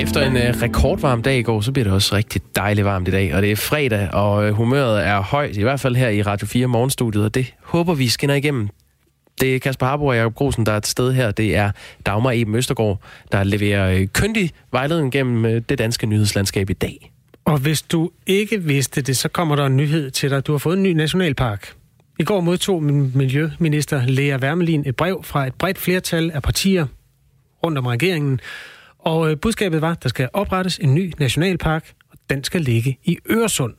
Efter 0.00 0.26
en 0.26 0.36
øh, 0.36 0.62
rekordvarm 0.62 1.22
dag 1.22 1.38
i 1.38 1.42
går, 1.42 1.60
så 1.60 1.72
bliver 1.72 1.84
det 1.84 1.92
også 1.92 2.14
rigtig 2.16 2.42
dejligt 2.56 2.84
varmt 2.84 3.08
i 3.08 3.10
dag. 3.10 3.34
Og 3.34 3.42
det 3.42 3.52
er 3.52 3.56
fredag, 3.56 4.14
og 4.14 4.46
øh, 4.46 4.52
humøret 4.52 5.06
er 5.06 5.20
højt, 5.20 5.56
i 5.56 5.62
hvert 5.62 5.80
fald 5.80 5.96
her 5.96 6.08
i 6.08 6.22
Radio 6.22 6.46
4 6.46 6.66
Morgenstudiet. 6.66 7.24
Og 7.24 7.34
det 7.34 7.54
håber 7.62 7.94
vi 7.94 8.08
skinner 8.08 8.34
igennem. 8.34 8.68
Det 9.40 9.54
er 9.54 9.58
Kasper 9.58 9.86
Harbo 9.86 10.06
og 10.06 10.16
Jacob 10.16 10.34
Grosen, 10.34 10.66
der 10.66 10.72
er 10.72 10.76
et 10.76 10.86
sted 10.86 11.12
her. 11.12 11.30
Det 11.30 11.56
er 11.56 11.70
Dagmar 12.06 12.32
Eben 12.34 12.54
Østergaard, 12.54 13.00
der 13.32 13.44
leverer 13.44 14.00
øh, 14.00 14.06
køndig 14.12 14.50
vejledning 14.72 15.12
gennem 15.12 15.44
øh, 15.44 15.62
det 15.68 15.78
danske 15.78 16.06
nyhedslandskab 16.06 16.70
i 16.70 16.72
dag. 16.72 17.12
Og 17.44 17.58
hvis 17.58 17.82
du 17.82 18.10
ikke 18.26 18.62
vidste 18.62 19.02
det, 19.02 19.16
så 19.16 19.28
kommer 19.28 19.56
der 19.56 19.66
en 19.66 19.76
nyhed 19.76 20.10
til 20.10 20.30
dig. 20.30 20.46
Du 20.46 20.52
har 20.52 20.58
fået 20.58 20.76
en 20.76 20.82
ny 20.82 20.92
nationalpark. 20.92 21.72
I 22.18 22.24
går 22.24 22.40
modtog 22.40 22.82
Miljøminister 22.82 24.06
Lea 24.06 24.36
Wermelin 24.36 24.82
et 24.86 24.96
brev 24.96 25.24
fra 25.24 25.46
et 25.46 25.54
bredt 25.54 25.78
flertal 25.78 26.30
af 26.30 26.42
partier 26.42 26.86
rundt 27.64 27.78
om 27.78 27.86
regeringen, 27.86 28.40
og 29.02 29.30
øh, 29.30 29.36
budskabet 29.36 29.80
var, 29.80 29.90
at 29.90 30.02
der 30.02 30.08
skal 30.08 30.28
oprettes 30.32 30.78
en 30.78 30.94
ny 30.94 31.12
nationalpark, 31.18 31.92
og 32.10 32.18
den 32.30 32.44
skal 32.44 32.60
ligge 32.60 32.98
i 33.04 33.18
Øresund. 33.30 33.74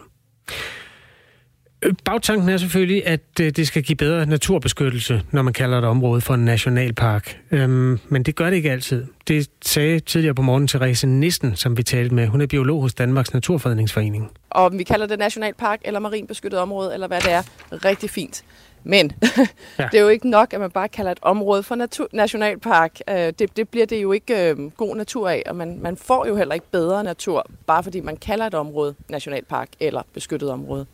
Øh, 1.81 1.93
bagtanken 2.05 2.49
er 2.49 2.57
selvfølgelig, 2.57 3.07
at 3.07 3.21
øh, 3.41 3.49
det 3.49 3.67
skal 3.67 3.83
give 3.83 3.95
bedre 3.95 4.25
naturbeskyttelse, 4.25 5.21
når 5.31 5.41
man 5.41 5.53
kalder 5.53 5.77
et 5.77 5.83
område 5.83 6.21
for 6.21 6.33
en 6.33 6.45
nationalpark. 6.45 7.37
Øhm, 7.51 7.99
men 8.09 8.23
det 8.23 8.35
gør 8.35 8.49
det 8.49 8.57
ikke 8.57 8.71
altid. 8.71 9.05
Det 9.27 9.47
sagde 9.61 9.99
tidligere 9.99 10.35
på 10.35 10.41
morgen 10.41 10.67
Therese 10.67 11.07
Nissen, 11.07 11.55
som 11.55 11.77
vi 11.77 11.83
talte 11.83 12.15
med. 12.15 12.27
Hun 12.27 12.41
er 12.41 12.47
biolog 12.47 12.81
hos 12.81 12.93
Danmarks 12.93 13.33
Naturfredningsforening. 13.33 14.31
Og 14.49 14.65
om 14.65 14.77
vi 14.77 14.83
kalder 14.83 15.05
det 15.05 15.19
nationalpark 15.19 15.79
eller 15.85 15.99
marinbeskyttet 15.99 16.59
område, 16.59 16.93
eller 16.93 17.07
hvad 17.07 17.21
det 17.21 17.31
er, 17.31 17.41
rigtig 17.71 18.09
fint. 18.09 18.43
Men 18.83 19.11
ja. 19.79 19.87
det 19.91 19.97
er 19.97 20.01
jo 20.01 20.07
ikke 20.07 20.29
nok, 20.29 20.53
at 20.53 20.59
man 20.59 20.71
bare 20.71 20.89
kalder 20.89 21.11
et 21.11 21.19
område 21.21 21.63
for 21.63 21.75
natur, 21.75 22.07
nationalpark. 22.13 22.99
Øh, 23.09 23.15
det, 23.15 23.57
det 23.57 23.69
bliver 23.69 23.85
det 23.85 24.01
jo 24.01 24.11
ikke 24.11 24.49
øh, 24.49 24.71
god 24.71 24.95
natur 24.95 25.29
af, 25.29 25.43
og 25.45 25.55
man, 25.55 25.79
man 25.81 25.97
får 25.97 26.27
jo 26.27 26.35
heller 26.35 26.53
ikke 26.53 26.71
bedre 26.71 27.03
natur, 27.03 27.45
bare 27.67 27.83
fordi 27.83 27.99
man 27.99 28.17
kalder 28.17 28.47
et 28.47 28.53
område 28.53 28.95
nationalpark 29.09 29.69
eller 29.79 30.01
beskyttet 30.13 30.49
område. 30.49 30.85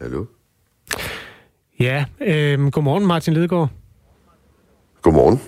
Hallo? 0.00 0.24
Ja, 1.80 2.04
øh, 2.20 2.66
godmorgen 2.66 3.06
Martin 3.06 3.34
Lidegaard. 3.34 3.68
Godmorgen. 5.02 5.40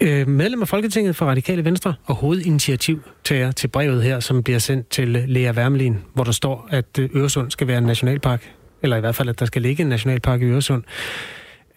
Øh, 0.00 0.28
medlem 0.28 0.62
af 0.62 0.68
Folketinget 0.68 1.16
for 1.16 1.26
Radikale 1.26 1.64
Venstre 1.64 1.94
og 2.04 2.14
hovedinitiativtager 2.14 3.52
til 3.52 3.68
brevet 3.68 4.02
her, 4.02 4.20
som 4.20 4.42
bliver 4.42 4.58
sendt 4.58 4.88
til 4.88 5.08
Lea 5.08 5.52
Wermelin, 5.52 5.98
hvor 6.14 6.24
der 6.24 6.32
står, 6.32 6.68
at 6.70 6.98
øh, 6.98 7.10
Øresund 7.14 7.50
skal 7.50 7.66
være 7.66 7.78
en 7.78 7.84
nationalpark 7.84 8.54
eller 8.82 8.96
i 8.96 9.00
hvert 9.00 9.14
fald, 9.14 9.28
at 9.28 9.40
der 9.40 9.46
skal 9.46 9.62
ligge 9.62 9.82
en 9.82 9.88
nationalpark 9.88 10.42
i 10.42 10.44
Øresund. 10.44 10.82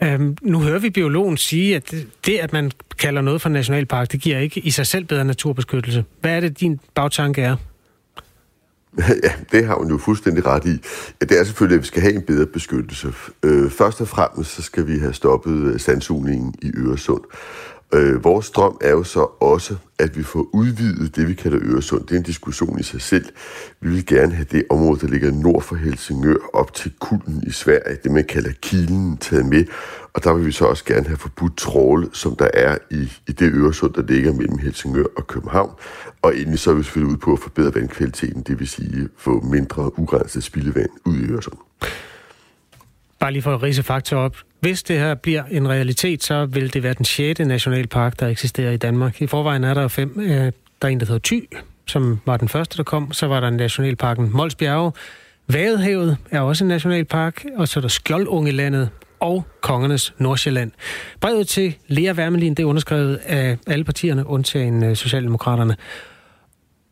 Øhm, 0.04 0.38
nu 0.42 0.60
hører 0.60 0.80
vi 0.80 0.90
biologen 0.90 1.38
sige, 1.38 1.76
at 1.76 1.96
det, 2.26 2.38
at 2.38 2.54
man 2.54 2.72
kalder 3.00 3.22
noget 3.22 3.42
for 3.42 3.50
nationalpark, 3.50 4.12
det 4.12 4.22
giver 4.22 4.38
ikke 4.38 4.60
i 4.60 4.72
sig 4.72 4.88
selv 4.88 5.06
bedre 5.06 5.26
naturbeskyttelse. 5.26 6.06
Hvad 6.22 6.36
er 6.36 6.40
det, 6.40 6.60
din 6.60 6.80
bagtanke 6.96 7.42
er? 7.42 7.56
Ja, 9.24 9.32
det 9.52 9.66
har 9.66 9.76
hun 9.76 9.90
jo 9.90 9.98
fuldstændig 9.98 10.46
ret 10.46 10.66
i. 10.66 10.80
Ja, 11.22 11.26
det 11.26 11.40
er 11.40 11.44
selvfølgelig, 11.44 11.76
at 11.76 11.82
vi 11.82 11.88
skal 11.88 12.02
have 12.02 12.14
en 12.14 12.22
bedre 12.22 12.46
beskyttelse. 12.46 13.14
Øh, 13.44 13.72
først 13.72 14.02
og 14.02 14.08
fremmest 14.08 14.52
så 14.52 14.62
skal 14.62 14.88
vi 14.88 15.00
have 15.00 15.14
stoppet 15.14 15.74
øh, 15.74 15.80
sandsugningen 15.80 16.56
i 16.62 16.72
Øresund. 16.78 17.22
Øh, 17.94 18.24
vores 18.24 18.50
drøm 18.50 18.78
er 18.82 18.90
jo 18.92 19.04
så 19.04 19.20
også, 19.40 19.76
at 20.00 20.18
vi 20.18 20.24
får 20.24 20.48
udvidet 20.54 21.16
det, 21.16 21.28
vi 21.28 21.34
kalder 21.34 21.60
Øresund. 21.62 22.02
Det 22.02 22.12
er 22.12 22.18
en 22.18 22.24
diskussion 22.24 22.80
i 22.80 22.84
sig 22.84 23.02
selv. 23.02 23.26
Vi 23.82 23.90
vil 23.90 24.06
gerne 24.06 24.34
have 24.34 24.46
det 24.52 24.64
område, 24.70 25.00
der 25.00 25.08
ligger 25.08 25.32
nord 25.32 25.62
for 25.62 25.76
Helsingør, 25.76 26.36
op 26.54 26.74
til 26.74 26.92
Kulden 27.00 27.44
i 27.48 27.52
Sverige, 27.52 27.98
det 28.04 28.12
man 28.12 28.24
kalder 28.24 28.52
Kilen, 28.62 29.18
taget 29.18 29.46
med. 29.46 29.66
Og 30.14 30.24
der 30.24 30.34
vil 30.34 30.46
vi 30.46 30.52
så 30.52 30.66
også 30.66 30.86
gerne 30.86 31.08
have 31.08 31.18
forbudt 31.18 31.58
tråle, 31.58 32.10
som 32.14 32.36
der 32.36 32.48
er 32.54 32.78
i, 32.92 33.12
i 33.28 33.32
det 33.32 33.52
Øresund, 33.54 33.94
der 33.94 34.02
ligger 34.02 34.34
mellem 34.34 34.58
Helsingør 34.58 35.06
og 35.18 35.28
København. 35.28 35.72
Og 36.22 36.38
endelig 36.38 36.60
så 36.60 36.72
er 36.72 36.76
vi 36.76 36.84
selvfølgelig 36.84 37.14
ud 37.14 37.18
på 37.18 37.34
at 37.34 37.40
forbedre 37.40 37.76
vandkvaliteten, 37.76 38.42
det 38.42 38.60
vil 38.60 38.68
sige 38.68 39.10
få 39.18 39.42
mindre 39.42 40.00
urenset 40.00 40.44
spildevand 40.44 40.90
ud 41.06 41.18
i 41.18 41.32
Øresund. 41.32 41.58
Bare 43.22 43.32
lige 43.32 43.42
for 43.42 43.54
at 43.54 43.64
rise 43.64 43.84
fakta 43.84 44.16
op. 44.16 44.38
Hvis 44.60 44.84
det 44.84 45.00
her 45.00 45.16
bliver 45.16 45.44
en 45.44 45.70
realitet, 45.70 46.24
så 46.24 46.46
vil 46.46 46.74
det 46.74 46.84
være 46.84 46.94
den 46.94 47.06
6. 47.06 47.40
nationalpark, 47.40 48.20
der 48.20 48.28
eksisterer 48.28 48.72
i 48.72 48.78
Danmark. 48.78 49.22
I 49.22 49.28
forvejen 49.28 49.64
er 49.64 49.74
der 49.74 49.88
fem. 49.88 50.20
Øh, 50.20 50.30
der 50.30 50.52
er 50.82 50.88
en, 50.88 51.00
der 51.00 51.06
hedder 51.06 51.20
Thy, 51.24 51.50
som 51.88 52.20
var 52.26 52.38
den 52.38 52.50
første, 52.50 52.78
der 52.78 52.84
kom. 52.84 53.14
Så 53.14 53.28
var 53.28 53.40
der 53.40 53.50
nationalparken 53.50 54.30
Molsbjerge. 54.34 54.92
Vadehavet 55.48 56.18
er 56.32 56.42
også 56.42 56.64
en 56.64 56.68
nationalpark. 56.68 57.46
Og 57.58 57.68
så 57.68 57.80
er 57.80 57.82
der 57.82 57.88
Skjoldungelandet 57.88 58.90
og 59.20 59.46
Kongernes 59.62 60.14
Nordsjælland. 60.18 60.72
Brevet 61.20 61.48
til 61.48 61.76
Lea 61.88 62.14
Wermelin, 62.14 62.54
det 62.54 62.64
er 62.64 62.68
underskrevet 62.68 63.16
af 63.16 63.58
alle 63.68 63.84
partierne, 63.84 64.28
undtagen 64.28 64.84
øh, 64.84 64.96
Socialdemokraterne. 64.96 65.76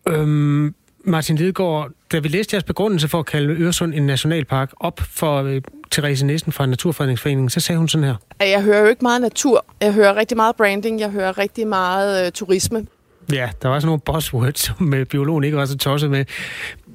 Øhm, 0.07 0.75
Martin 1.03 1.35
Lidegaard, 1.35 1.91
da 2.11 2.19
vi 2.19 2.27
læste 2.27 2.53
jeres 2.53 2.63
begrundelse 2.63 3.07
for 3.07 3.19
at 3.19 3.25
kalde 3.25 3.53
Øresund 3.53 3.93
en 3.93 4.05
nationalpark 4.05 4.71
op 4.79 4.99
for 4.99 5.43
øh, 5.43 5.61
Therese 5.91 6.25
Nissen 6.25 6.51
fra 6.51 6.65
Naturfredningsforeningen, 6.65 7.49
så 7.49 7.59
sagde 7.59 7.79
hun 7.79 7.87
sådan 7.87 8.07
her. 8.07 8.15
Jeg 8.39 8.63
hører 8.63 8.79
jo 8.81 8.87
ikke 8.87 9.01
meget 9.01 9.21
natur. 9.21 9.65
Jeg 9.81 9.93
hører 9.93 10.15
rigtig 10.15 10.37
meget 10.37 10.55
branding. 10.55 10.99
Jeg 10.99 11.09
hører 11.09 11.37
rigtig 11.37 11.67
meget 11.67 12.25
øh, 12.25 12.31
turisme. 12.31 12.85
Ja, 13.31 13.49
der 13.61 13.69
var 13.69 13.79
sådan 13.79 13.85
nogle 13.85 14.01
buzzwords, 14.05 14.59
som 14.65 14.93
øh, 14.93 15.05
biologen 15.05 15.43
ikke 15.43 15.57
var 15.57 15.65
så 15.65 15.77
tosset 15.77 16.09
med. 16.11 16.25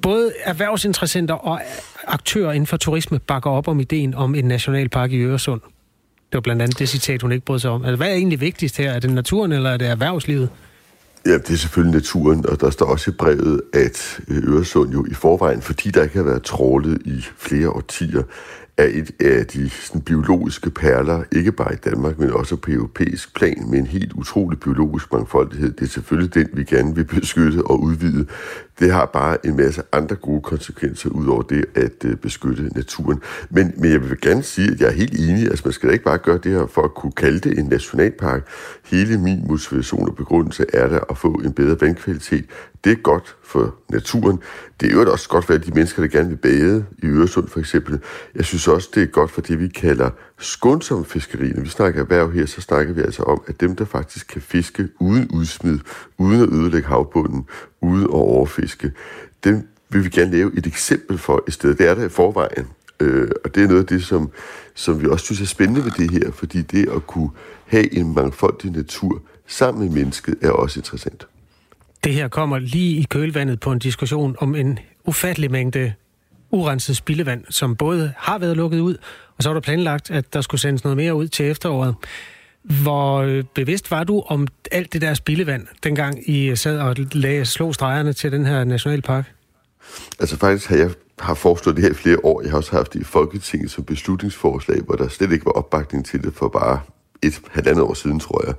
Både 0.01 0.33
erhvervsinteressenter 0.43 1.33
og 1.33 1.61
aktører 2.07 2.51
inden 2.51 2.67
for 2.67 2.77
turisme 2.77 3.19
bakker 3.19 3.49
op 3.49 3.67
om 3.67 3.79
ideen 3.79 4.13
om 4.13 4.35
en 4.35 4.45
nationalpark 4.45 5.11
i 5.11 5.17
Øresund. 5.17 5.61
Det 5.61 6.33
var 6.33 6.41
blandt 6.41 6.61
andet 6.61 6.79
det 6.79 6.89
citat, 6.89 7.21
hun 7.21 7.31
ikke 7.31 7.45
brød 7.45 7.59
sig 7.59 7.71
om. 7.71 7.85
Altså, 7.85 7.95
hvad 7.95 8.07
er 8.07 8.13
egentlig 8.13 8.41
vigtigst 8.41 8.77
her? 8.77 8.91
Er 8.91 8.99
det 8.99 9.11
naturen, 9.11 9.51
eller 9.51 9.69
er 9.69 9.77
det 9.77 9.87
erhvervslivet? 9.87 10.49
Ja, 11.25 11.33
det 11.33 11.49
er 11.49 11.57
selvfølgelig 11.57 11.93
naturen, 11.93 12.45
og 12.49 12.61
der 12.61 12.69
står 12.69 12.85
også 12.85 13.11
i 13.11 13.13
brevet, 13.13 13.61
at 13.73 14.19
øh, 14.27 14.53
Øresund 14.53 14.91
jo 14.91 15.05
i 15.05 15.13
forvejen, 15.13 15.61
fordi 15.61 15.91
der 15.91 16.03
ikke 16.03 16.15
har 16.15 16.23
været 16.23 16.43
trålet 16.43 17.01
i 17.05 17.25
flere 17.37 17.69
årtier, 17.69 18.23
er 18.77 18.87
et 18.91 19.11
af 19.21 19.45
de 19.45 19.69
sådan, 19.69 20.01
biologiske 20.01 20.69
perler, 20.69 21.23
ikke 21.31 21.51
bare 21.51 21.73
i 21.73 21.77
Danmark, 21.77 22.19
men 22.19 22.31
også 22.31 22.55
på 22.55 22.71
europæisk 22.71 23.35
plan, 23.35 23.69
med 23.69 23.79
en 23.79 23.85
helt 23.87 24.13
utrolig 24.13 24.59
biologisk 24.59 25.13
mangfoldighed. 25.13 25.71
Det 25.71 25.85
er 25.85 25.89
selvfølgelig 25.89 26.33
den, 26.33 26.47
vi 26.53 26.63
gerne 26.63 26.95
vil 26.95 27.03
beskytte 27.03 27.61
og 27.65 27.81
udvide. 27.83 28.25
Det 28.79 28.91
har 28.91 29.05
bare 29.05 29.45
en 29.45 29.55
masse 29.57 29.83
andre 29.91 30.15
gode 30.15 30.41
konsekvenser, 30.41 31.09
ud 31.09 31.27
over 31.27 31.41
det 31.41 31.65
at 31.75 32.05
øh, 32.05 32.15
beskytte 32.15 32.63
naturen. 32.75 33.21
Men, 33.49 33.73
men 33.77 33.91
jeg 33.91 34.09
vil 34.09 34.21
gerne 34.21 34.43
sige, 34.43 34.71
at 34.71 34.81
jeg 34.81 34.87
er 34.87 34.93
helt 34.93 35.19
enig. 35.19 35.43
Altså, 35.43 35.61
man 35.65 35.73
skal 35.73 35.89
da 35.89 35.93
ikke 35.93 36.05
bare 36.05 36.17
gøre 36.17 36.37
det 36.37 36.51
her 36.51 36.67
for 36.67 36.81
at 36.81 36.93
kunne 36.93 37.11
kalde 37.11 37.39
det 37.39 37.59
en 37.59 37.65
nationalpark. 37.65 38.47
Hele 38.85 39.17
min 39.17 39.47
motivation 39.47 40.09
og 40.09 40.15
begrundelse 40.15 40.65
er 40.73 40.89
der 40.89 40.99
at 41.09 41.17
få 41.17 41.31
en 41.31 41.53
bedre 41.53 41.81
vandkvalitet. 41.81 42.45
Det 42.83 42.91
er 42.91 42.95
godt 42.95 43.35
for 43.43 43.75
naturen. 43.89 44.39
Det 44.81 44.89
er 44.89 44.93
jo 44.93 45.11
også 45.11 45.29
godt 45.29 45.45
for 45.45 45.53
de 45.53 45.71
mennesker, 45.71 46.01
der 46.01 46.09
gerne 46.09 46.29
vil 46.29 46.37
bade 46.37 46.85
i 47.03 47.05
Øresund 47.05 47.47
for 47.47 47.59
eksempel. 47.59 47.99
Jeg 48.35 48.45
synes 48.45 48.67
også, 48.67 48.89
det 48.95 49.03
er 49.03 49.07
godt 49.07 49.31
for 49.31 49.41
det, 49.41 49.59
vi 49.59 49.67
kalder 49.67 50.09
skånsom 50.39 51.05
fiskeri. 51.05 51.49
Når 51.49 51.61
vi 51.61 51.69
snakker 51.69 52.01
erhverv 52.01 52.31
her, 52.31 52.45
så 52.45 52.61
snakker 52.61 52.93
vi 52.93 53.01
altså 53.01 53.23
om, 53.23 53.43
at 53.47 53.61
dem, 53.61 53.75
der 53.75 53.85
faktisk 53.85 54.27
kan 54.27 54.41
fiske 54.41 54.87
uden 54.99 55.27
udsmid, 55.27 55.79
uden 56.17 56.41
at 56.41 56.49
ødelægge 56.49 56.87
havbunden, 56.87 57.45
uden 57.81 58.03
at 58.03 58.09
overfiske, 58.09 58.91
dem 59.43 59.67
vil 59.89 60.03
vi 60.03 60.09
gerne 60.09 60.31
lave 60.31 60.57
et 60.57 60.67
eksempel 60.67 61.17
for 61.17 61.43
i 61.47 61.51
stedet. 61.51 61.77
Det 61.77 61.87
er 61.89 61.95
der 61.95 62.05
i 62.05 62.09
forvejen. 62.09 62.67
Øh, 62.99 63.31
og 63.45 63.55
det 63.55 63.63
er 63.63 63.67
noget 63.67 63.81
af 63.81 63.87
det, 63.87 64.05
som, 64.05 64.31
som 64.75 65.01
vi 65.01 65.07
også 65.07 65.25
synes 65.25 65.41
er 65.41 65.45
spændende 65.45 65.85
ved 65.85 65.91
det 65.91 66.11
her, 66.11 66.31
fordi 66.31 66.61
det 66.61 66.89
at 66.89 67.07
kunne 67.07 67.29
have 67.65 67.93
en 67.93 68.13
mangfoldig 68.13 68.71
natur 68.71 69.21
sammen 69.47 69.83
med 69.83 69.95
mennesket 69.95 70.35
er 70.41 70.49
også 70.49 70.79
interessant. 70.79 71.27
Det 72.03 72.13
her 72.13 72.27
kommer 72.27 72.59
lige 72.59 72.99
i 72.99 73.03
kølvandet 73.03 73.59
på 73.59 73.71
en 73.71 73.79
diskussion 73.79 74.35
om 74.39 74.55
en 74.55 74.79
ufattelig 75.05 75.51
mængde 75.51 75.93
urenset 76.51 76.97
spildevand, 76.97 77.43
som 77.49 77.75
både 77.75 78.13
har 78.17 78.37
været 78.37 78.57
lukket 78.57 78.79
ud, 78.79 78.97
og 79.37 79.43
så 79.43 79.49
var 79.49 79.53
der 79.53 79.61
planlagt, 79.61 80.11
at 80.11 80.33
der 80.33 80.41
skulle 80.41 80.61
sendes 80.61 80.83
noget 80.83 80.97
mere 80.97 81.15
ud 81.15 81.27
til 81.27 81.45
efteråret. 81.45 81.95
Hvor 82.63 83.17
øh, 83.17 83.43
bevidst 83.55 83.91
var 83.91 84.03
du 84.03 84.23
om 84.27 84.47
alt 84.71 84.93
det 84.93 85.01
der 85.01 85.13
spildevand, 85.13 85.67
dengang 85.83 86.29
I 86.29 86.55
sad 86.55 86.79
og 86.79 86.95
lagde, 87.11 87.45
slå 87.45 87.73
stregerne 87.73 88.13
til 88.13 88.31
den 88.31 88.45
her 88.45 88.63
nationalpark? 88.63 89.31
Altså 90.19 90.37
faktisk 90.37 90.69
har 90.69 90.75
jeg 90.75 90.89
har 91.19 91.33
foreslået 91.33 91.75
det 91.75 91.83
her 91.83 91.91
i 91.91 91.93
flere 91.93 92.17
år. 92.23 92.41
Jeg 92.41 92.51
har 92.51 92.57
også 92.57 92.71
haft 92.71 92.93
det 92.93 92.99
i 92.99 93.03
Folketinget 93.03 93.71
som 93.71 93.83
beslutningsforslag, 93.83 94.81
hvor 94.81 94.95
der 94.95 95.07
slet 95.07 95.31
ikke 95.31 95.45
var 95.45 95.51
opbakning 95.51 96.05
til 96.05 96.23
det 96.23 96.33
for 96.33 96.47
bare 96.47 96.79
et 97.23 97.41
halvandet 97.51 97.83
år 97.83 97.93
siden, 97.93 98.19
tror 98.19 98.45
jeg. 98.45 98.55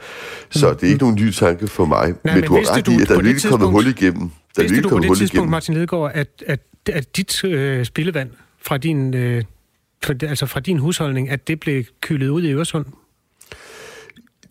Så 0.51 0.69
mm. 0.69 0.77
det 0.77 0.87
er 0.87 0.91
ikke 0.91 1.03
nogen 1.03 1.17
ny 1.17 1.31
tanke 1.31 1.69
for 1.69 1.85
mig. 1.85 2.07
Nej, 2.09 2.17
men, 2.25 2.35
men 2.35 2.45
du 2.45 2.55
har 2.55 2.77
ret 2.77 2.89
i, 2.89 3.03
at 3.03 3.09
der 3.09 3.15
er 3.15 3.51
kommet 3.51 3.71
hul 3.71 3.87
igennem. 3.87 4.31
Der 4.57 4.63
vidste 4.63 4.83
du 4.83 4.89
på 4.89 4.99
det 4.99 5.09
tidspunkt, 5.09 5.33
igennem. 5.35 5.51
Martin 5.51 5.75
Lidegaard, 5.75 6.11
at, 6.15 6.29
at, 6.47 6.61
at 6.93 7.17
dit 7.17 7.45
øh, 7.45 7.85
spildevand 7.85 8.31
fra 8.63 8.79
din, 8.79 9.15
øh, 9.15 9.45
altså 10.23 10.47
fra 10.47 10.61
din 10.61 10.79
husholdning, 10.79 11.31
at 11.31 11.49
det 11.49 11.61
blev 11.61 11.85
kylet 12.01 12.29
ud 12.29 12.43
i 12.43 12.53
Øresund? 12.53 12.87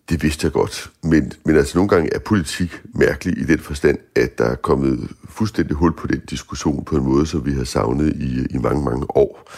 Det 0.08 0.22
vidste 0.22 0.44
jeg 0.44 0.52
godt. 0.52 0.90
Men, 1.02 1.32
men 1.44 1.56
altså 1.56 1.78
nogle 1.78 1.88
gange 1.88 2.14
er 2.14 2.18
politik 2.18 2.82
mærkelig 2.94 3.38
i 3.38 3.44
den 3.44 3.58
forstand, 3.58 3.98
at 4.14 4.38
der 4.38 4.44
er 4.44 4.54
kommet 4.54 5.08
fuldstændig 5.28 5.76
hul 5.76 5.92
på 5.92 6.06
den 6.06 6.20
diskussion 6.30 6.84
på 6.84 6.96
en 6.96 7.04
måde, 7.04 7.26
som 7.26 7.46
vi 7.46 7.52
har 7.52 7.64
savnet 7.64 8.16
i, 8.16 8.54
i 8.54 8.58
mange, 8.58 8.84
mange 8.84 9.16
år 9.16 9.50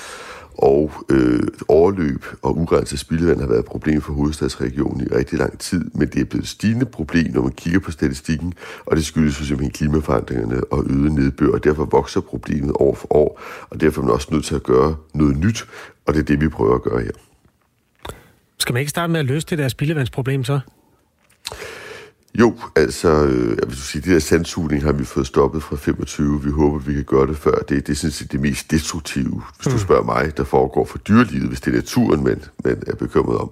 og 0.59 0.93
øh, 1.11 1.41
overløb 1.69 2.25
og 2.43 2.59
urenset 2.59 2.99
spildevand 2.99 3.41
har 3.41 3.47
været 3.47 3.59
et 3.59 3.65
problem 3.65 4.01
for 4.01 4.13
hovedstadsregionen 4.13 5.01
i 5.01 5.15
rigtig 5.15 5.39
lang 5.39 5.59
tid, 5.59 5.91
men 5.95 6.09
det 6.09 6.21
er 6.21 6.25
blevet 6.25 6.43
et 6.43 6.49
stigende 6.49 6.87
problem, 6.87 7.33
når 7.33 7.43
man 7.43 7.53
kigger 7.53 7.81
på 7.81 7.91
statistikken, 7.91 8.55
og 8.87 8.97
det 8.97 9.05
skyldes 9.05 9.41
jo 9.41 9.45
simpelthen 9.45 9.73
klimaforandringerne 9.73 10.65
og 10.65 10.85
øget 10.91 11.13
nedbør, 11.13 11.53
og 11.53 11.65
derfor 11.65 11.85
vokser 11.85 12.21
problemet 12.21 12.73
år 12.75 12.95
for 12.95 13.17
år, 13.17 13.41
og 13.71 13.81
derfor 13.81 14.03
er 14.03 14.05
man 14.05 14.15
også 14.15 14.29
nødt 14.31 14.45
til 14.45 14.55
at 14.55 14.63
gøre 14.63 14.97
noget 15.15 15.37
nyt, 15.37 15.67
og 16.07 16.15
det 16.15 16.21
er 16.21 16.25
det, 16.25 16.41
vi 16.41 16.49
prøver 16.49 16.75
at 16.75 16.83
gøre 16.83 17.03
her. 17.03 17.11
Skal 18.59 18.73
man 18.73 18.81
ikke 18.81 18.91
starte 18.91 19.13
med 19.13 19.21
at 19.21 19.27
løse 19.27 19.47
det 19.47 19.59
der 19.59 19.69
spildevandsproblem 19.69 20.45
så? 20.45 20.61
Jo, 22.39 22.55
altså, 22.77 23.25
øh, 23.25 23.57
jeg 23.61 23.69
vil 23.69 23.77
sige, 23.77 24.03
det 24.03 24.13
der 24.13 24.19
sandsugning 24.19 24.83
har 24.83 24.93
vi 24.93 25.05
fået 25.05 25.27
stoppet 25.27 25.63
fra 25.63 25.77
25. 25.77 26.45
Vi 26.45 26.51
håber, 26.51 26.79
vi 26.79 26.95
kan 26.95 27.05
gøre 27.05 27.27
det 27.27 27.37
før. 27.37 27.55
Det, 27.55 27.87
det 27.87 27.93
er 27.93 27.97
sådan 27.97 28.13
set 28.13 28.33
det 28.33 28.41
mest 28.41 28.71
destruktive, 28.71 29.43
hvis 29.57 29.67
mm. 29.67 29.73
du 29.73 29.79
spørger 29.79 30.05
mig, 30.05 30.37
der 30.37 30.45
foregår 30.45 30.85
for 30.85 30.99
dyrelivet, 30.99 31.49
hvis 31.49 31.61
det 31.61 31.71
er 31.71 31.77
naturen, 31.77 32.25
man, 32.25 32.43
man 32.65 32.83
er 32.87 32.95
bekymret 32.95 33.39
om. 33.39 33.51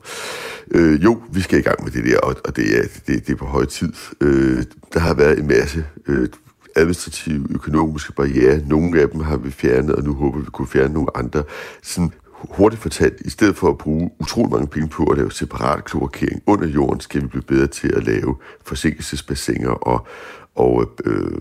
Øh, 0.71 1.05
jo, 1.05 1.23
vi 1.33 1.41
skal 1.41 1.59
i 1.59 1.63
gang 1.63 1.85
med 1.85 1.93
det 1.93 2.05
der, 2.05 2.19
og, 2.19 2.37
og 2.45 2.57
det, 2.57 2.79
er, 2.79 2.83
det, 3.07 3.27
det 3.27 3.33
er 3.33 3.37
på 3.37 3.47
høj 3.47 3.65
tid. 3.65 3.93
Øh, 4.21 4.65
der 4.95 5.01
har 5.01 5.15
været 5.15 5.39
en 5.39 5.47
masse 5.47 5.85
øh, 6.07 6.29
administrative, 6.77 7.47
økonomiske 7.51 8.13
barriere. 8.13 8.63
Nogle 8.67 9.01
af 9.01 9.09
dem 9.09 9.21
har 9.21 9.37
vi 9.37 9.51
fjernet, 9.51 9.95
og 9.95 10.05
nu 10.05 10.15
håber 10.15 10.39
vi, 10.39 10.45
vi 10.45 10.51
kunne 10.51 10.69
fjerne 10.69 10.95
nogle 10.95 11.17
andre. 11.17 11.43
Sådan 11.83 12.13
hurtigt 12.39 12.83
fortalt, 12.83 13.21
i 13.21 13.31
stedet 13.31 13.57
for 13.57 13.69
at 13.69 13.79
bruge 13.79 14.11
utrolig 14.21 14.51
mange 14.53 14.67
penge 14.67 14.89
på 14.89 15.05
at 15.05 15.17
lave 15.17 15.33
separat 15.33 15.85
kloakering 15.85 16.43
under 16.47 16.67
jorden, 16.67 17.01
skal 17.01 17.23
vi 17.23 17.27
blive 17.27 17.43
bedre 17.43 17.67
til 17.67 17.93
at 17.97 18.05
lave 18.05 18.37
forsinkelsesbassiner 18.65 19.71
og, 19.71 20.07
og 20.55 20.91
øh, 21.05 21.41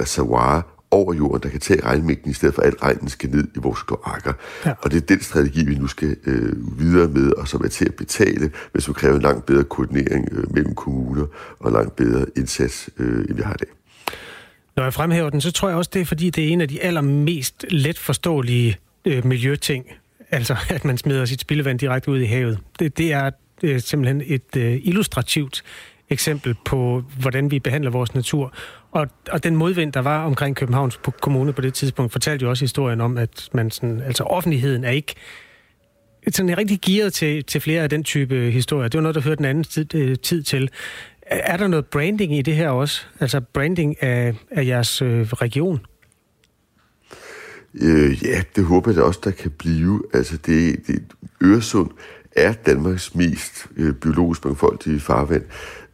reservoirer 0.00 0.62
over 0.90 1.14
jorden, 1.14 1.42
der 1.42 1.48
kan 1.48 1.60
tage 1.60 1.84
regnmængden, 1.84 2.30
i 2.30 2.34
stedet 2.34 2.54
for 2.54 2.62
at 2.62 2.82
regnen 2.82 3.08
skal 3.08 3.30
ned 3.30 3.48
i 3.56 3.58
vores 3.58 3.82
kloakker. 3.82 4.32
Ja. 4.66 4.72
Og 4.82 4.90
det 4.90 5.02
er 5.02 5.06
den 5.06 5.22
strategi, 5.22 5.64
vi 5.64 5.74
nu 5.74 5.86
skal 5.86 6.16
øh, 6.26 6.78
videre 6.78 7.08
med, 7.08 7.32
og 7.32 7.48
som 7.48 7.64
er 7.64 7.68
til 7.68 7.84
at 7.84 7.94
betale, 7.94 8.50
hvis 8.72 8.88
vi 8.88 8.92
kræver 8.92 9.16
en 9.16 9.22
langt 9.22 9.46
bedre 9.46 9.64
koordinering 9.64 10.28
øh, 10.32 10.54
mellem 10.54 10.74
kommuner 10.74 11.26
og 11.60 11.68
en 11.68 11.74
langt 11.74 11.96
bedre 11.96 12.26
indsats, 12.36 12.90
øh, 12.98 13.18
end 13.18 13.36
vi 13.36 13.42
har 13.42 13.54
i 13.54 13.56
dag. 13.56 13.68
Når 14.76 14.82
jeg 14.82 14.94
fremhæver 14.94 15.30
den, 15.30 15.40
så 15.40 15.52
tror 15.52 15.68
jeg 15.68 15.78
også, 15.78 15.90
det 15.94 16.00
er 16.00 16.04
fordi, 16.04 16.30
det 16.30 16.44
er 16.44 16.48
en 16.48 16.60
af 16.60 16.68
de 16.68 16.82
allermest 16.82 17.66
let 17.70 17.98
forståelige 17.98 18.76
øh, 19.04 19.26
miljøting, 19.26 19.86
altså 20.30 20.56
at 20.76 20.84
man 20.84 20.98
smider 20.98 21.24
sit 21.24 21.40
spildevand 21.40 21.78
direkte 21.78 22.10
ud 22.10 22.20
i 22.20 22.24
havet. 22.24 22.58
Det, 22.78 22.98
det 22.98 23.12
er 23.12 23.30
øh, 23.62 23.80
simpelthen 23.80 24.22
et 24.26 24.56
øh, 24.56 24.80
illustrativt 24.82 25.62
eksempel 26.10 26.54
på, 26.64 27.04
hvordan 27.20 27.50
vi 27.50 27.58
behandler 27.58 27.90
vores 27.90 28.14
natur. 28.14 28.52
Og, 28.90 29.08
og 29.30 29.44
den 29.44 29.56
modvind, 29.56 29.92
der 29.92 30.00
var 30.00 30.24
omkring 30.24 30.56
Københavns 30.56 31.00
Kommune 31.20 31.52
på 31.52 31.60
det 31.60 31.74
tidspunkt, 31.74 32.12
fortalte 32.12 32.42
jo 32.42 32.50
også 32.50 32.62
historien 32.64 33.00
om, 33.00 33.18
at 33.18 33.48
man 33.52 33.70
sådan, 33.70 34.00
altså 34.00 34.24
offentligheden 34.24 34.84
er 34.84 34.90
ikke 34.90 35.14
sådan 36.30 36.48
er 36.48 36.58
rigtig 36.58 36.80
gearet 36.80 37.12
til, 37.12 37.44
til 37.44 37.60
flere 37.60 37.82
af 37.82 37.90
den 37.90 38.04
type 38.04 38.50
historier. 38.50 38.88
Det 38.88 38.98
var 38.98 39.02
noget, 39.02 39.14
der 39.14 39.20
hørte 39.20 39.36
den 39.36 39.44
anden 39.44 39.64
tid, 39.64 39.94
øh, 39.94 40.16
tid 40.16 40.42
til. 40.42 40.70
Er 41.26 41.56
der 41.56 41.66
noget 41.66 41.86
branding 41.86 42.36
i 42.36 42.42
det 42.42 42.56
her 42.56 42.68
også? 42.68 43.02
Altså 43.20 43.40
branding 43.40 44.02
af, 44.02 44.34
af 44.50 44.66
jeres 44.66 45.02
øh, 45.02 45.26
region? 45.26 45.80
Øh, 47.74 48.24
ja, 48.24 48.42
det 48.56 48.64
håber 48.64 48.90
jeg 48.90 48.96
da 48.96 49.02
også, 49.02 49.20
der 49.24 49.30
kan 49.30 49.50
blive. 49.50 50.02
Altså, 50.14 50.36
det, 50.36 50.86
det, 50.86 51.02
Øresund 51.42 51.90
er 52.32 52.52
Danmarks 52.52 53.14
mest 53.14 53.66
øh, 53.76 53.94
biologisk 53.94 54.44
mangfoldige 54.44 55.00
farvand. 55.00 55.42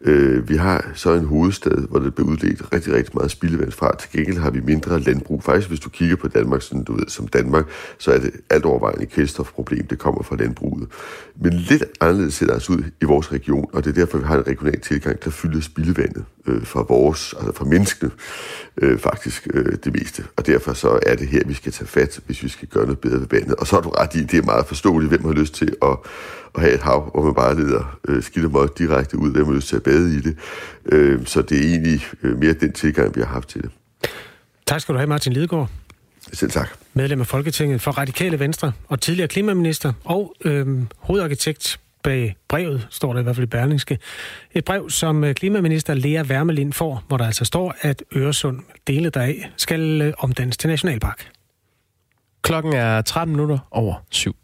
Øh, 0.00 0.49
vi 0.49 0.56
har 0.56 0.91
så 0.95 1.15
en 1.15 1.25
hovedstad, 1.25 1.89
hvor 1.89 1.99
der 1.99 2.11
bliver 2.11 2.29
udledt 2.29 2.73
rigtig, 2.73 2.93
rigtig 2.93 3.12
meget 3.15 3.31
spildevand 3.31 3.73
fra. 3.73 3.97
Til 3.97 4.11
gengæld 4.12 4.39
har 4.39 4.50
vi 4.50 4.61
mindre 4.61 5.00
landbrug. 5.00 5.43
Faktisk, 5.43 5.69
hvis 5.69 5.81
du 5.81 5.91
kigger 5.91 6.17
på 6.17 6.29
Danmark, 6.29 6.62
sådan 6.62 6.85
du 6.85 6.97
ved, 6.97 7.09
som 7.09 7.29
Danmark, 7.29 7.65
så 7.99 8.12
er 8.12 8.19
det 8.19 8.31
alt 8.50 8.65
overvejende 8.65 9.06
kvælstofproblem, 9.06 9.87
det 9.87 9.99
kommer 9.99 10.23
fra 10.23 10.37
landbruget. 10.37 10.89
Men 11.41 11.53
lidt 11.53 11.85
anderledes 12.00 12.35
ser 12.35 12.47
det 12.47 12.53
altså 12.53 12.73
ud 12.73 12.83
i 13.00 13.05
vores 13.05 13.33
region, 13.33 13.71
og 13.73 13.85
det 13.85 13.91
er 13.91 13.95
derfor, 13.95 14.19
vi 14.19 14.25
har 14.25 14.37
en 14.37 14.47
regional 14.47 14.81
tilgang, 14.81 15.25
der 15.25 15.31
fylder 15.31 15.61
spildevandet 15.61 16.25
øh, 16.47 16.67
fra 16.67 16.85
vores, 16.89 17.35
altså 17.39 17.53
fra 17.53 17.65
menneskene, 17.65 18.11
øh, 18.77 18.99
faktisk 18.99 19.49
øh, 19.55 19.77
det 19.85 19.93
meste. 19.93 20.25
Og 20.37 20.47
derfor 20.47 20.73
så 20.73 20.99
er 21.06 21.15
det 21.15 21.29
her, 21.29 21.43
vi 21.47 21.55
skal 21.55 21.73
tage 21.73 21.89
fat, 21.89 22.21
hvis 22.27 22.43
vi 22.43 22.49
skal 22.49 22.69
gøre 22.69 22.85
noget 22.85 22.99
bedre 22.99 23.21
ved 23.21 23.27
vandet. 23.31 23.55
Og 23.55 23.67
så 23.67 23.77
har 23.77 23.83
du 23.83 23.89
ret 23.89 24.15
i, 24.15 24.23
det 24.23 24.39
er 24.39 24.43
meget 24.43 24.67
forståeligt, 24.67 25.11
hvem 25.11 25.25
har 25.25 25.33
lyst 25.33 25.55
til 25.55 25.77
at, 25.83 25.97
at 26.55 26.61
have 26.61 26.75
et 26.75 26.81
hav, 26.81 27.11
hvor 27.11 27.25
man 27.25 27.35
bare 27.35 27.56
leder 27.56 27.99
øh, 28.09 28.23
skidt 28.23 28.56
og 28.56 28.79
direkte 28.79 29.19
ud, 29.19 29.31
hvem 29.31 29.47
har 29.47 29.53
lyst 29.53 29.69
til 29.69 29.77
at 29.77 29.83
bade 29.88 30.14
i 30.14 30.20
det. 30.20 30.37
Øh, 30.87 31.26
så 31.26 31.43
det 31.43 31.58
er 31.58 31.69
egentlig 31.69 32.00
øh, 32.23 32.38
mere 32.38 32.52
den 32.52 32.73
tilgang, 32.73 33.17
vi 33.17 33.20
har 33.20 33.29
haft 33.29 33.49
til 33.49 33.62
det. 33.62 33.70
Tak 34.67 34.81
skal 34.81 34.93
du 34.93 34.99
have, 34.99 35.08
Martin 35.08 35.32
Lidegaard. 35.32 35.70
Selv 36.32 36.50
tak. 36.50 36.69
Medlem 36.94 37.20
af 37.20 37.26
Folketinget 37.26 37.81
for 37.81 37.90
Radikale 37.90 38.38
Venstre 38.38 38.73
og 38.88 39.00
tidligere 39.00 39.29
klimaminister 39.29 39.93
og 40.05 40.35
øh, 40.44 40.67
hovedarkitekt 40.96 41.81
bag 42.02 42.37
brevet, 42.49 42.87
står 42.90 43.12
der 43.12 43.20
i 43.20 43.23
hvert 43.23 43.37
fald 43.37 43.46
i 43.46 43.50
Berlingske. 43.50 43.99
Et 44.52 44.64
brev, 44.64 44.90
som 44.90 45.25
øh, 45.25 45.35
klimaminister 45.35 45.94
Lea 45.94 46.23
Wermelin 46.23 46.73
får, 46.73 47.05
hvor 47.08 47.17
der 47.17 47.26
altså 47.26 47.44
står, 47.44 47.75
at 47.81 48.02
Øresund, 48.17 48.61
dele 48.87 49.11
deraf, 49.11 49.50
skal 49.56 50.02
øh, 50.02 50.12
omdannes 50.19 50.56
til 50.56 50.70
nationalpark. 50.70 51.29
Klokken 52.43 52.73
er 52.73 53.02
13 53.02 53.32
minutter 53.37 53.58
over 53.70 53.94
syv. 54.11 54.37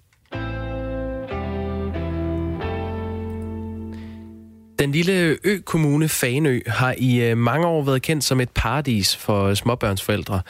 Den 4.79 4.93
lille 4.93 5.37
ø-kommune 5.45 6.09
Fanø 6.09 6.61
har 6.67 6.95
i 6.99 7.21
øh, 7.21 7.39
mange 7.39 7.67
år 7.67 7.83
været 7.83 8.03
kendt 8.03 8.25
som 8.25 8.41
et 8.41 8.51
paradis 8.51 9.17
for 9.17 9.55
småbørnsforældre. 9.55 10.43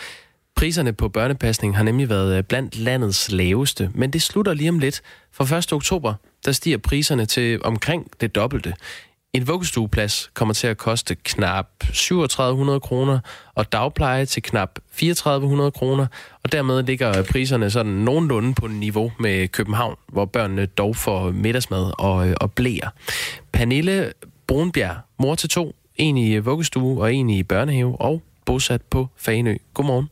Priserne 0.56 0.93
på 0.93 1.09
børnepasning 1.09 1.76
har 1.76 1.82
nemlig 1.85 2.09
været 2.09 2.38
øh, 2.38 2.44
blandt 2.44 2.79
landets 2.79 3.32
laveste, 3.32 3.91
men 3.94 4.11
det 4.11 4.23
slutter 4.23 4.55
lige 4.55 4.69
om 4.69 4.79
lidt. 4.79 5.03
For 5.32 5.55
1. 5.55 5.73
oktober 5.73 6.15
der 6.44 6.53
stiger 6.53 6.79
priserne 6.79 7.26
til 7.26 7.61
omkring 7.65 8.11
det 8.21 8.35
dobbelte. 8.35 8.75
En 9.35 9.49
vuggestueplads 9.49 10.31
kommer 10.35 10.55
til 10.55 10.67
at 10.67 10.77
koste 10.77 11.15
knap 11.15 11.67
3700 11.81 12.81
kroner, 12.81 13.19
og 13.55 13.73
dagpleje 13.73 14.27
til 14.27 14.43
knap 14.43 14.79
3400 14.93 15.71
kroner, 15.71 16.07
og 16.43 16.53
dermed 16.53 16.83
ligger 16.83 17.23
priserne 17.23 17.71
sådan 17.71 17.93
nogenlunde 17.93 18.55
på 18.55 18.67
niveau 18.67 19.13
med 19.21 19.49
København, 19.49 19.97
hvor 20.09 20.25
børnene 20.25 20.67
dog 20.67 20.97
får 20.97 21.31
middagsmad 21.31 21.93
og, 21.99 22.35
og 22.41 22.53
blæer. 22.53 22.89
Pernille 23.53 24.13
Brunbjerg, 24.47 24.97
mor 25.19 25.35
til 25.35 25.49
to, 25.49 25.75
en 25.97 26.17
i 26.17 26.39
vuggestue 26.39 27.03
og 27.03 27.15
en 27.15 27.31
i 27.31 27.43
børnehave, 27.43 28.01
og 28.01 28.23
bosat 28.45 28.83
på 28.83 29.09
Fagenø. 29.17 29.57
Godmorgen. 29.75 30.09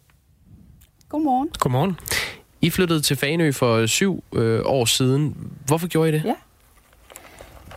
Godmorgen. 1.09 1.49
Godmorgen. 1.59 1.97
I 2.63 2.71
flyttede 2.71 3.01
til 3.01 3.17
Fanø 3.17 3.53
for 3.53 3.87
syv 3.87 4.25
øh, 4.35 4.61
år 4.65 4.85
siden. 4.85 5.37
Hvorfor 5.67 5.89
gjorde 5.89 6.09
I 6.09 6.13
det? 6.13 6.23
Ja. 6.25 6.35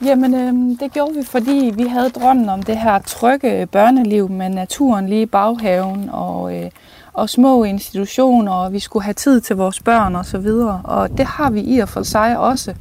Jamen, 0.01 0.33
øh, 0.33 0.79
det 0.79 0.93
gjorde 0.93 1.13
vi, 1.13 1.23
fordi 1.23 1.71
vi 1.75 1.83
havde 1.83 2.09
drømmen 2.09 2.49
om 2.49 2.63
det 2.63 2.77
her 2.77 2.99
trygge 2.99 3.65
børneliv 3.65 4.29
med 4.29 4.49
naturen 4.49 5.09
lige 5.09 5.21
i 5.21 5.25
baghaven 5.25 6.09
og, 6.13 6.55
øh, 6.55 6.71
og 7.13 7.29
små 7.29 7.63
institutioner, 7.63 8.51
og 8.51 8.73
vi 8.73 8.79
skulle 8.79 9.03
have 9.03 9.13
tid 9.13 9.41
til 9.41 9.55
vores 9.55 9.79
børn 9.79 10.15
og 10.15 10.25
så 10.25 10.37
videre. 10.37 10.81
Og 10.83 11.17
det 11.17 11.25
har 11.25 11.49
vi 11.49 11.61
i 11.61 11.79
og 11.79 11.89
for 11.89 12.03
sig 12.03 12.37
også. 12.37 12.75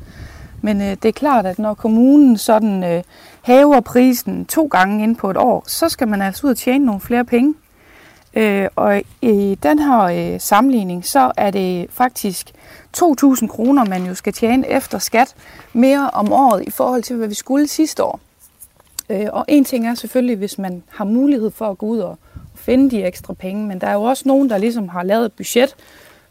Men 0.63 0.81
øh, 0.81 0.89
det 0.89 1.05
er 1.05 1.13
klart, 1.13 1.47
at 1.47 1.59
når 1.59 1.75
kommunen 1.75 2.39
sådan 2.39 2.85
øh, 2.85 3.03
hæver 3.43 3.81
prisen 3.81 4.47
to 4.47 4.67
gange 4.67 5.03
ind 5.03 5.17
på 5.17 5.31
et 5.31 5.37
år, 5.37 5.65
så 5.67 5.89
skal 5.89 6.09
man 6.09 6.23
altså 6.23 6.47
ud 6.47 6.51
og 6.51 6.57
tjene 6.57 6.85
nogle 6.85 7.01
flere 7.01 7.25
penge. 7.25 7.55
Øh, 8.35 8.69
og 8.77 9.03
i 9.23 9.59
den 9.63 9.79
her 9.79 10.01
øh, 10.01 10.41
sammenligning, 10.41 11.05
så 11.05 11.33
er 11.37 11.51
det 11.51 11.87
faktisk 11.91 12.53
2.000 12.97 13.47
kroner, 13.47 13.85
man 13.85 14.07
jo 14.07 14.15
skal 14.15 14.33
tjene 14.33 14.69
efter 14.69 14.99
skat 14.99 15.35
mere 15.73 16.11
om 16.13 16.33
året 16.33 16.65
i 16.67 16.71
forhold 16.71 17.03
til, 17.03 17.17
hvad 17.17 17.29
vi 17.29 17.35
skulle 17.35 17.67
sidste 17.67 18.05
år. 18.05 18.21
Øh, 19.11 19.27
og 19.33 19.45
en 19.49 19.65
ting 19.65 19.87
er 19.87 19.95
selvfølgelig, 19.95 20.37
hvis 20.37 20.59
man 20.59 20.83
har 20.89 21.05
mulighed 21.05 21.51
for 21.51 21.71
at 21.71 21.79
gå 21.79 21.87
ud 21.87 21.99
og 21.99 22.19
finde 22.55 22.91
de 22.91 23.05
ekstra 23.05 23.35
penge, 23.35 23.67
men 23.67 23.81
der 23.81 23.87
er 23.87 23.93
jo 23.93 24.03
også 24.03 24.23
nogen, 24.27 24.51
der 24.51 24.59
ligesom 24.59 24.89
har 24.89 25.03
lavet 25.03 25.27
et 25.27 25.33
budget 25.33 25.75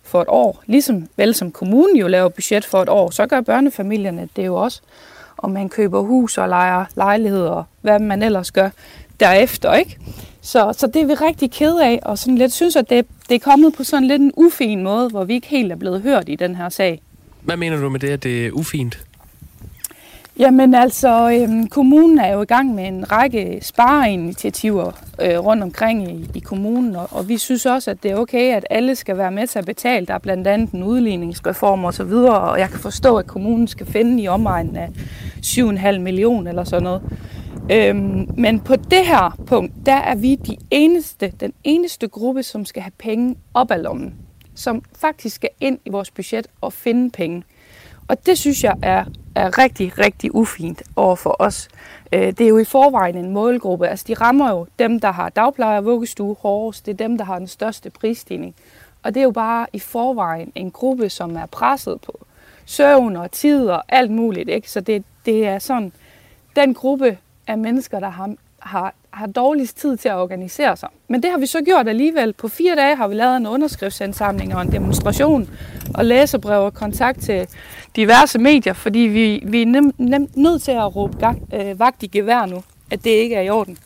for 0.03 0.21
et 0.21 0.27
år, 0.27 0.63
ligesom 0.65 1.07
vel 1.15 1.33
som 1.33 1.51
kommunen 1.51 1.95
jo 1.95 2.07
laver 2.07 2.29
budget 2.29 2.65
for 2.65 2.81
et 2.81 2.89
år, 2.89 3.09
så 3.09 3.27
gør 3.27 3.41
børnefamilierne 3.41 4.29
det 4.35 4.45
jo 4.45 4.55
også. 4.55 4.81
Og 5.37 5.51
man 5.51 5.69
køber 5.69 6.01
hus 6.01 6.37
og 6.37 6.49
lejer 6.49 6.85
lejligheder 6.95 7.49
og 7.49 7.63
hvad 7.81 7.99
man 7.99 8.23
ellers 8.23 8.51
gør 8.51 8.69
derefter, 9.19 9.73
ikke? 9.73 9.99
Så, 10.43 10.73
så 10.77 10.87
det 10.87 11.01
er 11.01 11.05
vi 11.05 11.13
rigtig 11.13 11.51
ked 11.51 11.79
af, 11.79 11.99
og 12.01 12.17
sådan 12.17 12.37
lidt 12.37 12.53
synes, 12.53 12.75
at 12.75 12.89
det, 12.89 13.05
det 13.29 13.35
er 13.35 13.39
kommet 13.39 13.73
på 13.73 13.83
sådan 13.83 14.07
lidt 14.07 14.21
en 14.21 14.31
ufin 14.37 14.83
måde, 14.83 15.09
hvor 15.09 15.23
vi 15.23 15.33
ikke 15.33 15.47
helt 15.47 15.71
er 15.71 15.75
blevet 15.75 16.01
hørt 16.01 16.29
i 16.29 16.35
den 16.35 16.55
her 16.55 16.69
sag. 16.69 17.01
Hvad 17.41 17.57
mener 17.57 17.77
du 17.77 17.89
med 17.89 17.99
det, 17.99 18.09
at 18.09 18.23
det 18.23 18.47
er 18.47 18.51
ufint? 18.51 19.03
Jamen 20.39 20.75
altså, 20.75 21.31
øhm, 21.31 21.67
kommunen 21.67 22.19
er 22.19 22.33
jo 22.33 22.41
i 22.41 22.45
gang 22.45 22.75
med 22.75 22.87
en 22.87 23.11
række 23.11 23.59
spareinitiativer 23.61 24.91
øh, 25.21 25.39
rundt 25.39 25.63
omkring 25.63 26.11
i, 26.11 26.29
i 26.35 26.39
kommunen, 26.39 26.95
og, 26.95 27.07
og 27.11 27.29
vi 27.29 27.37
synes 27.37 27.65
også, 27.65 27.91
at 27.91 28.03
det 28.03 28.11
er 28.11 28.15
okay, 28.15 28.55
at 28.55 28.65
alle 28.69 28.95
skal 28.95 29.17
være 29.17 29.31
med 29.31 29.47
til 29.47 29.59
at 29.59 29.65
betale. 29.65 30.05
Der 30.05 30.13
er 30.13 30.17
blandt 30.17 30.47
andet 30.47 30.71
en 30.71 30.83
udligningsreform 30.83 31.83
og 31.83 31.93
så 31.93 32.03
videre, 32.03 32.39
og 32.39 32.59
jeg 32.59 32.69
kan 32.69 32.79
forstå, 32.79 33.15
at 33.15 33.27
kommunen 33.27 33.67
skal 33.67 33.85
finde 33.85 34.23
i 34.23 34.27
omegnen 34.27 34.75
af 34.75 34.89
7,5 35.45 35.97
millioner 35.97 36.49
eller 36.49 36.63
sådan 36.63 36.83
noget. 36.83 37.01
Øhm, 37.71 38.29
men 38.37 38.59
på 38.59 38.75
det 38.75 39.05
her 39.05 39.37
punkt, 39.47 39.73
der 39.85 39.95
er 39.95 40.15
vi 40.15 40.35
de 40.35 40.57
eneste, 40.71 41.33
den 41.39 41.53
eneste 41.63 42.07
gruppe, 42.07 42.43
som 42.43 42.65
skal 42.65 42.81
have 42.81 42.91
penge 42.97 43.35
op 43.53 43.71
af 43.71 43.83
lommen 43.83 44.23
som 44.55 44.83
faktisk 44.95 45.35
skal 45.35 45.49
ind 45.59 45.79
i 45.85 45.89
vores 45.89 46.11
budget 46.11 46.47
og 46.61 46.73
finde 46.73 47.09
penge. 47.09 47.43
Og 48.07 48.25
det 48.25 48.37
synes 48.37 48.63
jeg 48.63 48.75
er, 48.81 49.05
er 49.35 49.57
rigtig, 49.57 49.99
rigtig 49.99 50.35
ufint 50.35 50.83
over 50.95 51.15
for 51.15 51.35
os. 51.39 51.67
Øh, 52.11 52.21
det 52.21 52.41
er 52.41 52.47
jo 52.47 52.57
i 52.57 52.63
forvejen 52.63 53.17
en 53.17 53.31
målgruppe. 53.31 53.87
Altså, 53.87 54.05
de 54.07 54.13
rammer 54.13 54.49
jo 54.49 54.67
dem, 54.79 54.99
der 54.99 55.11
har 55.11 55.29
dagpleje 55.29 55.77
og 55.77 55.85
vuggestue 55.85 56.35
hårdest. 56.39 56.85
Det 56.85 56.91
er 56.91 57.07
dem, 57.07 57.17
der 57.17 57.25
har 57.25 57.39
den 57.39 57.47
største 57.47 57.89
prisstigning. 57.89 58.55
Og 59.03 59.13
det 59.13 59.19
er 59.19 59.23
jo 59.23 59.31
bare 59.31 59.67
i 59.73 59.79
forvejen 59.79 60.51
en 60.55 60.71
gruppe, 60.71 61.09
som 61.09 61.35
er 61.35 61.45
presset 61.45 62.01
på 62.01 62.25
søvn 62.65 63.15
og 63.15 63.31
tid 63.31 63.69
og 63.69 63.83
alt 63.89 64.11
muligt. 64.11 64.49
Ikke? 64.49 64.71
Så 64.71 64.81
det, 64.81 65.03
det 65.25 65.47
er 65.47 65.59
sådan 65.59 65.91
den 66.55 66.73
gruppe 66.73 67.17
af 67.47 67.57
mennesker, 67.57 67.99
der 67.99 68.09
har, 68.09 68.33
har, 68.59 68.95
har 69.11 69.27
dårligst 69.27 69.77
tid 69.77 69.97
til 69.97 70.09
at 70.09 70.15
organisere 70.15 70.77
sig. 70.77 70.89
Men 71.07 71.23
det 71.23 71.31
har 71.31 71.37
vi 71.37 71.45
så 71.45 71.61
gjort 71.61 71.87
alligevel. 71.87 72.33
På 72.33 72.47
fire 72.47 72.75
dage 72.75 72.95
har 72.95 73.07
vi 73.07 73.15
lavet 73.15 73.37
en 73.37 73.47
underskriftsindsamling 73.47 74.55
og 74.55 74.61
en 74.61 74.71
demonstration 74.71 75.49
og 75.93 76.05
læserbrev 76.05 76.61
og 76.61 76.73
kontakt 76.73 77.21
til 77.21 77.47
diverse 77.95 78.39
medier, 78.39 78.73
fordi 78.73 78.99
vi, 78.99 79.43
vi 79.45 79.61
er 79.61 79.65
nem, 79.65 79.91
nem, 79.97 80.29
nødt 80.35 80.61
til 80.61 80.71
at 80.71 80.95
råbe 80.95 81.17
gag, 81.17 81.35
øh, 81.53 81.79
vagt 81.79 82.03
i 82.03 82.07
gevær 82.07 82.45
nu, 82.45 82.63
at 82.91 83.03
det 83.03 83.09
ikke 83.09 83.35
er 83.35 83.41
i 83.41 83.49
orden. 83.49 83.77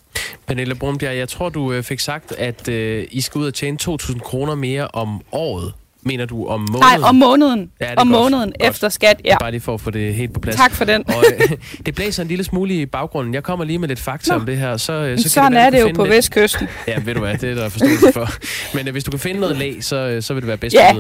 Pernille 0.47 0.75
Brumbjerg, 0.75 1.17
jeg 1.17 1.29
tror, 1.29 1.49
du 1.49 1.73
øh, 1.73 1.83
fik 1.83 1.99
sagt, 1.99 2.31
at 2.31 2.69
øh, 2.69 3.07
I 3.11 3.21
skal 3.21 3.39
ud 3.39 3.47
og 3.47 3.53
tjene 3.53 3.77
2.000 3.81 4.19
kroner 4.19 4.55
mere 4.55 4.87
om 4.87 5.21
året. 5.31 5.73
Mener 6.07 6.25
du 6.25 6.47
om 6.47 6.59
måneden? 6.59 6.79
Nej, 6.79 7.09
om 7.09 7.15
måneden. 7.15 7.71
Ja, 7.81 7.91
om 7.97 8.07
godt. 8.07 8.21
måneden 8.21 8.53
godt. 8.59 8.69
efter 8.71 8.89
skat, 8.89 9.21
ja. 9.25 9.37
Bare 9.39 9.51
lige 9.51 9.61
for 9.61 9.73
at 9.73 9.81
få 9.81 9.91
det 9.91 10.15
helt 10.15 10.33
på 10.33 10.39
plads. 10.39 10.55
Tak 10.57 10.71
for 10.71 10.85
den. 10.85 11.03
og, 11.07 11.23
øh, 11.39 11.49
det 11.85 11.95
blæser 11.95 12.21
en 12.23 12.27
lille 12.29 12.43
smule 12.43 12.73
i 12.73 12.85
baggrunden. 12.85 13.33
Jeg 13.33 13.43
kommer 13.43 13.65
lige 13.65 13.79
med 13.79 13.87
lidt 13.87 13.99
fakta 13.99 14.33
Nå. 14.33 14.39
om 14.39 14.45
det 14.45 14.57
her. 14.57 14.77
Så, 14.77 14.93
øh, 14.93 15.19
så 15.19 15.29
Sådan 15.29 15.43
kan 15.43 15.51
det 15.51 15.55
være, 15.57 15.65
er 15.65 15.69
det 15.69 15.81
jo 15.81 15.95
på 15.95 16.03
lidt... 16.03 16.15
Vestkysten. 16.15 16.67
Ja, 16.87 16.99
ved 17.05 17.13
du 17.13 17.19
hvad, 17.19 17.37
det 17.37 17.51
er 17.51 17.55
der 17.55 17.69
forståelse 17.69 18.11
for. 18.13 18.29
Men 18.75 18.87
øh, 18.87 18.91
hvis 18.91 19.03
du 19.03 19.11
kan 19.11 19.19
finde 19.19 19.39
noget 19.39 19.57
lag, 19.57 19.77
så, 19.81 19.95
øh, 19.95 20.23
så 20.23 20.33
vil 20.33 20.41
det 20.41 20.47
være 20.47 20.57
bedst 20.57 20.73
ja. 20.75 20.93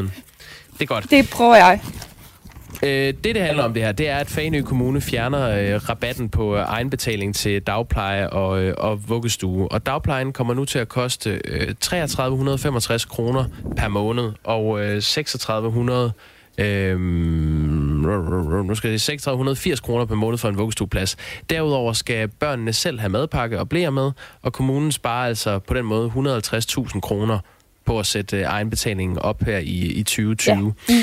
Det 0.73 0.81
er 0.81 0.85
godt. 0.85 1.11
det 1.11 1.29
prøver 1.29 1.55
jeg. 1.55 1.79
Øh, 2.83 2.89
det, 2.89 3.23
det 3.23 3.41
handler 3.41 3.63
om 3.63 3.73
det 3.73 3.83
her, 3.83 3.91
det 3.91 4.09
er, 4.09 4.17
at 4.17 4.27
Fanø 4.27 4.61
Kommune 4.61 5.01
fjerner 5.01 5.49
øh, 5.49 5.89
rabatten 5.89 6.29
på 6.29 6.55
øh, 6.55 6.61
egenbetaling 6.61 7.35
til 7.35 7.61
dagpleje 7.61 8.29
og, 8.29 8.63
øh, 8.63 8.73
og 8.77 9.09
vuggestue. 9.09 9.71
Og 9.71 9.85
dagplejen 9.85 10.33
kommer 10.33 10.53
nu 10.53 10.65
til 10.65 10.79
at 10.79 10.87
koste 10.87 11.41
øh, 11.45 11.75
3365 11.79 13.05
kroner 13.05 13.45
per 13.77 13.87
måned, 13.87 14.31
og 14.43 14.85
øh, 14.85 15.01
3600 15.01 16.11
Øhm, 16.59 17.01
nu 18.65 18.75
skal 18.75 18.91
det 18.91 19.01
680 19.01 19.79
kroner 19.79 20.05
per 20.05 20.15
måned 20.15 20.37
for 20.37 20.49
en 20.49 20.57
vuggestueplads. 20.57 21.15
Derudover 21.49 21.93
skal 21.93 22.27
børnene 22.27 22.73
selv 22.73 22.99
have 22.99 23.09
madpakke 23.09 23.59
og 23.59 23.69
blære 23.69 23.91
med, 23.91 24.11
og 24.41 24.53
kommunen 24.53 24.91
sparer 24.91 25.27
altså 25.27 25.59
på 25.59 25.73
den 25.73 25.85
måde 25.85 26.11
150.000 26.15 26.99
kroner 26.99 27.39
på 27.85 27.99
at 27.99 28.05
sætte 28.05 28.37
øh, 28.37 28.43
egenbetalingen 28.43 29.19
op 29.19 29.41
her 29.41 29.57
i, 29.57 29.85
i 29.85 30.03
2020. 30.03 30.73
Ja. 30.89 30.93
Mm. 30.95 31.01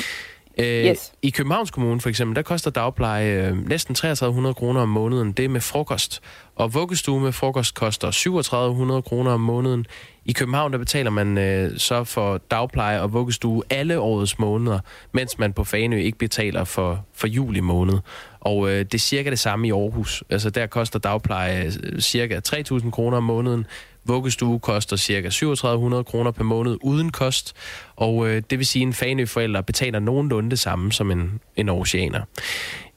Øh, 0.59 0.87
yes. 0.87 1.13
I 1.23 1.31
Københavns 1.31 1.71
Kommune 1.71 2.01
for 2.01 2.09
eksempel, 2.09 2.37
der 2.37 2.43
koster 2.43 2.71
dagpleje 2.71 3.49
øh, 3.49 3.69
næsten 3.69 3.95
3300 3.95 4.55
kroner 4.55 4.81
om 4.81 4.89
måneden. 4.89 5.33
Det 5.33 5.45
er 5.45 5.49
med 5.49 5.61
frokost. 5.61 6.23
Og 6.57 6.75
vuggestue 6.75 7.21
med 7.21 7.33
frokost 7.33 7.75
koster 7.75 8.11
3700 8.11 9.03
kroner 9.03 9.31
om 9.33 9.41
måneden. 9.41 9.87
I 10.25 10.33
København 10.33 10.73
der 10.73 10.79
betaler 10.79 11.11
man 11.11 11.39
øh, 11.39 11.79
så 11.79 12.05
for 12.05 12.39
dagpleje 12.51 13.01
og 13.01 13.13
vuggestue 13.13 13.63
alle 13.71 14.01
årets 14.01 14.39
måneder, 14.39 14.79
mens 15.13 15.39
man 15.39 15.53
på 15.53 15.65
Fanø 15.65 15.97
ikke 15.97 16.19
betaler 16.19 16.65
for, 16.65 17.05
for 17.15 17.27
juli 17.27 17.61
måned. 17.61 17.99
Og 18.41 18.71
øh, 18.71 18.79
det 18.79 18.95
er 18.95 18.99
cirka 18.99 19.31
det 19.31 19.39
samme 19.39 19.69
i 19.69 19.73
Aarhus. 19.73 20.25
Altså 20.31 20.51
der 20.51 20.67
koster 20.67 20.99
dagpleje 20.99 21.73
øh, 21.83 22.01
cirka 22.01 22.41
3000 22.41 22.93
kroner 22.93 23.17
om 23.17 23.23
måneden, 23.23 23.67
Vuggestue 24.05 24.59
koster 24.59 24.97
ca. 24.97 25.31
3700 25.31 26.05
kroner 26.05 26.31
per 26.31 26.45
måned 26.45 26.77
uden 26.83 27.13
kost, 27.13 27.55
og 27.97 28.29
øh, 28.29 28.43
det 28.51 28.59
vil 28.59 28.67
sige, 28.67 28.83
at 28.83 28.87
en 28.87 28.93
Fanø-forælder 28.93 29.61
betaler 29.61 29.99
nogenlunde 29.99 30.51
det 30.51 30.59
samme 30.59 30.93
som 30.93 31.11
en, 31.11 31.41
en 31.57 31.69
oceaner. 31.69 32.21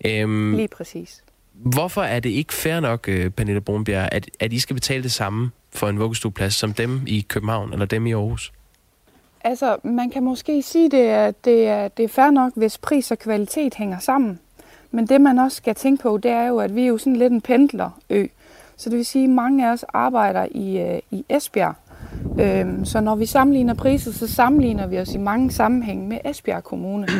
Øhm, 0.05 0.55
Lige 0.55 0.67
præcis. 0.67 1.23
Hvorfor 1.53 2.03
er 2.03 2.19
det 2.19 2.29
ikke 2.29 2.53
fair 2.53 2.79
nok, 2.79 3.09
øh, 3.09 3.29
Pernille 3.29 3.61
Brunbjerg, 3.61 4.09
at, 4.11 4.29
at 4.39 4.53
I 4.53 4.59
skal 4.59 4.73
betale 4.73 5.03
det 5.03 5.11
samme 5.11 5.51
for 5.73 5.89
en 5.89 5.99
vuggestueplads 5.99 6.55
som 6.55 6.73
dem 6.73 7.01
i 7.07 7.25
København 7.29 7.73
eller 7.73 7.85
dem 7.85 8.07
i 8.07 8.11
Aarhus? 8.11 8.53
Altså, 9.43 9.77
man 9.83 10.09
kan 10.09 10.23
måske 10.23 10.61
sige, 10.61 10.91
det 10.91 11.01
er, 11.01 11.31
det 11.31 11.67
er, 11.67 11.87
det 11.87 12.05
er 12.05 12.09
fair 12.09 12.29
nok, 12.29 12.53
hvis 12.55 12.77
pris 12.77 13.11
og 13.11 13.19
kvalitet 13.19 13.73
hænger 13.73 13.99
sammen. 13.99 14.39
Men 14.91 15.07
det, 15.07 15.21
man 15.21 15.39
også 15.39 15.57
skal 15.57 15.75
tænke 15.75 16.03
på, 16.03 16.17
det 16.17 16.31
er 16.31 16.47
jo, 16.47 16.59
at 16.59 16.75
vi 16.75 16.83
er 16.83 16.87
jo 16.87 16.97
sådan 16.97 17.15
lidt 17.15 17.33
en 17.33 17.41
pendlerø. 17.41 18.27
Så 18.77 18.89
det 18.89 18.97
vil 18.97 19.05
sige, 19.05 19.23
at 19.23 19.29
mange 19.29 19.67
af 19.67 19.71
os 19.71 19.85
arbejder 19.93 20.47
i, 20.51 20.79
øh, 20.79 20.99
i 21.11 21.25
Esbjerg. 21.29 21.75
Øhm, 22.39 22.85
så 22.85 23.01
når 23.01 23.15
vi 23.15 23.25
sammenligner 23.25 23.73
priser, 23.73 24.11
så 24.11 24.27
sammenligner 24.27 24.87
vi 24.87 24.99
os 24.99 25.13
i 25.13 25.17
mange 25.17 25.51
sammenhænge 25.51 26.07
med 26.07 26.17
Esbjerg 26.25 26.63
Kommune. 26.63 27.07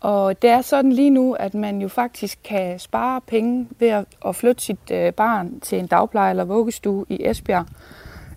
Og 0.00 0.42
det 0.42 0.50
er 0.50 0.60
sådan 0.60 0.92
lige 0.92 1.10
nu, 1.10 1.32
at 1.32 1.54
man 1.54 1.80
jo 1.80 1.88
faktisk 1.88 2.38
kan 2.44 2.78
spare 2.78 3.20
penge 3.20 3.68
ved 3.78 3.88
at, 3.88 4.04
at 4.26 4.36
flytte 4.36 4.62
sit 4.62 4.90
øh, 4.90 5.12
barn 5.12 5.60
til 5.60 5.78
en 5.78 5.86
dagpleje 5.86 6.30
eller 6.30 6.44
vuggestue 6.44 7.06
i 7.08 7.18
Esbjerg. 7.24 7.66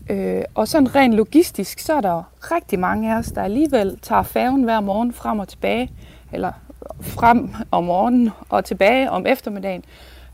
Øh, 0.09 0.43
og 0.55 0.67
sådan 0.67 0.95
rent 0.95 1.13
logistisk, 1.13 1.79
så 1.79 1.93
er 1.93 2.01
der 2.01 2.23
rigtig 2.41 2.79
mange 2.79 3.13
af 3.13 3.17
os, 3.17 3.31
der 3.31 3.41
alligevel 3.41 3.99
tager 4.01 4.23
færgen 4.23 4.63
hver 4.63 4.79
morgen 4.79 5.13
frem 5.13 5.39
og 5.39 5.47
tilbage, 5.47 5.91
eller 6.33 6.51
frem 7.01 7.49
om 7.71 7.83
morgenen 7.83 8.29
og 8.49 8.65
tilbage 8.65 9.11
om 9.11 9.25
eftermiddagen. 9.25 9.83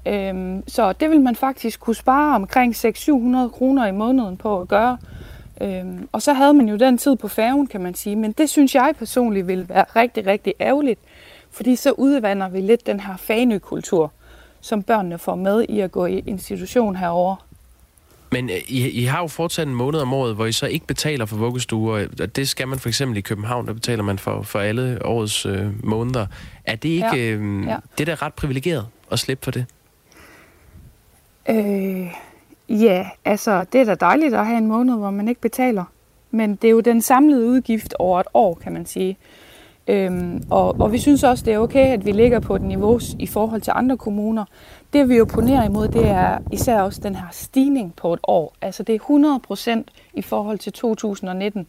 Øhm, 0.05 0.63
så 0.67 0.93
det 0.93 1.09
vil 1.09 1.21
man 1.21 1.35
faktisk 1.35 1.79
kunne 1.79 1.95
spare 1.95 2.35
omkring 2.35 2.75
600-700 2.75 3.49
kroner 3.49 3.87
i 3.87 3.91
måneden 3.91 4.37
på 4.37 4.61
at 4.61 4.67
gøre. 4.67 4.97
Øhm, 5.61 6.09
og 6.11 6.21
så 6.21 6.33
havde 6.33 6.53
man 6.53 6.69
jo 6.69 6.75
den 6.75 6.97
tid 6.97 7.15
på 7.15 7.27
færgen, 7.27 7.67
kan 7.67 7.81
man 7.81 7.93
sige. 7.93 8.15
Men 8.15 8.31
det 8.31 8.49
synes 8.49 8.75
jeg 8.75 8.93
personligt 8.99 9.47
vil 9.47 9.69
være 9.69 9.85
rigtig, 9.95 10.27
rigtig 10.27 10.53
ærgerligt. 10.59 10.99
Fordi 11.51 11.75
så 11.75 11.91
udvander 11.91 12.49
vi 12.49 12.61
lidt 12.61 12.87
den 12.87 12.99
her 12.99 13.17
fanekultur, 13.17 14.11
som 14.61 14.83
børnene 14.83 15.17
får 15.17 15.35
med 15.35 15.65
i 15.69 15.79
at 15.79 15.91
gå 15.91 16.05
i 16.05 16.23
institution 16.25 16.95
herover. 16.95 17.35
Men 18.31 18.49
øh, 18.49 18.55
I, 18.67 18.89
I 18.89 19.03
har 19.03 19.21
jo 19.21 19.27
fortsat 19.27 19.67
en 19.67 19.75
måned 19.75 19.99
om 19.99 20.13
året, 20.13 20.35
hvor 20.35 20.45
I 20.45 20.51
så 20.51 20.65
ikke 20.65 20.87
betaler 20.87 21.25
for 21.25 21.35
vuggestuer, 21.35 22.07
og 22.21 22.35
det 22.35 22.49
skal 22.49 22.67
man 22.67 22.79
for 22.79 22.89
eksempel 22.89 23.17
i 23.17 23.21
København, 23.21 23.67
der 23.67 23.73
betaler 23.73 24.03
man 24.03 24.19
for, 24.19 24.41
for 24.41 24.59
alle 24.59 25.05
årets 25.05 25.45
øh, 25.45 25.85
måneder. 25.85 26.25
Er 26.65 26.75
det 26.75 26.89
ikke 26.89 27.07
ja. 27.07 27.17
Øh, 27.17 27.67
ja. 27.67 27.77
det 27.97 28.07
der 28.07 28.21
ret 28.21 28.33
privilegeret 28.33 28.87
at 29.11 29.19
slippe 29.19 29.43
for 29.43 29.51
det? 29.51 29.65
Øh, 31.49 32.13
ja, 32.69 33.09
altså 33.25 33.65
det 33.73 33.81
er 33.81 33.85
da 33.85 33.95
dejligt 33.95 34.33
at 34.33 34.45
have 34.45 34.57
en 34.57 34.67
måned, 34.67 34.95
hvor 34.95 35.09
man 35.09 35.27
ikke 35.27 35.41
betaler. 35.41 35.83
Men 36.31 36.55
det 36.55 36.67
er 36.67 36.71
jo 36.71 36.79
den 36.79 37.01
samlede 37.01 37.47
udgift 37.47 37.93
over 37.99 38.19
et 38.19 38.27
år, 38.33 38.53
kan 38.53 38.71
man 38.71 38.85
sige. 38.85 39.17
Øhm, 39.87 40.43
og, 40.49 40.79
og 40.79 40.91
vi 40.91 40.97
synes 40.97 41.23
også, 41.23 41.45
det 41.45 41.53
er 41.53 41.57
okay, 41.57 41.93
at 41.93 42.05
vi 42.05 42.11
ligger 42.11 42.39
på 42.39 42.55
et 42.55 42.61
niveau 42.61 42.99
i 43.19 43.27
forhold 43.27 43.61
til 43.61 43.73
andre 43.75 43.97
kommuner. 43.97 44.45
Det 44.93 45.09
vi 45.09 45.21
opponerer 45.21 45.65
imod, 45.65 45.87
det 45.87 46.07
er 46.07 46.37
især 46.51 46.81
også 46.81 47.01
den 47.03 47.15
her 47.15 47.27
stigning 47.31 47.93
på 47.95 48.13
et 48.13 48.19
år. 48.23 48.53
Altså 48.61 48.83
det 48.83 48.95
er 48.95 48.99
100 48.99 49.39
procent 49.39 49.91
i 50.13 50.21
forhold 50.21 50.59
til 50.59 50.73
2019. 50.73 51.67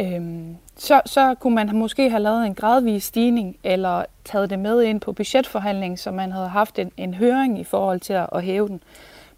Øhm, 0.00 0.56
så, 0.76 1.00
så 1.06 1.34
kunne 1.34 1.54
man 1.54 1.76
måske 1.76 2.10
have 2.10 2.22
lavet 2.22 2.46
en 2.46 2.54
gradvis 2.54 3.04
stigning, 3.04 3.56
eller 3.64 4.04
taget 4.24 4.50
det 4.50 4.58
med 4.58 4.82
ind 4.82 5.00
på 5.00 5.12
budgetforhandling, 5.12 5.98
så 5.98 6.10
man 6.10 6.32
havde 6.32 6.48
haft 6.48 6.78
en, 6.78 6.92
en 6.96 7.14
høring 7.14 7.60
i 7.60 7.64
forhold 7.64 8.00
til 8.00 8.12
at, 8.12 8.26
at 8.32 8.42
hæve 8.42 8.68
den. 8.68 8.82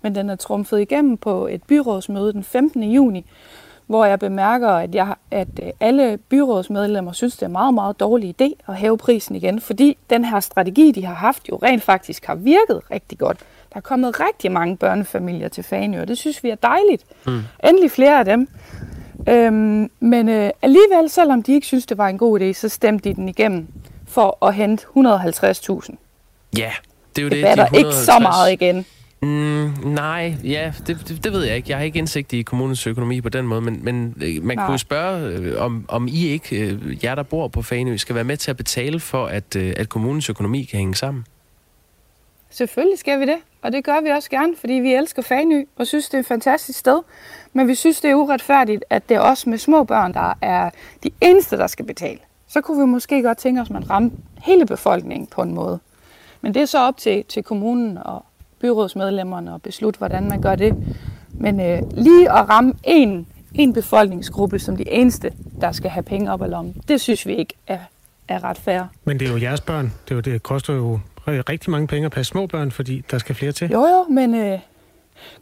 Men 0.03 0.15
den 0.15 0.31
er 0.31 0.37
trumfet 0.37 0.81
igennem 0.81 1.17
på 1.17 1.47
et 1.47 1.63
byrådsmøde 1.63 2.33
den 2.33 2.45
15. 2.45 2.83
juni, 2.83 3.25
hvor 3.87 4.05
jeg 4.05 4.19
bemærker, 4.19 4.69
at, 4.69 4.95
jeg, 4.95 5.15
at 5.31 5.49
øh, 5.63 5.71
alle 5.81 6.17
byrådsmedlemmer 6.17 7.13
synes, 7.13 7.35
det 7.35 7.43
er 7.43 7.47
en 7.47 7.53
meget, 7.53 7.75
meget 7.75 8.01
dårlig 8.01 8.35
idé 8.43 8.49
at 8.69 8.77
hæve 8.77 8.99
prisen 8.99 9.37
igen, 9.37 9.61
fordi 9.61 9.99
den 10.11 10.25
her 10.25 10.41
strategi, 10.41 10.91
de 10.91 11.05
har 11.05 11.15
haft, 11.15 11.49
jo 11.49 11.59
rent 11.63 11.83
faktisk 11.83 12.25
har 12.27 12.35
virket 12.35 12.81
rigtig 12.91 13.19
godt. 13.19 13.39
Der 13.73 13.77
er 13.77 13.81
kommet 13.81 14.21
rigtig 14.21 14.53
mange 14.53 14.77
børnefamilier 14.77 15.49
til 15.49 15.65
Fanø, 15.65 16.01
og 16.01 16.09
det 16.09 16.19
synes 16.19 16.45
vi 16.45 16.51
er 16.51 16.55
dejligt. 16.55 17.05
Mm. 17.27 17.41
Endelig 17.65 17.91
flere 17.91 18.19
af 18.19 18.25
dem. 18.25 18.49
Øhm, 19.31 19.91
men 20.01 20.29
øh, 20.29 20.51
alligevel, 20.63 21.11
selvom 21.11 21.43
de 21.43 21.53
ikke 21.53 21.67
synes, 21.67 21.87
det 21.87 21.99
var 21.99 22.09
en 22.09 22.19
god 22.19 22.41
idé, 22.41 22.53
så 22.53 22.69
stemte 22.69 23.09
de 23.09 23.15
den 23.15 23.29
igennem 23.29 23.67
for 24.07 24.47
at 24.47 24.55
hente 24.55 24.85
150.000. 24.85 25.97
Ja, 26.59 26.73
det 27.17 27.23
er 27.23 27.23
jo 27.23 27.29
det. 27.29 27.37
Det 27.37 27.45
batter 27.45 27.69
de 27.69 27.79
ikke 27.79 27.95
så 27.95 28.19
meget 28.19 28.53
igen. 28.53 28.87
Mm, 29.23 29.73
nej, 29.85 30.35
ja, 30.45 30.73
det, 30.87 31.09
det, 31.09 31.25
det 31.25 31.33
ved 31.33 31.45
jeg 31.45 31.57
ikke. 31.57 31.71
Jeg 31.71 31.79
har 31.79 31.85
ikke 31.85 31.99
indsigt 31.99 32.33
i 32.33 32.43
kommunens 32.43 32.87
økonomi 32.87 33.21
på 33.21 33.29
den 33.29 33.47
måde, 33.47 33.61
men, 33.61 33.85
men 33.85 34.15
øh, 34.23 34.45
man 34.45 34.57
nej. 34.57 34.67
kunne 34.67 34.79
spørge, 34.79 35.29
øh, 35.29 35.63
om, 35.63 35.85
om 35.89 36.09
I 36.09 36.27
ikke, 36.27 36.61
øh, 36.61 37.05
jer 37.05 37.15
der 37.15 37.23
bor 37.23 37.49
på 37.49 37.63
Fanø, 37.63 37.97
skal 37.97 38.15
være 38.15 38.25
med 38.25 38.37
til 38.37 38.51
at 38.51 38.57
betale 38.57 39.01
for, 39.01 39.27
at, 39.27 39.57
at 39.57 39.89
kommunens 39.89 40.31
økonomi 40.31 40.65
kan 40.65 40.79
hænge 40.79 40.95
sammen. 40.95 41.25
Selvfølgelig 42.51 42.99
skal 42.99 43.21
vi 43.21 43.27
det, 43.27 43.37
og 43.63 43.73
det 43.73 43.85
gør 43.85 44.01
vi 44.01 44.09
også 44.09 44.31
gerne, 44.31 44.55
fordi 44.61 44.73
vi 44.73 44.95
elsker 44.95 45.23
Fanø 45.23 45.65
og 45.77 45.87
synes, 45.87 46.09
det 46.09 46.15
er 46.15 46.21
et 46.21 46.27
fantastisk 46.27 46.79
sted. 46.79 47.03
Men 47.59 47.69
vi 47.69 47.75
synes, 47.75 48.01
det 48.01 48.11
er 48.11 48.15
uretfærdigt, 48.15 48.85
at 48.91 49.09
det 49.09 49.15
er 49.15 49.21
os 49.21 49.47
med 49.47 49.59
små 49.59 49.85
børn, 49.85 50.15
der 50.15 50.35
er 50.43 50.71
de 51.03 51.11
eneste, 51.21 51.57
der 51.57 51.67
skal 51.67 51.85
betale. 51.85 52.19
Så 52.49 52.61
kunne 52.61 52.81
vi 52.81 52.87
måske 52.87 53.23
godt 53.23 53.39
tænke 53.39 53.61
os, 53.61 53.67
at 53.67 53.71
man 53.71 53.91
ramte 53.91 54.17
hele 54.43 54.67
befolkningen 54.67 55.27
på 55.27 55.43
en 55.43 55.55
måde. 55.55 55.79
Men 56.41 56.55
det 56.55 56.63
er 56.63 56.67
så 56.67 56.79
op 56.79 56.97
til, 56.97 57.25
til 57.25 57.43
kommunen 57.43 57.99
og 57.99 58.25
byrådsmedlemmerne 58.61 59.55
at 59.55 59.63
beslutte, 59.63 59.99
hvordan 59.99 60.29
man 60.29 60.43
gør 60.43 60.55
det. 60.55 60.75
Men 61.31 61.61
øh, 61.61 61.83
lige 61.91 62.33
at 62.33 62.49
ramme 62.49 62.75
en 62.85 63.27
en 63.55 63.73
befolkningsgruppe 63.73 64.59
som 64.59 64.77
de 64.77 64.91
eneste, 64.91 65.33
der 65.61 65.73
skal 65.73 65.91
have 65.91 66.03
penge 66.03 66.33
op 66.33 66.43
ad 66.43 66.49
lommen. 66.49 66.75
Det 66.89 67.01
synes 67.01 67.27
vi 67.27 67.35
ikke 67.35 67.55
er, 67.67 67.79
er 68.29 68.45
ret 68.45 68.59
fair. 68.59 68.83
Men 69.05 69.21
det 69.21 69.29
er 69.29 69.33
jo 69.33 69.39
jeres 69.39 69.61
børn. 69.61 69.85
Det, 69.85 70.11
er 70.11 70.15
jo, 70.15 70.21
det 70.21 70.43
koster 70.43 70.75
jo 70.75 71.01
rigtig 71.29 71.71
mange 71.71 71.87
penge 71.87 72.07
at 72.07 72.13
passe 72.13 72.31
små 72.31 72.47
børn, 72.47 72.71
fordi 72.71 73.05
der 73.11 73.19
skal 73.19 73.35
flere 73.35 73.53
til. 73.53 73.71
Jo, 73.71 73.87
jo, 73.87 74.07
men 74.11 74.35
øh, 74.35 74.59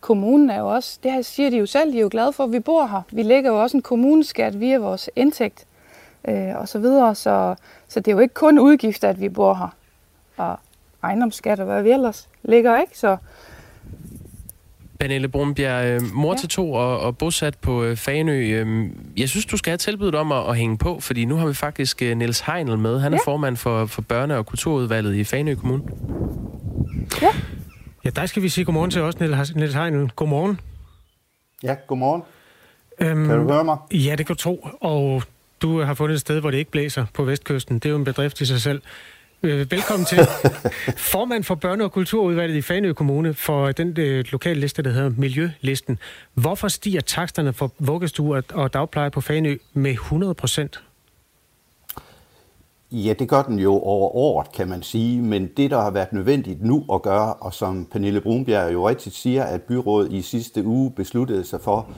kommunen 0.01 0.51
er 0.51 0.59
jo 0.59 0.69
også, 0.69 0.99
det 1.03 1.13
her 1.13 1.23
siger 1.23 1.51
de 1.51 1.57
jo 1.57 1.67
selv, 1.67 1.93
de 1.93 1.97
er 1.97 2.03
jo 2.03 2.09
glade 2.11 2.33
for, 2.33 2.45
at 2.45 2.53
vi 2.53 2.61
bor 2.61 2.87
her. 2.87 3.03
Vi 3.13 3.23
lægger 3.23 3.51
jo 3.51 3.63
også 3.63 3.77
en 3.77 3.83
kommuneskat 3.83 4.61
via 4.61 4.79
vores 4.79 5.11
indtægt 5.17 5.67
øh, 6.29 6.57
og 6.57 6.69
så 6.69 6.79
videre, 6.79 7.15
så, 7.15 7.55
så 7.89 8.01
det 8.01 8.09
er 8.09 8.13
jo 8.13 8.19
ikke 8.19 8.35
kun 8.35 8.59
udgifter, 8.59 9.09
at 9.09 9.21
vi 9.21 9.29
bor 9.29 9.55
her. 9.55 9.75
Og 10.37 10.59
ejendomsskat 11.03 11.61
og 11.61 11.67
hvad 11.67 11.83
vi 11.83 11.91
ellers 11.91 12.29
ligger, 12.43 12.81
ikke? 12.81 12.99
Så, 12.99 13.17
Pernille 15.01 15.29
Brunbjerg, 15.29 15.87
øh, 15.87 16.01
mor 16.15 16.33
ja. 16.33 16.37
til 16.39 16.49
to 16.49 16.73
og, 16.73 17.01
og 17.01 17.19
bosat 17.19 17.59
på 17.59 17.85
øh, 17.85 17.97
Fanø. 17.97 18.33
Øh, 18.33 18.91
jeg 19.17 19.29
synes, 19.29 19.47
du 19.47 19.57
skal 19.57 19.71
have 19.71 19.79
tilbudt 19.79 20.15
om 20.15 20.33
at, 20.33 20.49
at 20.49 20.57
hænge 20.57 20.79
på, 20.79 21.01
fordi 21.01 21.25
nu 21.25 21.37
har 21.37 21.47
vi 21.47 21.55
faktisk 21.55 22.03
øh, 22.03 22.17
Niels 22.17 22.41
Heinel 22.41 22.79
med. 22.79 23.01
Han 23.01 23.13
er 23.13 23.19
ja. 23.27 23.31
formand 23.31 23.57
for, 23.57 23.87
for 23.87 24.03
børne- 24.13 24.33
og 24.33 24.47
kulturudvalget 24.47 25.15
i 25.15 25.25
Fanø 25.25 25.55
Kommune. 25.55 25.83
Ja. 27.23 27.29
Ja, 28.07 28.11
der 28.11 28.27
skal 28.27 28.43
vi 28.43 28.49
sige 28.49 28.65
godmorgen 28.65 28.91
til 28.91 29.03
os, 29.03 29.21
Niels 29.55 29.75
Heinel. 29.75 30.11
Godmorgen. 30.17 30.61
Ja, 31.63 31.75
godmorgen. 31.87 32.23
Øhm, 33.01 33.27
kan 33.29 33.39
du 33.39 33.53
høre 33.53 33.65
mig? 33.65 33.77
Ja, 33.93 34.15
det 34.19 34.27
kan 34.27 34.37
du 34.37 34.41
tro. 34.41 34.69
Og 34.81 35.23
du 35.63 35.81
har 35.81 35.95
fundet 35.95 36.15
et 36.15 36.21
sted, 36.21 36.41
hvor 36.41 36.51
det 36.51 36.59
ikke 36.59 36.71
blæser 36.71 37.07
på 37.15 37.25
Vestkysten. 37.25 37.75
Det 37.75 37.85
er 37.85 37.91
jo 37.91 37.97
en 37.97 38.05
bedrift 38.05 38.41
i 38.41 38.47
sig 38.47 38.61
selv. 38.61 38.83
Øh, 39.43 39.71
velkommen 39.71 40.07
til. 40.07 40.19
Formand 41.13 41.45
for 41.45 41.59
Børne- 41.65 41.83
og 41.83 41.93
Kulturudvalget 41.93 42.57
i 42.57 42.63
Fanø 42.63 42.93
Kommune 42.93 43.35
for 43.35 43.73
den 43.73 44.01
øh, 44.01 44.25
lokale 44.33 44.61
liste, 44.61 44.83
der 44.83 44.91
hedder 44.91 45.11
Miljølisten. 45.17 45.99
Hvorfor 46.35 46.69
stiger 46.69 47.01
taksterne 47.01 47.53
for 47.53 47.73
vuggestuer 47.79 48.41
og 48.53 48.75
dagpleje 48.75 49.11
på 49.11 49.21
Fanø 49.21 49.57
med 49.73 49.91
100 49.91 50.35
procent? 50.35 50.83
Ja, 52.93 53.13
det 53.13 53.29
gør 53.29 53.43
den 53.43 53.59
jo 53.59 53.73
over 53.73 54.17
året, 54.17 54.53
kan 54.53 54.69
man 54.69 54.83
sige, 54.83 55.23
men 55.23 55.49
det, 55.57 55.71
der 55.71 55.81
har 55.81 55.91
været 55.91 56.13
nødvendigt 56.13 56.65
nu 56.65 56.85
at 56.93 57.03
gøre, 57.03 57.35
og 57.35 57.55
som 57.55 57.85
Pernille 57.91 58.21
Brunbjerg 58.21 58.73
jo 58.73 58.89
rigtigt 58.89 59.15
siger, 59.15 59.45
at 59.45 59.63
byrådet 59.63 60.13
i 60.13 60.23
sidste 60.23 60.65
uge 60.65 60.91
besluttede 60.91 61.45
sig 61.45 61.61
for 61.61 61.89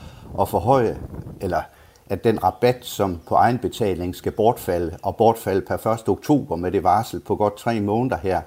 at 0.41 0.49
forhøje, 0.49 0.97
eller 1.41 1.61
at 2.09 2.23
den 2.23 2.43
rabat, 2.43 2.85
som 2.85 3.19
på 3.27 3.35
egenbetaling 3.35 4.15
skal 4.15 4.31
bortfalde, 4.31 4.97
og 5.03 5.15
bortfalde 5.15 5.61
per 5.61 5.87
1. 5.87 6.09
oktober 6.09 6.55
med 6.55 6.71
det 6.71 6.83
varsel 6.83 7.19
på 7.19 7.35
godt 7.35 7.57
tre 7.57 7.81
måneder 7.81 8.17
her, 8.17 8.41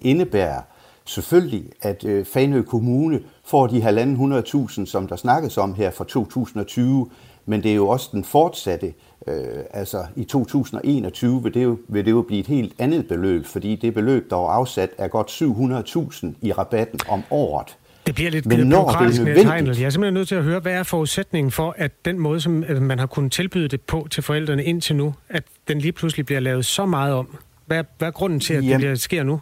indebærer 0.00 0.60
selvfølgelig, 1.04 1.70
at 1.82 2.04
øh, 2.04 2.24
Fanø 2.24 2.62
Kommune 2.62 3.20
får 3.44 3.66
de 3.66 4.02
1.500.000, 4.02 4.86
som 4.86 5.06
der 5.08 5.16
snakkes 5.16 5.58
om 5.58 5.74
her 5.74 5.90
for 5.90 6.04
2020, 6.04 7.10
men 7.46 7.62
det 7.62 7.70
er 7.70 7.76
jo 7.76 7.88
også 7.88 8.08
den 8.12 8.24
fortsatte, 8.24 8.94
øh, 9.26 9.34
altså 9.70 10.06
i 10.16 10.24
2021 10.24 11.42
vil 11.42 11.54
det, 11.54 11.64
jo, 11.64 11.78
vil 11.88 12.04
det 12.04 12.10
jo 12.10 12.22
blive 12.22 12.40
et 12.40 12.46
helt 12.46 12.74
andet 12.78 13.08
beløb, 13.08 13.46
fordi 13.46 13.76
det 13.76 13.94
beløb, 13.94 14.30
der 14.30 14.36
er 14.36 14.50
afsat, 14.50 14.90
er 14.98 15.08
godt 15.08 15.28
700.000 15.30 16.26
i 16.42 16.52
rabatten 16.52 17.00
om 17.08 17.22
året. 17.30 17.76
Det 18.06 18.14
bliver 18.14 18.30
lidt 18.30 18.46
Men 18.46 18.66
når 18.66 18.88
det 18.88 19.18
er 19.18 19.24
nødvendigt... 19.24 19.80
Jeg 19.80 19.86
er 19.86 19.90
simpelthen 19.90 20.14
nødt 20.14 20.28
til 20.28 20.34
at 20.34 20.44
høre, 20.44 20.60
hvad 20.60 20.72
er 20.72 20.82
forudsætningen 20.82 21.50
for, 21.50 21.74
at 21.78 22.04
den 22.04 22.18
måde, 22.18 22.40
som 22.40 22.64
man 22.80 22.98
har 22.98 23.06
kunnet 23.06 23.32
tilbyde 23.32 23.68
det 23.68 23.80
på 23.80 24.06
til 24.10 24.22
forældrene 24.22 24.64
indtil 24.64 24.96
nu, 24.96 25.14
at 25.28 25.44
den 25.68 25.78
lige 25.78 25.92
pludselig 25.92 26.26
bliver 26.26 26.40
lavet 26.40 26.66
så 26.66 26.86
meget 26.86 27.14
om? 27.14 27.36
Hvad 27.66 27.78
er, 27.78 27.82
hvad 27.98 28.08
er 28.08 28.12
grunden 28.12 28.40
til, 28.40 28.54
at 28.54 28.56
Jamen, 28.56 28.70
det 28.70 28.78
bliver, 28.78 28.94
sker 28.94 29.22
nu? 29.22 29.40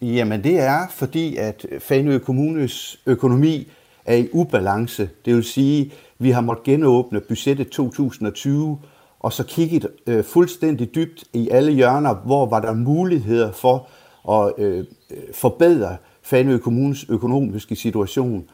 Jamen 0.00 0.44
det 0.44 0.60
er, 0.60 0.86
fordi 0.90 1.36
at 1.36 1.66
Fanø 1.78 2.18
Kommunes 2.18 3.00
økonomi 3.06 3.68
er 4.04 4.16
i 4.16 4.28
ubalance. 4.32 5.08
Det 5.24 5.34
vil 5.34 5.44
sige, 5.44 5.92
vi 6.18 6.30
har 6.30 6.40
måttet 6.40 6.64
genåbne 6.64 7.20
budgettet 7.20 7.68
2020, 7.68 8.78
og 9.20 9.32
så 9.32 9.44
kigget 9.44 9.88
øh, 10.06 10.24
fuldstændig 10.24 10.94
dybt 10.94 11.24
i 11.32 11.48
alle 11.48 11.72
hjørner, 11.72 12.14
hvor 12.14 12.46
var 12.46 12.60
der 12.60 12.74
muligheder 12.74 13.52
for 13.52 13.88
at 14.32 14.52
øh, 14.58 14.84
øh, 15.10 15.16
forbedre 15.34 15.96
Fanø 16.22 16.58
Kommunes 16.58 17.06
økonomiske 17.08 17.76
situation. 17.76 18.44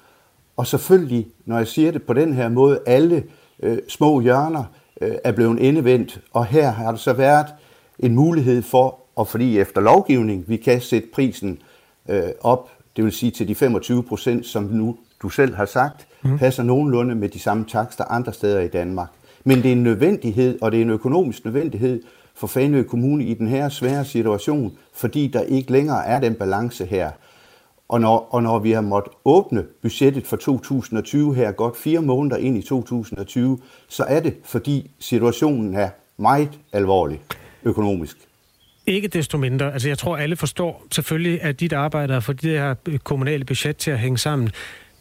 Og 0.56 0.66
selvfølgelig, 0.66 1.26
når 1.46 1.56
jeg 1.56 1.66
siger 1.66 1.90
det 1.90 2.02
på 2.02 2.12
den 2.12 2.32
her 2.34 2.48
måde, 2.48 2.80
alle 2.86 3.24
øh, 3.62 3.78
små 3.88 4.20
hjørner 4.20 4.64
øh, 5.00 5.14
er 5.24 5.32
blevet 5.32 5.68
endevendt, 5.68 6.20
og 6.32 6.46
her 6.46 6.70
har 6.70 6.90
der 6.90 6.98
så 6.98 7.12
været 7.12 7.46
en 7.98 8.14
mulighed 8.14 8.62
for, 8.62 8.98
og 9.16 9.28
fordi 9.28 9.58
efter 9.58 9.80
lovgivning, 9.80 10.44
vi 10.48 10.56
kan 10.56 10.80
sætte 10.80 11.08
prisen 11.14 11.58
øh, 12.08 12.22
op, 12.40 12.70
det 12.96 13.04
vil 13.04 13.12
sige 13.12 13.30
til 13.30 13.48
de 13.48 13.54
25 13.54 14.02
procent, 14.02 14.46
som 14.46 14.64
nu 14.64 14.96
du 15.22 15.28
selv 15.28 15.54
har 15.54 15.66
sagt, 15.66 16.06
mm. 16.22 16.38
passer 16.38 16.62
nogenlunde 16.62 17.14
med 17.14 17.28
de 17.28 17.38
samme 17.38 17.64
takster 17.68 18.04
andre 18.04 18.32
steder 18.32 18.60
i 18.60 18.68
Danmark. 18.68 19.08
Men 19.44 19.56
det 19.56 19.66
er 19.66 19.72
en 19.72 19.82
nødvendighed, 19.82 20.58
og 20.62 20.72
det 20.72 20.78
er 20.78 20.82
en 20.82 20.90
økonomisk 20.90 21.44
nødvendighed 21.44 22.02
for 22.34 22.46
Fanø 22.46 22.82
Kommune 22.82 23.24
i 23.24 23.34
den 23.34 23.48
her 23.48 23.68
svære 23.68 24.04
situation, 24.04 24.72
fordi 24.94 25.26
der 25.26 25.40
ikke 25.40 25.72
længere 25.72 26.06
er 26.06 26.20
den 26.20 26.34
balance 26.34 26.84
her. 26.84 27.10
Og 27.88 28.00
når, 28.00 28.28
og 28.30 28.42
når 28.42 28.58
vi 28.58 28.72
har 28.72 28.80
måttet 28.80 29.12
åbne 29.24 29.64
budgettet 29.82 30.26
for 30.26 30.36
2020 30.36 31.34
her 31.34 31.52
godt 31.52 31.76
fire 31.76 32.02
måneder 32.02 32.36
ind 32.36 32.58
i 32.58 32.62
2020, 32.62 33.58
så 33.88 34.04
er 34.08 34.20
det, 34.20 34.34
fordi 34.44 34.90
situationen 34.98 35.74
er 35.74 35.88
meget 36.16 36.58
alvorlig 36.72 37.20
økonomisk. 37.64 38.16
Ikke 38.86 39.08
desto 39.08 39.38
mindre. 39.38 39.72
Altså 39.72 39.88
jeg 39.88 39.98
tror, 39.98 40.16
alle 40.16 40.36
forstår 40.36 40.86
selvfølgelig, 40.92 41.42
at 41.42 41.60
dit 41.60 41.72
arbejder 41.72 42.20
for 42.20 42.32
det 42.32 42.50
her 42.50 42.74
kommunale 43.04 43.44
budget 43.44 43.76
til 43.76 43.90
at 43.90 43.98
hænge 43.98 44.18
sammen. 44.18 44.50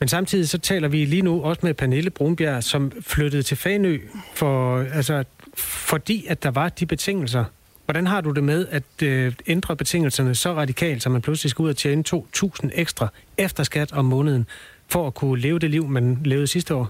Men 0.02 0.08
samtidig 0.08 0.50
så 0.50 0.58
taler 0.58 0.88
vi 0.88 1.06
lige 1.06 1.22
nu 1.22 1.44
også 1.44 1.60
med 1.64 1.74
Pernille 1.74 2.10
Brunbjerg, 2.10 2.64
som 2.64 2.92
flyttede 3.02 3.44
til 3.44 3.58
Fanø, 3.58 3.98
for, 4.34 4.80
altså, 4.94 5.24
fordi 5.58 6.26
at 6.30 6.44
der 6.44 6.52
var 6.52 6.70
de 6.70 6.86
betingelser, 6.86 7.46
Hvordan 7.86 8.08
har 8.08 8.22
du 8.22 8.32
det 8.32 8.44
med 8.44 8.68
at 8.72 8.84
øh, 9.04 9.34
ændre 9.48 9.76
betingelserne 9.76 10.36
så 10.36 10.54
radikalt, 10.54 11.04
så 11.04 11.10
man 11.10 11.22
pludselig 11.22 11.50
skal 11.50 11.64
ud 11.64 11.70
og 11.70 11.78
tjene 11.78 12.04
2.000 12.14 12.70
ekstra 12.74 13.08
efter 13.38 13.64
skat 13.64 13.92
om 13.92 14.06
måneden, 14.06 14.46
for 14.88 15.08
at 15.08 15.14
kunne 15.14 15.42
leve 15.42 15.60
det 15.60 15.70
liv, 15.72 15.88
man 15.88 16.18
levede 16.26 16.48
sidste 16.48 16.76
år? 16.76 16.90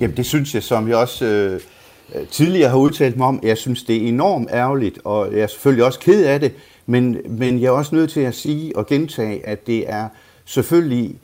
Jamen 0.00 0.16
det 0.16 0.26
synes 0.26 0.54
jeg, 0.54 0.62
som 0.62 0.88
jeg 0.88 0.96
også 0.96 1.24
øh, 1.24 2.26
tidligere 2.30 2.70
har 2.70 2.76
udtalt 2.76 3.16
mig 3.16 3.26
om, 3.26 3.40
jeg 3.42 3.58
synes 3.58 3.82
det 3.82 3.96
er 3.96 4.08
enormt 4.08 4.48
ærgerligt, 4.50 4.98
og 5.04 5.32
jeg 5.32 5.40
er 5.40 5.46
selvfølgelig 5.46 5.84
også 5.84 5.98
ked 5.98 6.24
af 6.24 6.40
det, 6.40 6.52
men, 6.86 7.16
men 7.28 7.60
jeg 7.60 7.66
er 7.66 7.70
også 7.70 7.94
nødt 7.94 8.10
til 8.10 8.20
at 8.20 8.34
sige 8.34 8.76
og 8.76 8.86
gentage, 8.86 9.46
at 9.46 9.66
det 9.66 9.90
er 9.90 10.08
selvfølgelig 10.44 11.16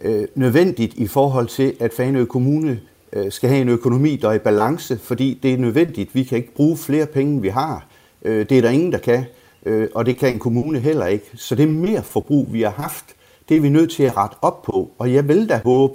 øh, 0.00 0.28
nødvendigt 0.34 0.94
i 0.94 1.06
forhold 1.06 1.46
til, 1.46 1.74
at 1.80 1.92
Fanø 1.92 2.24
Kommune 2.24 2.80
øh, 3.12 3.32
skal 3.32 3.48
have 3.48 3.62
en 3.62 3.68
økonomi, 3.68 4.16
der 4.16 4.28
er 4.28 4.32
i 4.32 4.38
balance, 4.38 4.98
fordi 4.98 5.40
det 5.42 5.52
er 5.52 5.58
nødvendigt. 5.58 6.14
Vi 6.14 6.22
kan 6.22 6.38
ikke 6.38 6.54
bruge 6.54 6.76
flere 6.76 7.06
penge, 7.06 7.32
end 7.32 7.40
vi 7.40 7.48
har. 7.48 7.86
Øh, 8.22 8.48
det 8.48 8.58
er 8.58 8.62
der 8.62 8.70
ingen, 8.70 8.92
der 8.92 8.98
kan, 8.98 9.24
øh, 9.66 9.88
og 9.94 10.06
det 10.06 10.16
kan 10.16 10.32
en 10.32 10.38
kommune 10.38 10.78
heller 10.78 11.06
ikke. 11.06 11.24
Så 11.34 11.54
det 11.54 11.68
mere 11.68 12.02
forbrug, 12.02 12.52
vi 12.52 12.62
har 12.62 12.70
haft. 12.70 13.04
Det 13.48 13.56
er 13.56 13.60
vi 13.60 13.68
nødt 13.68 13.90
til 13.90 14.02
at 14.02 14.16
rette 14.16 14.36
op 14.42 14.62
på, 14.62 14.90
og 14.98 15.12
jeg 15.12 15.28
vil 15.28 15.48
da 15.48 15.60
håbe, 15.64 15.94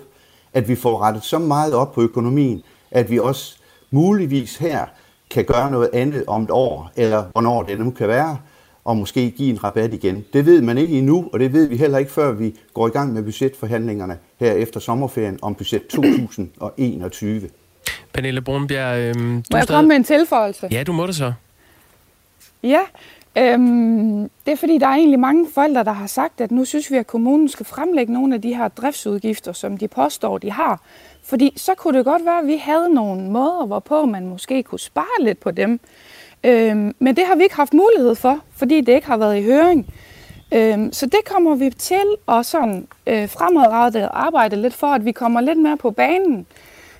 at 0.53 0.67
vi 0.67 0.75
får 0.75 1.01
rettet 1.01 1.23
så 1.23 1.39
meget 1.39 1.73
op 1.73 1.93
på 1.93 2.01
økonomien, 2.01 2.61
at 2.91 3.11
vi 3.11 3.19
også 3.19 3.57
muligvis 3.91 4.57
her 4.57 4.85
kan 5.29 5.45
gøre 5.45 5.71
noget 5.71 5.89
andet 5.93 6.23
om 6.27 6.43
et 6.43 6.51
år, 6.51 6.91
eller 6.95 7.23
hvornår 7.31 7.63
det 7.63 7.79
nu 7.79 7.91
kan 7.91 8.07
være, 8.07 8.37
og 8.85 8.97
måske 8.97 9.31
give 9.31 9.49
en 9.49 9.63
rabat 9.63 9.93
igen. 9.93 10.25
Det 10.33 10.45
ved 10.45 10.61
man 10.61 10.77
ikke 10.77 10.97
endnu, 10.97 11.29
og 11.33 11.39
det 11.39 11.53
ved 11.53 11.67
vi 11.67 11.77
heller 11.77 11.97
ikke, 11.97 12.11
før 12.11 12.31
vi 12.31 12.55
går 12.73 12.87
i 12.87 12.91
gang 12.91 13.13
med 13.13 13.23
budgetforhandlingerne 13.23 14.17
her 14.39 14.51
efter 14.51 14.79
sommerferien 14.79 15.39
om 15.41 15.55
budget 15.55 15.87
2021. 15.87 17.49
Pernille 18.13 18.41
Brunbjerg, 18.41 18.99
øhm, 18.99 19.15
du 19.15 19.23
Må 19.23 19.31
jeg 19.31 19.43
stadig... 19.63 19.67
komme 19.67 19.87
med 19.87 19.95
en 19.95 20.03
tilføjelse? 20.03 20.67
Ja, 20.71 20.83
du 20.83 20.93
må 20.93 21.07
det 21.07 21.15
så. 21.15 21.33
Ja, 22.63 22.81
øhm, 23.37 24.29
det 24.45 24.51
er 24.51 24.55
fordi, 24.55 24.77
der 24.77 24.87
er 24.87 24.93
egentlig 24.95 25.19
mange 25.19 25.47
forældre, 25.53 25.83
der 25.83 25.91
har 25.91 26.07
sagt, 26.07 26.41
at 26.41 26.51
nu 26.51 26.65
synes 26.65 26.91
vi, 26.91 26.97
at 26.97 27.07
kommunen 27.07 27.49
skal 27.49 27.65
fremlægge 27.65 28.13
nogle 28.13 28.35
af 28.35 28.41
de 28.41 28.55
her 28.55 28.67
driftsudgifter, 28.67 29.53
som 29.53 29.77
de 29.77 29.87
påstår, 29.87 30.37
de 30.37 30.51
har. 30.51 30.81
Fordi 31.23 31.53
så 31.57 31.75
kunne 31.75 31.97
det 31.97 32.05
godt 32.05 32.25
være, 32.25 32.39
at 32.39 32.47
vi 32.47 32.57
havde 32.57 32.93
nogle 32.93 33.29
måder, 33.29 33.65
hvorpå 33.65 34.05
man 34.05 34.27
måske 34.27 34.63
kunne 34.63 34.79
spare 34.79 35.23
lidt 35.23 35.39
på 35.39 35.51
dem. 35.51 35.79
Øhm, 36.45 36.95
men 36.99 37.15
det 37.15 37.25
har 37.25 37.35
vi 37.35 37.43
ikke 37.43 37.55
haft 37.55 37.73
mulighed 37.73 38.15
for, 38.15 38.39
fordi 38.55 38.81
det 38.81 38.93
ikke 38.93 39.07
har 39.07 39.17
været 39.17 39.37
i 39.37 39.43
høring. 39.43 39.93
Øhm, 40.53 40.93
så 40.93 41.05
det 41.05 41.19
kommer 41.25 41.55
vi 41.55 41.69
til 41.69 42.05
at 42.27 42.45
sådan, 42.45 42.87
øh, 43.07 43.29
fremadrettet 43.29 44.09
arbejde 44.11 44.55
lidt 44.55 44.73
for, 44.73 44.87
at 44.87 45.05
vi 45.05 45.11
kommer 45.11 45.41
lidt 45.41 45.59
mere 45.59 45.77
på 45.77 45.91
banen. 45.91 46.45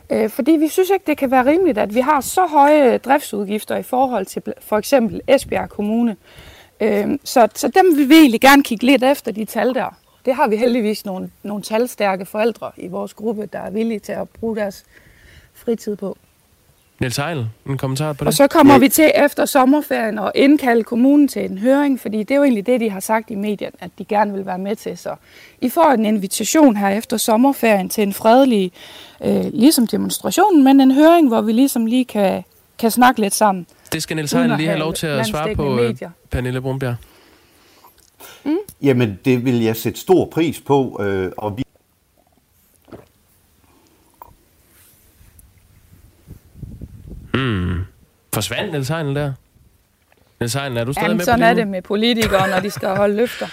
Øh, 0.10 0.30
fordi 0.30 0.52
vi 0.52 0.68
synes 0.68 0.90
ikke, 0.90 1.04
det 1.08 1.18
kan 1.18 1.32
være 1.32 1.46
rimeligt, 1.46 1.78
at 1.78 1.96
vi 1.96 2.00
har 2.00 2.22
så 2.22 2.46
høje 2.46 2.98
driftsudgifter 2.98 3.78
i 3.78 3.84
forhold 3.84 4.26
til 4.26 4.42
for 4.60 4.78
eksempel 4.78 5.22
Esbjerg 5.28 5.70
Kommune. 5.70 6.16
Øhm, 6.80 7.20
så, 7.24 7.48
så 7.56 7.68
dem 7.68 7.98
vil 7.98 8.10
vi 8.10 8.16
egentlig 8.16 8.42
gerne 8.42 8.64
kigge 8.64 8.86
lidt 8.86 9.04
efter, 9.04 9.32
de 9.32 9.46
tal 9.46 9.74
der. 9.74 9.98
Det 10.26 10.36
har 10.36 10.48
vi 10.48 10.56
heldigvis 10.56 11.06
nogle, 11.06 11.30
nogle 11.44 11.64
talstærke 11.64 12.26
forældre 12.26 12.72
i 12.78 12.88
vores 12.88 13.14
gruppe, 13.14 13.46
der 13.54 13.60
er 13.60 13.70
villige 13.70 14.00
til 14.00 14.12
at 14.12 14.30
bruge 14.30 14.56
deres 14.56 14.86
fritid 15.54 15.96
på. 15.96 16.18
Niels 17.00 17.20
Ejl, 17.20 17.48
en 17.70 17.78
kommentar 17.78 18.14
på 18.14 18.24
det? 18.24 18.28
Og 18.28 18.34
så 18.34 18.48
kommer 18.48 18.74
ja. 18.74 18.80
vi 18.80 18.90
til 18.90 19.12
efter 19.16 19.46
sommerferien 19.46 20.20
at 20.20 20.32
indkalde 20.36 20.84
kommunen 20.84 21.28
til 21.28 21.52
en 21.52 21.58
høring, 21.58 22.00
fordi 22.00 22.20
det 22.20 22.32
er 22.32 22.36
jo 22.36 22.44
egentlig 22.44 22.66
det, 22.66 22.80
de 22.80 22.90
har 22.90 23.00
sagt 23.00 23.32
i 23.32 23.36
medierne, 23.36 23.76
at 23.80 23.92
de 24.00 24.06
gerne 24.06 24.34
vil 24.34 24.46
være 24.46 24.58
med 24.58 24.76
til. 24.76 24.98
Så 24.98 25.16
I 25.62 25.70
får 25.70 25.92
en 25.92 26.06
invitation 26.06 26.76
her 26.76 26.90
efter 26.90 27.18
sommerferien 27.18 27.90
til 27.90 28.04
en 28.04 28.14
fredelig, 28.14 28.72
øh, 29.24 29.46
ligesom 29.54 29.88
demonstrationen, 29.88 30.64
men 30.64 30.82
en 30.82 30.92
høring, 30.92 31.28
hvor 31.28 31.42
vi 31.42 31.52
ligesom 31.52 31.86
lige 31.86 32.06
kan, 32.06 32.44
kan 32.80 32.92
snakke 32.92 33.22
lidt 33.22 33.34
sammen. 33.34 33.68
Det 33.94 34.04
skal 34.04 34.16
Niels 34.16 34.34
Ejl 34.34 34.50
lige 34.58 34.68
have 34.68 34.80
lov 34.80 34.94
til 34.94 35.08
at 35.08 35.28
svare 35.28 35.56
på, 35.56 35.70
øh, 35.70 35.76
medier. 35.76 36.10
Pernille 36.32 36.62
Brumbjerg. 36.62 36.96
Mm? 38.44 38.58
Jamen, 38.82 39.20
det 39.26 39.46
vil 39.46 39.64
jeg 39.64 39.76
sætte 39.76 40.00
stor 40.00 40.26
pris 40.26 40.60
på, 40.60 41.02
øh, 41.04 41.32
og 41.38 41.58
vi 41.58 41.65
Hmm. 47.36 47.80
Forsvandt 48.34 48.72
Niels 48.72 48.88
Heinl 48.88 49.16
der? 49.16 49.34
Niels 50.40 50.54
Heinl, 50.54 50.78
er 50.78 50.84
du 50.84 50.94
stadig 50.94 51.06
Jamen, 51.06 51.18
med 51.18 51.26
sådan 51.26 51.40
på 51.40 51.46
er 51.46 51.54
det 51.54 51.68
med 51.68 51.82
politikere, 51.82 52.50
når 52.50 52.60
de 52.60 52.70
skal 52.70 52.90
holde 52.90 53.16
løfter. 53.16 53.48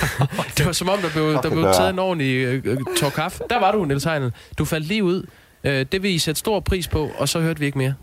det 0.58 0.66
var 0.66 0.72
som 0.72 0.88
om, 0.88 0.98
der 0.98 1.10
blev, 1.10 1.32
der 1.32 1.50
blev 1.50 1.62
taget 1.62 1.90
en 1.90 1.98
ordentlig 1.98 2.58
uh, 2.68 2.76
tår 2.96 3.10
kaffe. 3.10 3.42
Der 3.50 3.60
var 3.60 3.72
du, 3.72 3.84
Niels 3.84 4.04
Heinl. 4.04 4.32
Du 4.58 4.64
faldt 4.64 4.86
lige 4.86 5.04
ud. 5.04 5.22
Uh, 5.64 5.70
det 5.70 6.02
vil 6.02 6.10
I 6.10 6.18
sætte 6.18 6.38
stor 6.38 6.60
pris 6.60 6.88
på, 6.88 7.10
og 7.18 7.28
så 7.28 7.40
hørte 7.40 7.60
vi 7.60 7.66
ikke 7.66 7.78
mere. 7.78 7.94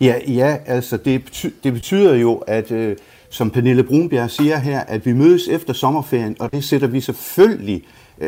Ja, 0.00 0.14
ja 0.28 0.56
altså 0.66 0.96
det, 0.96 1.24
betyder, 1.24 1.52
det 1.64 1.72
betyder 1.72 2.14
jo, 2.14 2.34
at 2.36 2.70
uh, 2.70 2.92
som 3.30 3.50
Pernille 3.50 3.84
Brunbjerg 3.84 4.30
siger 4.30 4.58
her, 4.58 4.80
at 4.80 5.06
vi 5.06 5.12
mødes 5.12 5.48
efter 5.48 5.72
sommerferien, 5.72 6.36
og 6.38 6.52
det 6.52 6.64
sætter 6.64 6.86
vi 6.86 7.00
selvfølgelig 7.00 7.82
uh, 8.18 8.26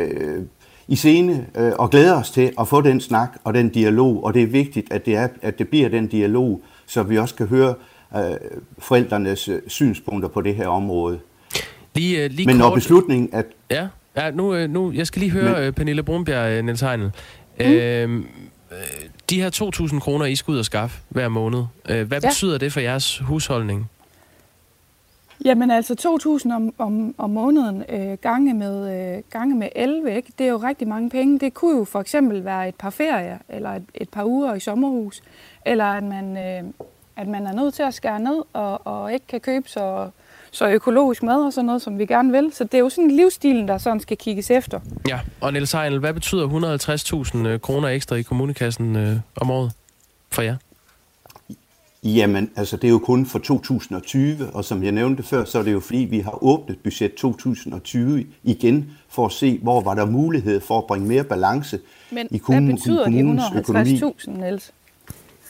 i 0.88 0.97
scene 0.97 1.47
øh, 1.57 1.73
og 1.79 1.90
glæder 1.90 2.20
os 2.20 2.31
til 2.31 2.53
at 2.61 2.68
få 2.68 2.81
den 2.81 3.01
snak 3.01 3.37
og 3.44 3.55
den 3.55 3.68
dialog, 3.68 4.25
og 4.25 4.35
det 4.35 4.42
er 4.42 4.47
vigtigt, 4.47 4.92
at 4.92 5.07
det, 5.07 5.16
er, 5.16 5.29
at 5.42 5.59
det 5.59 5.68
bliver 5.68 5.88
den 5.88 6.07
dialog, 6.07 6.62
så 6.87 7.03
vi 7.03 7.18
også 7.18 7.35
kan 7.35 7.47
høre 7.47 7.75
øh, 8.16 8.23
forældrenes 8.79 9.49
øh, 9.49 9.61
synspunkter 9.66 10.29
på 10.29 10.40
det 10.40 10.55
her 10.55 10.68
område. 10.68 11.18
Lige, 11.94 12.25
øh, 12.25 12.31
lige 12.31 12.47
Men 12.47 12.59
kort... 12.59 12.68
når 12.68 12.75
beslutningen 12.75 13.29
at... 13.33 13.47
Ja, 13.70 13.88
ja 14.16 14.31
nu, 14.31 14.55
øh, 14.55 14.70
nu, 14.70 14.92
jeg 14.92 15.07
skal 15.07 15.20
lige 15.20 15.33
høre 15.33 15.53
Men... 15.53 15.62
Øh, 15.62 15.73
Pernille 15.73 16.03
Brunbjerg, 16.03 16.64
Niels 16.64 16.81
Heinel. 16.81 17.11
Mm. 17.61 17.64
Øhm, 17.64 18.27
de 19.31 19.42
her 19.42 19.70
2.000 19.92 19.99
kroner, 19.99 20.27
I 20.27 20.37
skal 20.37 20.53
ud 20.53 20.59
og 20.59 20.64
skaffe 20.64 21.01
hver 21.09 21.29
måned, 21.29 21.64
hvad 21.85 22.05
ja. 22.11 22.29
betyder 22.29 22.59
det 22.59 22.73
for 22.73 22.81
jeres 22.81 23.18
husholdning? 23.18 23.90
Jamen 25.44 25.70
altså 25.70 26.20
2.000 26.44 26.55
om, 26.55 26.75
om, 26.79 27.14
om 27.18 27.31
måneden 27.31 27.85
øh, 27.88 28.18
gange, 28.23 28.55
med, 28.55 29.14
øh, 29.16 29.23
gange 29.31 29.55
med 29.55 29.68
11, 29.77 30.16
ikke? 30.16 30.33
det 30.38 30.47
er 30.47 30.51
jo 30.51 30.57
rigtig 30.57 30.88
mange 30.88 31.11
penge. 31.11 31.38
Det 31.38 31.55
kunne 31.55 31.79
jo 31.79 31.85
for 31.85 32.01
eksempel 32.01 32.44
være 32.44 32.68
et 32.68 32.75
par 32.75 32.90
ferier, 32.90 33.38
eller 33.49 33.70
et, 33.70 33.85
et 33.94 34.09
par 34.09 34.25
uger 34.25 34.55
i 34.55 34.61
sommerhus, 34.61 35.23
eller 35.66 35.85
at 35.85 36.05
man, 36.05 36.37
øh, 36.37 36.62
at 37.16 37.29
man 37.29 37.47
er 37.47 37.53
nødt 37.53 37.75
til 37.75 37.83
at 37.83 37.94
skære 37.94 38.20
ned 38.20 38.42
og, 38.53 38.87
og 38.87 39.12
ikke 39.12 39.27
kan 39.27 39.40
købe 39.40 39.68
så, 39.68 40.11
så 40.51 40.68
økologisk 40.68 41.23
mad 41.23 41.44
og 41.44 41.53
sådan 41.53 41.66
noget, 41.66 41.83
som 41.83 41.99
vi 41.99 42.07
gerne 42.07 42.33
vil. 42.33 42.53
Så 42.53 42.64
det 42.64 42.75
er 42.75 42.79
jo 42.79 42.88
sådan 42.88 43.11
livsstilen, 43.11 43.68
der 43.68 43.79
sådan 43.79 44.01
skal 44.01 44.16
kigges 44.16 44.51
efter. 44.51 44.81
Ja, 45.09 45.20
og 45.40 45.53
Niels 45.53 45.73
Heinl, 45.73 45.99
hvad 45.99 46.14
betyder 46.14 46.49
150.000 47.35 47.49
øh, 47.49 47.61
kroner 47.61 47.88
ekstra 47.88 48.16
i 48.16 48.23
kommunekassen 48.23 48.97
øh, 48.97 49.16
om 49.37 49.51
året 49.51 49.73
for 50.31 50.42
jer? 50.42 50.57
Jamen, 52.05 52.51
altså 52.57 52.77
det 52.77 52.85
er 52.85 52.93
jo 52.93 52.99
kun 52.99 53.27
for 53.27 53.38
2020, 53.38 54.51
og 54.53 54.64
som 54.64 54.83
jeg 54.83 54.93
nævnte 54.93 55.23
før, 55.23 55.45
så 55.45 55.59
er 55.59 55.62
det 55.62 55.73
jo 55.73 55.81
fordi, 55.81 55.99
vi 55.99 56.19
har 56.19 56.45
åbnet 56.45 56.79
budget 56.85 57.14
2020 57.14 58.25
igen, 58.43 58.90
for 59.09 59.27
at 59.27 59.33
se, 59.33 59.59
hvor 59.62 59.81
var 59.81 59.95
der 59.95 60.07
mulighed 60.07 60.61
for 60.61 60.79
at 60.79 60.85
bringe 60.85 61.09
mere 61.09 61.25
balance 61.25 61.79
Men 62.11 62.27
i 62.31 62.38
kommunen, 62.38 62.67
hvad 62.67 62.75
betyder 62.77 63.85
de 63.85 64.11
150.000, 64.27 64.40
Niels? 64.40 64.73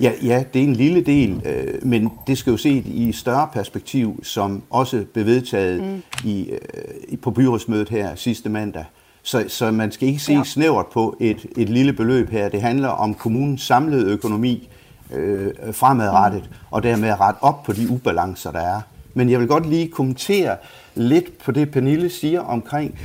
Ja, 0.01 0.13
ja, 0.23 0.45
det 0.55 0.63
er 0.63 0.65
en 0.65 0.77
lille 0.77 1.01
del, 1.01 1.43
øh, 1.47 1.87
men 1.87 2.11
det 2.27 2.39
skal 2.39 2.51
jo 2.51 2.57
ses 2.57 2.87
i 2.87 3.09
et 3.09 3.15
større 3.15 3.49
perspektiv, 3.53 4.21
som 4.23 4.63
også 4.71 5.05
blev 5.13 5.27
vedtaget 5.27 5.83
mm. 5.83 6.03
i, 6.31 6.51
øh, 6.51 7.19
på 7.19 7.31
byrådsmødet 7.31 7.89
her 7.89 8.15
sidste 8.15 8.49
mandag. 8.49 8.85
Så, 9.23 9.45
så 9.49 9.71
man 9.71 9.93
skal 9.93 10.09
ikke 10.09 10.21
se 10.21 10.33
ja. 10.33 10.45
snævert 10.45 10.87
på 10.87 11.17
et, 11.21 11.47
et 11.57 11.69
lille 11.69 11.93
beløb 11.93 12.31
her. 12.31 12.49
Det 12.49 12.63
handler 12.63 12.89
om 12.89 13.15
kommunens 13.15 13.63
samlede 13.63 14.11
økonomi, 14.11 14.69
øh, 15.13 15.53
fremadrettet, 15.73 16.51
og 16.71 16.83
dermed 16.83 17.21
rette 17.21 17.43
op 17.43 17.63
på 17.63 17.73
de 17.73 17.91
ubalancer, 17.91 18.51
der 18.51 18.61
er. 18.61 18.81
Men 19.15 19.31
jeg 19.31 19.41
vil 19.41 19.49
godt 19.49 19.69
lige 19.69 19.89
kommentere 19.89 20.57
lidt 20.95 21.39
på 21.39 21.53
det, 21.53 21.71
Pernille 21.71 22.11
siger 22.11 22.41
omkring, 22.41 22.99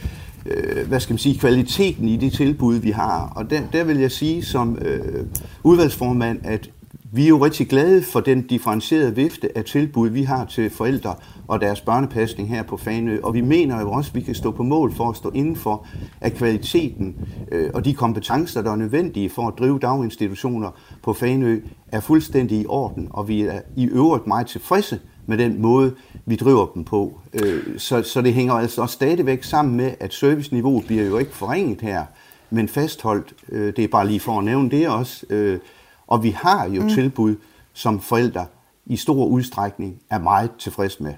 øh, 0.45 0.87
hvad 0.87 0.99
skal 0.99 1.13
man 1.13 1.19
sige, 1.19 1.39
kvaliteten 1.39 2.07
i 2.07 2.17
de 2.17 2.29
tilbud, 2.29 2.75
vi 2.75 2.91
har. 2.91 3.33
Og 3.35 3.49
der, 3.49 3.61
der 3.73 3.83
vil 3.83 3.97
jeg 3.97 4.11
sige 4.11 4.45
som 4.45 4.77
øh, 4.81 5.25
udvalgsformand, 5.63 6.39
at 6.43 6.69
vi 7.11 7.23
er 7.23 7.27
jo 7.27 7.45
rigtig 7.45 7.67
glade 7.67 8.03
for 8.03 8.19
den 8.19 8.41
differentierede 8.47 9.15
vifte 9.15 9.57
af 9.57 9.65
tilbud, 9.65 10.09
vi 10.09 10.23
har 10.23 10.45
til 10.45 10.69
forældre 10.69 11.15
og 11.47 11.61
deres 11.61 11.81
børnepasning 11.81 12.49
her 12.49 12.63
på 12.63 12.77
Fanø. 12.77 13.19
Og 13.23 13.33
vi 13.33 13.41
mener 13.41 13.81
jo 13.81 13.91
også, 13.91 14.11
at 14.11 14.15
vi 14.15 14.21
kan 14.21 14.35
stå 14.35 14.51
på 14.51 14.63
mål 14.63 14.93
for 14.93 15.09
at 15.09 15.15
stå 15.15 15.31
inden 15.33 15.55
for, 15.55 15.87
at 16.21 16.33
kvaliteten 16.33 17.15
øh, 17.51 17.69
og 17.73 17.85
de 17.85 17.93
kompetencer, 17.93 18.61
der 18.61 18.71
er 18.71 18.75
nødvendige 18.75 19.29
for 19.29 19.47
at 19.47 19.53
drive 19.59 19.79
daginstitutioner 19.79 20.71
på 21.03 21.13
Fanø, 21.13 21.59
er 21.91 21.99
fuldstændig 21.99 22.61
i 22.61 22.65
orden. 22.67 23.07
Og 23.09 23.27
vi 23.27 23.41
er 23.41 23.61
i 23.75 23.85
øvrigt 23.87 24.27
meget 24.27 24.47
tilfredse 24.47 24.99
med 25.25 25.37
den 25.37 25.61
måde, 25.61 25.93
vi 26.25 26.35
driver 26.35 26.65
dem 26.65 26.83
på. 26.83 27.19
Øh, 27.33 27.63
så, 27.77 28.03
så 28.03 28.21
det 28.21 28.33
hænger 28.33 28.53
altså 28.53 28.81
også 28.81 28.93
stadigvæk 28.93 29.43
sammen 29.43 29.77
med, 29.77 29.91
at 29.99 30.13
serviceniveauet 30.13 30.85
bliver 30.85 31.05
jo 31.05 31.17
ikke 31.17 31.35
forringet 31.35 31.81
her, 31.81 32.05
men 32.49 32.67
fastholdt. 32.67 33.33
Øh, 33.51 33.73
det 33.75 33.83
er 33.83 33.87
bare 33.87 34.07
lige 34.07 34.19
for 34.19 34.37
at 34.37 34.43
nævne 34.45 34.71
det 34.71 34.89
også. 34.89 35.25
Og 36.09 36.23
vi 36.23 36.29
har 36.29 36.69
jo 36.69 36.81
mm. 36.81 36.89
tilbud, 36.89 37.35
som 37.73 38.01
forældre 38.01 38.45
i 38.85 38.97
stor 38.97 39.25
udstrækning 39.25 40.01
er 40.09 40.19
meget 40.19 40.51
tilfreds 40.59 40.99
med. 40.99 41.13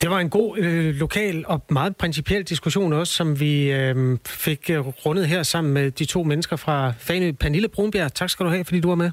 Det 0.00 0.10
var 0.10 0.18
en 0.18 0.30
god 0.30 0.58
øh, 0.58 0.94
lokal 0.94 1.44
og 1.46 1.62
meget 1.68 1.96
principiel 1.96 2.42
diskussion 2.42 2.92
også, 2.92 3.12
som 3.12 3.40
vi 3.40 3.72
øh, 3.72 4.18
fik 4.26 4.70
øh, 4.70 4.78
rundet 4.78 5.28
her 5.28 5.42
sammen 5.42 5.74
med 5.74 5.90
de 5.90 6.04
to 6.04 6.22
mennesker 6.22 6.56
fra 6.56 6.92
Fanø. 6.98 7.32
Pernille 7.32 7.68
Brunbjerg, 7.68 8.14
tak 8.14 8.30
skal 8.30 8.46
du 8.46 8.50
have, 8.50 8.64
fordi 8.64 8.80
du 8.80 8.88
var 8.88 8.94
med. 8.94 9.10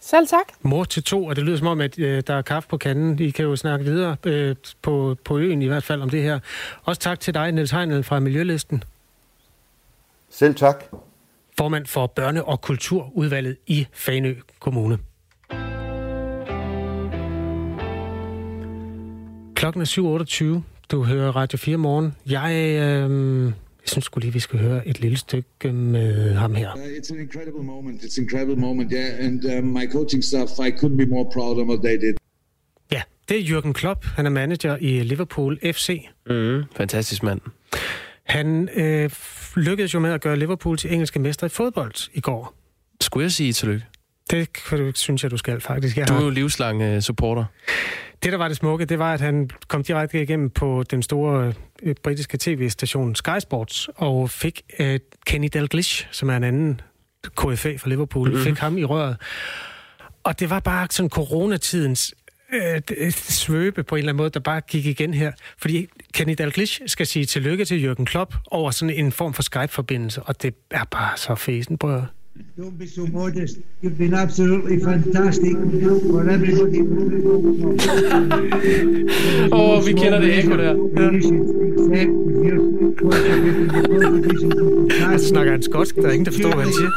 Selv 0.00 0.28
tak. 0.28 0.46
Mor 0.62 0.84
til 0.84 1.02
to, 1.02 1.24
og 1.24 1.36
det 1.36 1.44
lyder 1.44 1.56
som 1.56 1.66
om, 1.66 1.80
at 1.80 1.98
øh, 1.98 2.22
der 2.26 2.34
er 2.34 2.42
kaffe 2.42 2.68
på 2.68 2.76
kanden. 2.76 3.18
I 3.18 3.30
kan 3.30 3.44
jo 3.44 3.56
snakke 3.56 3.84
videre 3.84 4.16
øh, 4.24 4.56
på, 4.82 5.16
på 5.24 5.38
øen 5.38 5.62
i 5.62 5.66
hvert 5.66 5.84
fald 5.84 6.02
om 6.02 6.10
det 6.10 6.22
her. 6.22 6.40
Også 6.84 7.00
tak 7.00 7.20
til 7.20 7.34
dig, 7.34 7.52
Niels 7.52 7.70
Heinel 7.70 8.04
fra 8.04 8.20
Miljølisten. 8.20 8.84
Selv 10.30 10.54
tak 10.54 10.84
formand 11.58 11.86
for 11.86 12.12
Børne- 12.20 12.42
og 12.42 12.60
Kulturudvalget 12.60 13.56
i 13.66 13.86
Fanø 13.92 14.34
Kommune. 14.60 14.98
Klokken 19.54 19.82
er 19.82 19.86
7.28. 20.56 20.62
Du 20.90 21.04
hører 21.04 21.36
Radio 21.36 21.58
4 21.58 21.76
morgen. 21.76 22.14
Jeg, 22.26 22.52
øh, 22.54 23.44
jeg 23.46 23.52
synes 23.86 24.04
skulle 24.04 24.24
lige, 24.24 24.32
vi 24.32 24.38
skal 24.38 24.58
høre 24.58 24.88
et 24.88 25.00
lille 25.00 25.16
stykke 25.18 25.72
med 25.72 26.34
ham 26.34 26.54
her. 26.54 26.72
Uh, 26.74 26.80
it's 26.82 27.12
an 27.14 27.20
incredible 27.20 27.62
moment. 27.64 28.02
It's 28.02 28.18
an 28.18 28.24
incredible 28.24 28.56
moment, 28.56 28.92
yeah. 28.92 29.26
And 29.26 29.44
uh, 29.44 29.64
my 29.64 29.86
coaching 29.92 30.24
staff, 30.24 30.50
I 30.58 30.70
couldn't 30.70 30.96
be 30.96 31.06
more 31.06 31.30
proud 31.32 31.58
of 31.60 31.68
what 31.68 31.80
they 31.82 31.96
did. 32.06 32.14
Ja, 32.92 33.02
det 33.28 33.40
er 33.40 33.60
Jürgen 33.60 33.72
Klopp. 33.72 34.04
Han 34.04 34.26
er 34.26 34.30
manager 34.30 34.76
i 34.80 35.00
Liverpool 35.00 35.58
FC. 35.72 36.06
Mm, 36.30 36.62
fantastisk 36.76 37.22
mand. 37.22 37.40
Han 38.26 38.68
øh, 38.74 39.10
lykkedes 39.56 39.94
jo 39.94 40.00
med 40.00 40.12
at 40.12 40.20
gøre 40.20 40.36
Liverpool 40.36 40.78
til 40.78 40.92
engelske 40.92 41.18
mester 41.18 41.46
i 41.46 41.50
fodbold 41.50 42.10
i 42.14 42.20
går. 42.20 42.54
Skulle 43.00 43.24
jeg 43.24 43.32
sige 43.32 43.52
tillykke? 43.52 43.86
Det 44.30 44.48
synes 44.94 45.22
jeg, 45.22 45.30
du 45.30 45.36
skal 45.36 45.60
faktisk. 45.60 45.96
Jeg 45.96 46.08
du 46.08 46.14
er 46.14 46.22
jo 46.22 46.30
livslang 46.30 46.94
uh, 46.94 47.00
supporter. 47.00 47.44
Det, 48.22 48.32
der 48.32 48.38
var 48.38 48.48
det 48.48 48.56
smukke, 48.56 48.84
det 48.84 48.98
var, 48.98 49.14
at 49.14 49.20
han 49.20 49.50
kom 49.68 49.82
direkte 49.82 50.22
igennem 50.22 50.50
på 50.50 50.84
den 50.90 51.02
store 51.02 51.54
uh, 51.82 51.92
britiske 52.02 52.38
tv-station 52.38 53.14
Sky 53.14 53.38
Sports 53.40 53.88
og 53.96 54.30
fik 54.30 54.62
uh, 54.80 54.86
Kenny 55.26 55.48
Dalglish, 55.54 56.06
som 56.10 56.30
er 56.30 56.36
en 56.36 56.44
anden 56.44 56.80
KFA 57.36 57.76
for 57.76 57.88
Liverpool, 57.88 58.28
mm-hmm. 58.28 58.44
fik 58.44 58.58
ham 58.58 58.78
i 58.78 58.84
røret. 58.84 59.16
Og 60.24 60.40
det 60.40 60.50
var 60.50 60.60
bare 60.60 60.86
sådan 60.90 61.10
coronatidens 61.10 62.14
øh, 62.52 63.10
svøbe 63.12 63.82
på 63.82 63.94
en 63.94 63.98
eller 63.98 64.12
anden 64.12 64.16
måde, 64.16 64.30
der 64.30 64.40
bare 64.40 64.60
gik 64.60 64.86
igen 64.86 65.14
her. 65.14 65.32
Fordi 65.58 65.86
Kenny 66.12 66.34
Dalglish 66.38 66.80
skal 66.86 67.06
sige 67.06 67.24
tillykke 67.24 67.64
til 67.64 67.88
Jürgen 67.88 68.04
Klopp 68.04 68.34
over 68.50 68.70
sådan 68.70 68.94
en 68.94 69.12
form 69.12 69.34
for 69.34 69.42
Skype-forbindelse, 69.42 70.22
og 70.22 70.42
det 70.42 70.54
er 70.70 70.84
bare 70.90 71.16
så 71.16 71.34
fæsen, 71.34 71.78
prøv 71.78 72.02
Don't 72.58 72.78
be 72.78 72.86
so 72.86 73.06
modest. 73.06 73.58
You've 73.82 73.98
been 73.98 74.14
absolutely 74.14 74.78
fantastic 74.84 75.52
for 76.10 76.22
everybody. 76.22 76.80
Åh, 79.52 79.78
oh, 79.78 79.86
vi 79.86 79.92
kender 79.92 80.20
det 80.20 80.38
ekko 80.38 80.56
der. 80.56 80.74
Ja. 81.96 82.25
Snakker 85.18 85.52
han 85.52 85.62
skotsk, 85.62 85.94
der 85.94 86.08
er 86.08 86.12
ingen, 86.12 86.26
der 86.26 86.32
forstår, 86.32 86.54
hvad 86.54 86.64
han 86.64 86.72
siger. 86.72 86.90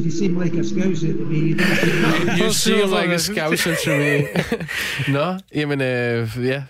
You 0.00 0.10
seem 0.10 0.40
like 0.42 0.58
a 0.58 0.62
scouser 0.62 1.12
to 1.12 1.24
me. 1.24 1.56
You 2.38 2.52
seem 2.52 2.88
like 2.90 3.14
a 3.14 3.18
scouser 3.18 3.74
to 3.84 3.90
me. 3.90 4.26
Nå, 5.12 5.34
jamen, 5.54 5.80
øh, 5.80 6.28
ja. 6.44 6.62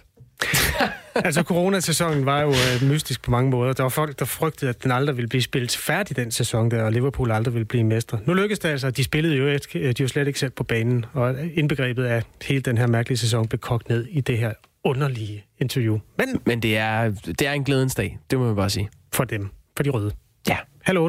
Altså, 1.24 1.42
coronasæsonen 1.42 2.26
var 2.26 2.40
jo 2.40 2.48
uh, 2.48 2.88
mystisk 2.90 3.22
på 3.22 3.30
mange 3.30 3.50
måder. 3.50 3.72
Der 3.72 3.82
var 3.82 3.90
folk, 3.90 4.18
der 4.18 4.24
frygtede, 4.24 4.68
at 4.68 4.82
den 4.82 4.90
aldrig 4.90 5.16
ville 5.16 5.28
blive 5.28 5.42
spillet 5.42 5.76
færdig 5.76 6.16
den 6.16 6.30
sæson 6.30 6.70
der, 6.70 6.82
og 6.82 6.92
Liverpool 6.92 7.30
aldrig 7.30 7.54
ville 7.54 7.64
blive 7.64 7.84
mestre. 7.84 8.18
Nu 8.26 8.34
lykkedes 8.34 8.58
det 8.58 8.68
altså. 8.68 8.90
De 8.90 9.04
spillede 9.04 9.36
jo, 9.36 9.46
et, 9.46 9.66
de 9.72 9.94
jo 10.00 10.08
slet 10.08 10.26
ikke 10.26 10.38
selv 10.38 10.50
på 10.50 10.64
banen, 10.64 11.06
og 11.12 11.34
indbegrebet 11.54 12.04
af 12.04 12.22
hele 12.42 12.60
den 12.60 12.78
her 12.78 12.86
mærkelige 12.86 13.18
sæson 13.18 13.48
blev 13.48 13.58
kogt 13.58 13.88
ned 13.88 14.06
i 14.10 14.20
det 14.20 14.38
her 14.38 14.52
underlige 14.84 15.44
interview. 15.58 15.98
Men, 16.18 16.40
Men 16.46 16.62
det, 16.62 16.76
er, 16.76 17.10
det 17.10 17.42
er 17.42 17.52
en 17.52 17.64
glædens 17.64 17.94
dag, 17.94 18.18
det 18.30 18.38
må 18.38 18.46
man 18.46 18.56
bare 18.56 18.70
sige. 18.70 18.90
For 19.12 19.24
dem, 19.24 19.48
for 19.76 19.82
de 19.82 19.90
røde. 19.90 20.12
Ja. 20.48 20.56
Hallo. 20.82 21.08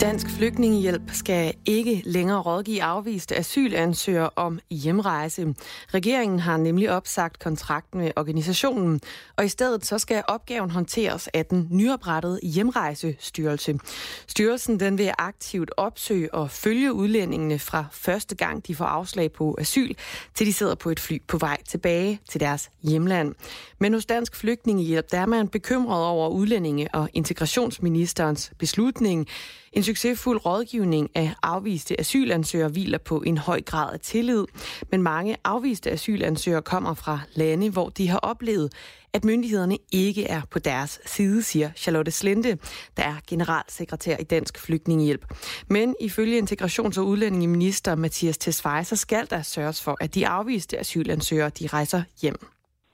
Dansk 0.00 0.30
Flygtningehjælp 0.30 1.10
skal 1.12 1.54
ikke 1.64 2.02
længere 2.04 2.40
rådgive 2.40 2.82
afviste 2.82 3.36
asylansøgere 3.36 4.30
om 4.36 4.58
hjemrejse. 4.70 5.54
Regeringen 5.94 6.38
har 6.38 6.56
nemlig 6.56 6.90
opsagt 6.90 7.38
kontrakten 7.38 8.00
med 8.00 8.10
organisationen, 8.16 9.00
og 9.36 9.44
i 9.44 9.48
stedet 9.48 9.86
så 9.86 9.98
skal 9.98 10.22
opgaven 10.28 10.70
håndteres 10.70 11.28
af 11.34 11.46
den 11.46 11.68
nyoprettede 11.70 12.40
hjemrejsestyrelse. 12.42 13.78
Styrelsen 14.26 14.80
den 14.80 14.98
vil 14.98 15.12
aktivt 15.18 15.70
opsøge 15.76 16.34
og 16.34 16.50
følge 16.50 16.92
udlændingene 16.92 17.58
fra 17.58 17.84
første 17.92 18.34
gang 18.34 18.66
de 18.66 18.74
får 18.74 18.84
afslag 18.84 19.32
på 19.32 19.56
asyl, 19.60 19.94
til 20.34 20.46
de 20.46 20.52
sidder 20.52 20.74
på 20.74 20.90
et 20.90 21.00
fly 21.00 21.22
på 21.28 21.38
vej 21.38 21.56
tilbage 21.68 22.20
til 22.28 22.40
deres 22.40 22.70
hjemland. 22.82 23.34
Men 23.78 23.94
hos 23.94 24.06
Dansk 24.06 24.36
Flygtningehjælp 24.36 25.10
der 25.10 25.18
er 25.18 25.26
man 25.26 25.48
bekymret 25.48 26.04
over 26.04 26.28
udlændinge 26.28 26.88
og 26.94 27.08
integrationsministerens 27.12 28.52
beslutning. 28.58 29.28
En 29.76 29.82
succesfuld 29.82 30.46
rådgivning 30.46 31.10
af 31.14 31.30
afviste 31.42 32.00
asylansøgere 32.00 32.68
hviler 32.68 32.98
på 32.98 33.22
en 33.26 33.38
høj 33.38 33.60
grad 33.60 33.92
af 33.92 34.00
tillid, 34.00 34.44
men 34.90 35.02
mange 35.02 35.36
afviste 35.44 35.90
asylansøgere 35.90 36.62
kommer 36.62 36.94
fra 36.94 37.20
lande, 37.36 37.70
hvor 37.70 37.88
de 37.88 38.08
har 38.08 38.18
oplevet, 38.18 38.72
at 39.14 39.24
myndighederne 39.24 39.76
ikke 39.92 40.24
er 40.26 40.40
på 40.50 40.58
deres 40.58 41.00
side, 41.04 41.42
siger 41.42 41.70
Charlotte 41.76 42.10
Slente, 42.10 42.58
der 42.96 43.02
er 43.02 43.16
generalsekretær 43.28 44.16
i 44.16 44.24
Dansk 44.24 44.66
Flygtningehjælp. 44.66 45.24
Men 45.70 45.94
ifølge 46.00 46.38
integrations- 46.38 47.00
og 47.00 47.06
udlændingeminister 47.06 47.94
Mathias 47.94 48.38
Tesfaye, 48.38 48.84
så 48.84 48.96
skal 48.96 49.30
der 49.30 49.42
sørges 49.42 49.84
for, 49.84 49.96
at 50.00 50.14
de 50.14 50.26
afviste 50.26 50.78
asylansøgere 50.78 51.48
de 51.48 51.66
rejser 51.66 52.02
hjem. 52.22 52.36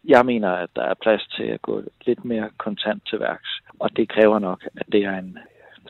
Jeg 0.05 0.27
mener, 0.27 0.51
at 0.51 0.71
der 0.77 0.83
er 0.83 0.95
plads 1.03 1.27
til 1.37 1.45
at 1.45 1.63
gå 1.63 1.83
lidt 2.07 2.25
mere 2.25 2.51
kontant 2.59 3.03
til 3.07 3.21
værks, 3.21 3.49
og 3.81 3.97
det 3.97 4.09
kræver 4.09 4.39
nok, 4.39 4.61
at 4.77 4.87
det 4.93 5.05
er 5.05 5.19
en 5.19 5.39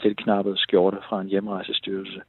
tilknappet 0.03 0.59
skjorte 0.59 0.99
fra 1.09 1.21
en 1.21 1.29
hjemrejsestyrelse, 1.29 2.21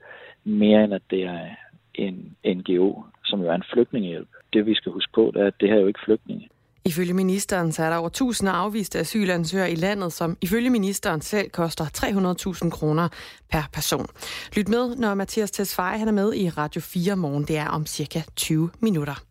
mere 0.44 0.84
end 0.84 0.94
at 0.94 1.02
det 1.10 1.24
er 1.24 1.46
en 1.94 2.36
NGO, 2.46 3.04
som 3.26 3.42
jo 3.42 3.48
er 3.48 3.56
en 3.56 3.70
flygtningehjælp. 3.74 4.30
Det 4.54 4.66
vi 4.66 4.76
skal 4.76 4.92
huske 4.92 5.14
på, 5.14 5.32
det 5.34 5.42
er, 5.42 5.48
at 5.48 5.60
det 5.60 5.70
her 5.70 5.76
er 5.76 5.82
jo 5.82 5.88
ikke 5.88 6.06
flygtninge. 6.06 6.50
Ifølge 6.86 7.14
ministeren 7.14 7.72
så 7.72 7.84
er 7.84 7.90
der 7.90 7.98
over 7.98 8.08
1000 8.08 8.50
afviste 8.50 9.00
asylansøgere 9.00 9.72
i 9.72 9.76
landet, 9.76 10.14
som 10.14 10.38
ifølge 10.42 10.70
ministeren 10.70 11.22
selv 11.22 11.50
koster 11.50 11.86
300.000 12.64 12.70
kroner 12.70 13.08
per 13.52 13.70
person. 13.74 14.08
Lyt 14.56 14.70
med, 14.70 14.96
når 14.96 15.14
Mathias 15.14 15.52
Tesfaye 15.52 16.00
han 16.00 16.08
er 16.08 16.12
med 16.12 16.34
i 16.34 16.50
Radio 16.50 16.82
4 16.82 17.16
morgen. 17.16 17.44
Det 17.44 17.58
er 17.58 17.68
om 17.68 17.86
cirka 17.86 18.22
20 18.36 18.70
minutter. 18.80 19.31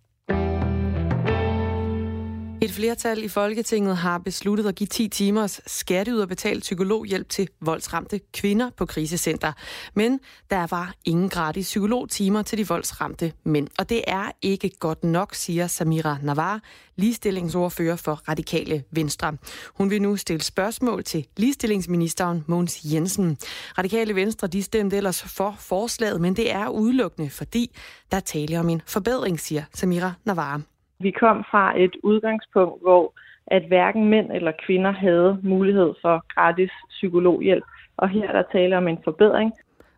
Et 2.63 2.71
flertal 2.71 3.25
i 3.25 3.29
Folketinget 3.29 3.97
har 3.97 4.19
besluttet 4.19 4.67
at 4.67 4.75
give 4.75 4.87
10 4.87 5.09
timers 5.09 5.61
skatteyderbetalt 5.67 6.63
psykologhjælp 6.63 7.29
til 7.29 7.49
voldsramte 7.61 8.21
kvinder 8.35 8.71
på 8.77 8.87
krisecenter. 8.87 9.53
Men 9.95 10.21
der 10.51 10.67
var 10.67 10.95
ingen 11.05 11.29
gratis 11.29 11.67
psykologtimer 11.67 12.43
til 12.43 12.59
de 12.59 12.69
voldsramte 12.69 13.33
mænd. 13.45 13.69
Og 13.79 13.89
det 13.89 14.05
er 14.07 14.31
ikke 14.43 14.71
godt 14.79 15.05
nok, 15.05 15.35
siger 15.35 15.67
Samira 15.67 16.19
Navar, 16.23 16.61
ligestillingsordfører 16.97 17.97
for 17.97 18.15
Radikale 18.29 18.85
Venstre. 18.91 19.37
Hun 19.75 19.91
vil 19.91 20.03
nu 20.03 20.17
stille 20.17 20.43
spørgsmål 20.43 21.05
til 21.05 21.27
ligestillingsministeren 21.37 22.45
Mogens 22.47 22.81
Jensen. 22.85 23.39
Radikale 23.79 24.15
Venstre 24.15 24.49
de 24.49 24.63
stemte 24.63 24.97
ellers 24.97 25.23
for 25.23 25.57
forslaget, 25.59 26.21
men 26.21 26.37
det 26.37 26.53
er 26.53 26.69
udelukkende, 26.69 27.31
fordi 27.31 27.77
der 28.11 28.21
taler 28.21 28.61
om 28.61 28.69
en 28.69 28.83
forbedring, 28.87 29.41
siger 29.41 29.65
Samira 29.75 30.13
Navar. 30.25 30.61
Vi 31.01 31.11
kom 31.11 31.45
fra 31.51 31.81
et 31.81 31.97
udgangspunkt, 32.03 32.83
hvor 32.83 33.15
at 33.47 33.63
hverken 33.69 34.05
mænd 34.11 34.31
eller 34.33 34.53
kvinder 34.67 34.91
havde 34.91 35.39
mulighed 35.43 35.93
for 36.03 36.25
gratis 36.35 36.71
psykologhjælp, 36.89 37.65
og 37.97 38.09
her 38.09 38.29
er 38.29 38.33
der 38.33 38.43
tale 38.53 38.77
om 38.77 38.89
en 38.89 38.99
forbedring. 39.05 39.53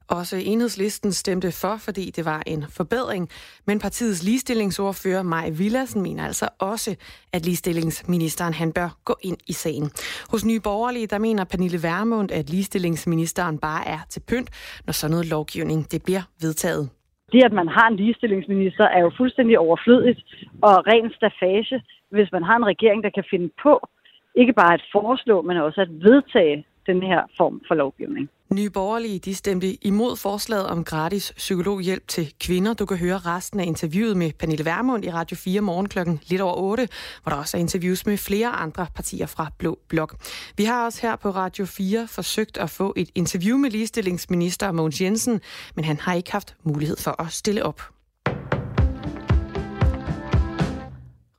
Også 0.08 0.36
enhedslisten 0.44 1.12
stemte 1.12 1.52
for, 1.52 1.76
fordi 1.76 2.10
det 2.16 2.24
var 2.24 2.42
en 2.46 2.64
forbedring, 2.68 3.28
men 3.66 3.78
partiets 3.78 4.22
ligestillingsordfører 4.22 5.22
Maj 5.22 5.50
Villassen 5.50 6.02
mener 6.02 6.26
altså 6.26 6.48
også, 6.58 6.96
at 7.32 7.44
ligestillingsministeren 7.44 8.54
han 8.54 8.72
bør 8.72 8.96
gå 9.04 9.16
ind 9.22 9.36
i 9.46 9.52
sagen. 9.52 9.90
Hos 10.30 10.44
Nye 10.44 10.60
Borgerlige, 10.60 11.06
der 11.06 11.18
mener 11.18 11.44
Pernille 11.44 11.82
Værmund, 11.82 12.30
at 12.32 12.50
ligestillingsministeren 12.50 13.58
bare 13.58 13.88
er 13.88 13.98
til 14.08 14.20
pynt, 14.20 14.50
når 14.86 14.92
sådan 14.92 15.10
noget 15.10 15.26
lovgivning 15.26 15.90
det 15.92 16.02
bliver 16.04 16.22
vedtaget 16.40 16.90
det, 17.32 17.44
at 17.44 17.52
man 17.52 17.68
har 17.68 17.88
en 17.88 17.96
ligestillingsminister, 17.96 18.84
er 18.84 19.00
jo 19.00 19.10
fuldstændig 19.16 19.58
overflødigt 19.58 20.20
og 20.62 20.86
ren 20.86 21.12
stafage, 21.12 21.82
hvis 22.10 22.32
man 22.32 22.42
har 22.42 22.56
en 22.56 22.66
regering, 22.66 23.04
der 23.04 23.10
kan 23.10 23.24
finde 23.30 23.50
på 23.62 23.88
ikke 24.34 24.52
bare 24.52 24.74
at 24.74 24.84
foreslå, 24.92 25.42
men 25.42 25.56
også 25.56 25.80
at 25.80 25.90
vedtage 25.90 26.64
den 26.86 27.02
her 27.02 27.22
form 27.36 27.60
for 27.68 27.74
lovgivning. 27.74 28.28
Nye 28.52 28.70
Borgerlige 28.70 29.18
de 29.18 29.34
stemte 29.34 29.86
imod 29.86 30.16
forslaget 30.16 30.66
om 30.66 30.84
gratis 30.84 31.32
psykologhjælp 31.36 32.08
til 32.08 32.34
kvinder. 32.40 32.74
Du 32.74 32.86
kan 32.86 32.96
høre 32.96 33.18
resten 33.18 33.60
af 33.60 33.64
interviewet 33.66 34.16
med 34.16 34.32
Pernille 34.38 34.64
Vermund 34.64 35.04
i 35.04 35.10
Radio 35.10 35.36
4 35.36 35.60
morgen 35.60 35.88
klokken 35.88 36.20
lidt 36.26 36.40
over 36.40 36.54
8, 36.54 36.88
hvor 37.22 37.30
der 37.30 37.36
også 37.36 37.56
er 37.56 37.60
interviews 37.60 38.06
med 38.06 38.16
flere 38.16 38.48
andre 38.48 38.86
partier 38.94 39.26
fra 39.26 39.50
Blå 39.58 39.78
Blok. 39.88 40.16
Vi 40.56 40.64
har 40.64 40.84
også 40.84 41.02
her 41.02 41.16
på 41.16 41.30
Radio 41.30 41.64
4 41.64 42.08
forsøgt 42.08 42.58
at 42.58 42.70
få 42.70 42.92
et 42.96 43.10
interview 43.14 43.58
med 43.58 43.70
ligestillingsminister 43.70 44.72
Mogens 44.72 45.00
Jensen, 45.00 45.40
men 45.74 45.84
han 45.84 46.00
har 46.00 46.14
ikke 46.14 46.32
haft 46.32 46.56
mulighed 46.62 46.96
for 46.96 47.22
at 47.22 47.32
stille 47.32 47.64
op. 47.64 47.91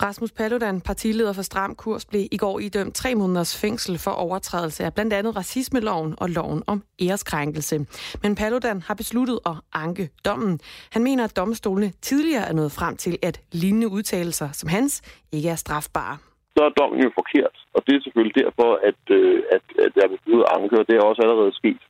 Rasmus 0.04 0.32
Paludan, 0.32 0.82
partileder 0.82 1.34
for 1.34 1.42
Stram 1.42 1.76
Kurs, 1.76 2.06
blev 2.06 2.28
i 2.32 2.38
går 2.38 2.60
idømt 2.60 2.96
tre 2.96 3.16
måneders 3.16 3.62
fængsel 3.62 3.98
for 3.98 4.12
overtrædelse 4.12 4.84
af 4.86 4.94
blandt 4.94 5.14
andet 5.14 5.36
racismeloven 5.36 6.16
og 6.18 6.30
loven 6.30 6.64
om 6.68 6.84
æreskrænkelse. 7.02 7.76
Men 8.24 8.36
Paludan 8.36 8.82
har 8.82 8.94
besluttet 8.94 9.40
at 9.46 9.56
anke 9.74 10.10
dommen. 10.26 10.60
Han 10.92 11.04
mener, 11.04 11.24
at 11.24 11.36
domstolene 11.36 11.92
tidligere 12.02 12.50
er 12.50 12.54
nået 12.54 12.72
frem 12.72 12.98
til, 12.98 13.18
at 13.22 13.42
lignende 13.52 13.88
udtalelser 13.88 14.50
som 14.52 14.70
hans 14.70 15.02
ikke 15.32 15.50
er 15.50 15.56
strafbare. 15.56 16.18
Så 16.58 16.64
er 16.64 16.70
dommen 16.70 17.04
jo 17.04 17.12
forkert, 17.20 17.56
og 17.74 17.82
det 17.86 17.96
er 17.96 18.02
selvfølgelig 18.04 18.44
derfor, 18.44 18.70
at, 18.90 19.02
øh, 19.18 19.44
at, 19.52 19.64
at 19.86 19.92
jeg 19.96 20.10
vil 20.10 20.18
besluttet 20.18 20.46
at 20.50 20.62
anke, 20.62 20.80
og 20.80 20.86
det 20.88 20.96
er 20.96 21.02
også 21.02 21.22
allerede 21.22 21.54
sket. 21.56 21.82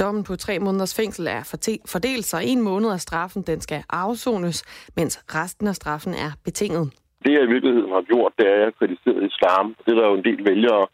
Dommen 0.00 0.24
på 0.24 0.36
tre 0.36 0.58
måneders 0.58 0.94
fængsel 0.96 1.26
er 1.26 1.42
fordelt, 1.86 2.24
så 2.24 2.38
en 2.38 2.62
måned 2.62 2.90
af 2.90 3.00
straffen 3.00 3.42
den 3.42 3.60
skal 3.60 3.82
afsones, 3.90 4.64
mens 4.96 5.14
resten 5.34 5.66
af 5.66 5.74
straffen 5.74 6.14
er 6.14 6.30
betinget. 6.44 6.90
Det, 7.22 7.32
jeg 7.34 7.44
i 7.44 7.52
virkeligheden 7.54 7.92
har 7.96 8.04
gjort, 8.12 8.32
det 8.38 8.44
er, 8.46 8.54
at 8.54 8.58
jeg 8.60 8.66
har 8.70 8.78
kritiseret 8.80 9.28
islam. 9.32 9.66
Det 9.84 9.90
er 9.92 9.98
der 10.00 10.06
jo 10.10 10.14
en 10.18 10.28
del 10.28 10.40
vælgere, 10.50 10.84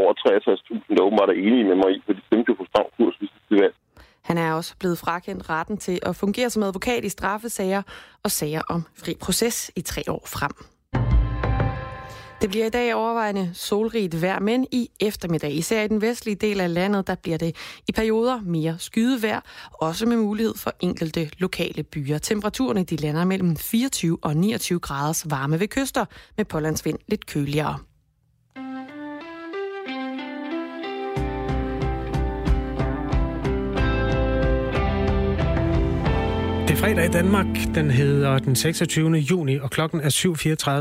over 0.00 0.12
63.000, 0.12 0.94
der 0.96 1.02
åbenbart 1.02 1.28
er 1.28 1.32
enige 1.46 1.64
med 1.64 1.76
mig 1.82 1.90
i, 1.96 2.02
for 2.06 2.12
de 2.12 2.22
stemte 2.26 2.48
jo 2.50 2.54
på 2.54 2.66
stram 2.70 2.88
kurs 2.96 3.16
hvis 3.18 3.30
det 3.50 3.60
valg. 3.62 3.74
Han 4.22 4.38
er 4.38 4.52
også 4.52 4.76
blevet 4.80 4.98
frakendt 4.98 5.50
retten 5.50 5.76
til 5.76 5.98
at 6.02 6.16
fungere 6.16 6.50
som 6.50 6.62
advokat 6.62 7.04
i 7.04 7.08
straffesager 7.08 7.82
og 8.24 8.30
sager 8.30 8.62
om 8.68 8.82
fri 9.04 9.12
proces 9.20 9.70
i 9.76 9.80
tre 9.80 10.02
år 10.08 10.22
frem. 10.26 10.52
Det 12.42 12.50
bliver 12.50 12.66
i 12.66 12.70
dag 12.70 12.94
overvejende 12.94 13.50
solrigt 13.54 14.22
vejr, 14.22 14.40
men 14.40 14.66
i 14.72 14.90
eftermiddag, 15.00 15.54
især 15.54 15.82
i 15.82 15.88
den 15.88 16.00
vestlige 16.00 16.34
del 16.34 16.60
af 16.60 16.74
landet, 16.74 17.06
der 17.06 17.14
bliver 17.14 17.38
det 17.38 17.56
i 17.88 17.92
perioder 17.92 18.40
mere 18.40 18.76
skydevejr, 18.78 19.40
også 19.72 20.06
med 20.06 20.16
mulighed 20.16 20.54
for 20.56 20.72
enkelte 20.80 21.30
lokale 21.38 21.82
byer. 21.82 22.18
Temperaturerne 22.18 22.84
de 22.84 22.96
lander 22.96 23.24
mellem 23.24 23.56
24 23.56 24.18
og 24.22 24.36
29 24.36 24.80
graders 24.80 25.30
varme 25.30 25.60
ved 25.60 25.68
kyster, 25.68 26.04
med 26.36 26.44
pålandsvind 26.44 26.98
lidt 27.08 27.26
køligere. 27.26 27.78
Det 36.72 36.78
er 36.78 36.82
fredag 36.84 37.04
i 37.04 37.08
Danmark. 37.08 37.46
Den 37.74 37.90
hedder 37.90 38.38
den 38.38 38.56
26. 38.56 39.10
juni, 39.10 39.56
og 39.56 39.70
klokken 39.70 40.00
er 40.00 40.08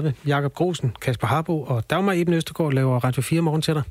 7.34. 0.07 0.27
Jakob 0.27 0.53
Grosen, 0.53 0.95
Kasper 1.01 1.27
Harbo 1.27 1.63
og 1.63 1.89
Dagmar 1.89 2.13
Eben 2.13 2.33
Østergaard 2.33 2.73
laver 2.73 2.99
Radio 2.99 3.21
4 3.21 3.41
morgen 3.41 3.61
til 3.61 3.73
dig. 3.73 3.83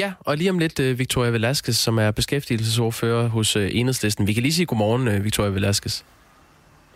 Ja, 0.00 0.12
og 0.20 0.36
lige 0.36 0.50
om 0.50 0.58
lidt 0.58 0.80
uh, 0.80 0.98
Victoria 0.98 1.30
Velasquez, 1.30 1.76
som 1.76 1.98
er 1.98 2.10
beskæftigelsesordfører 2.10 3.28
hos 3.28 3.56
uh, 3.56 3.62
Enhedslisten. 3.70 4.26
Vi 4.26 4.32
kan 4.32 4.42
lige 4.42 4.52
sige 4.52 4.66
godmorgen, 4.66 5.08
uh, 5.08 5.24
Victoria 5.24 5.50
Velasquez. 5.50 6.02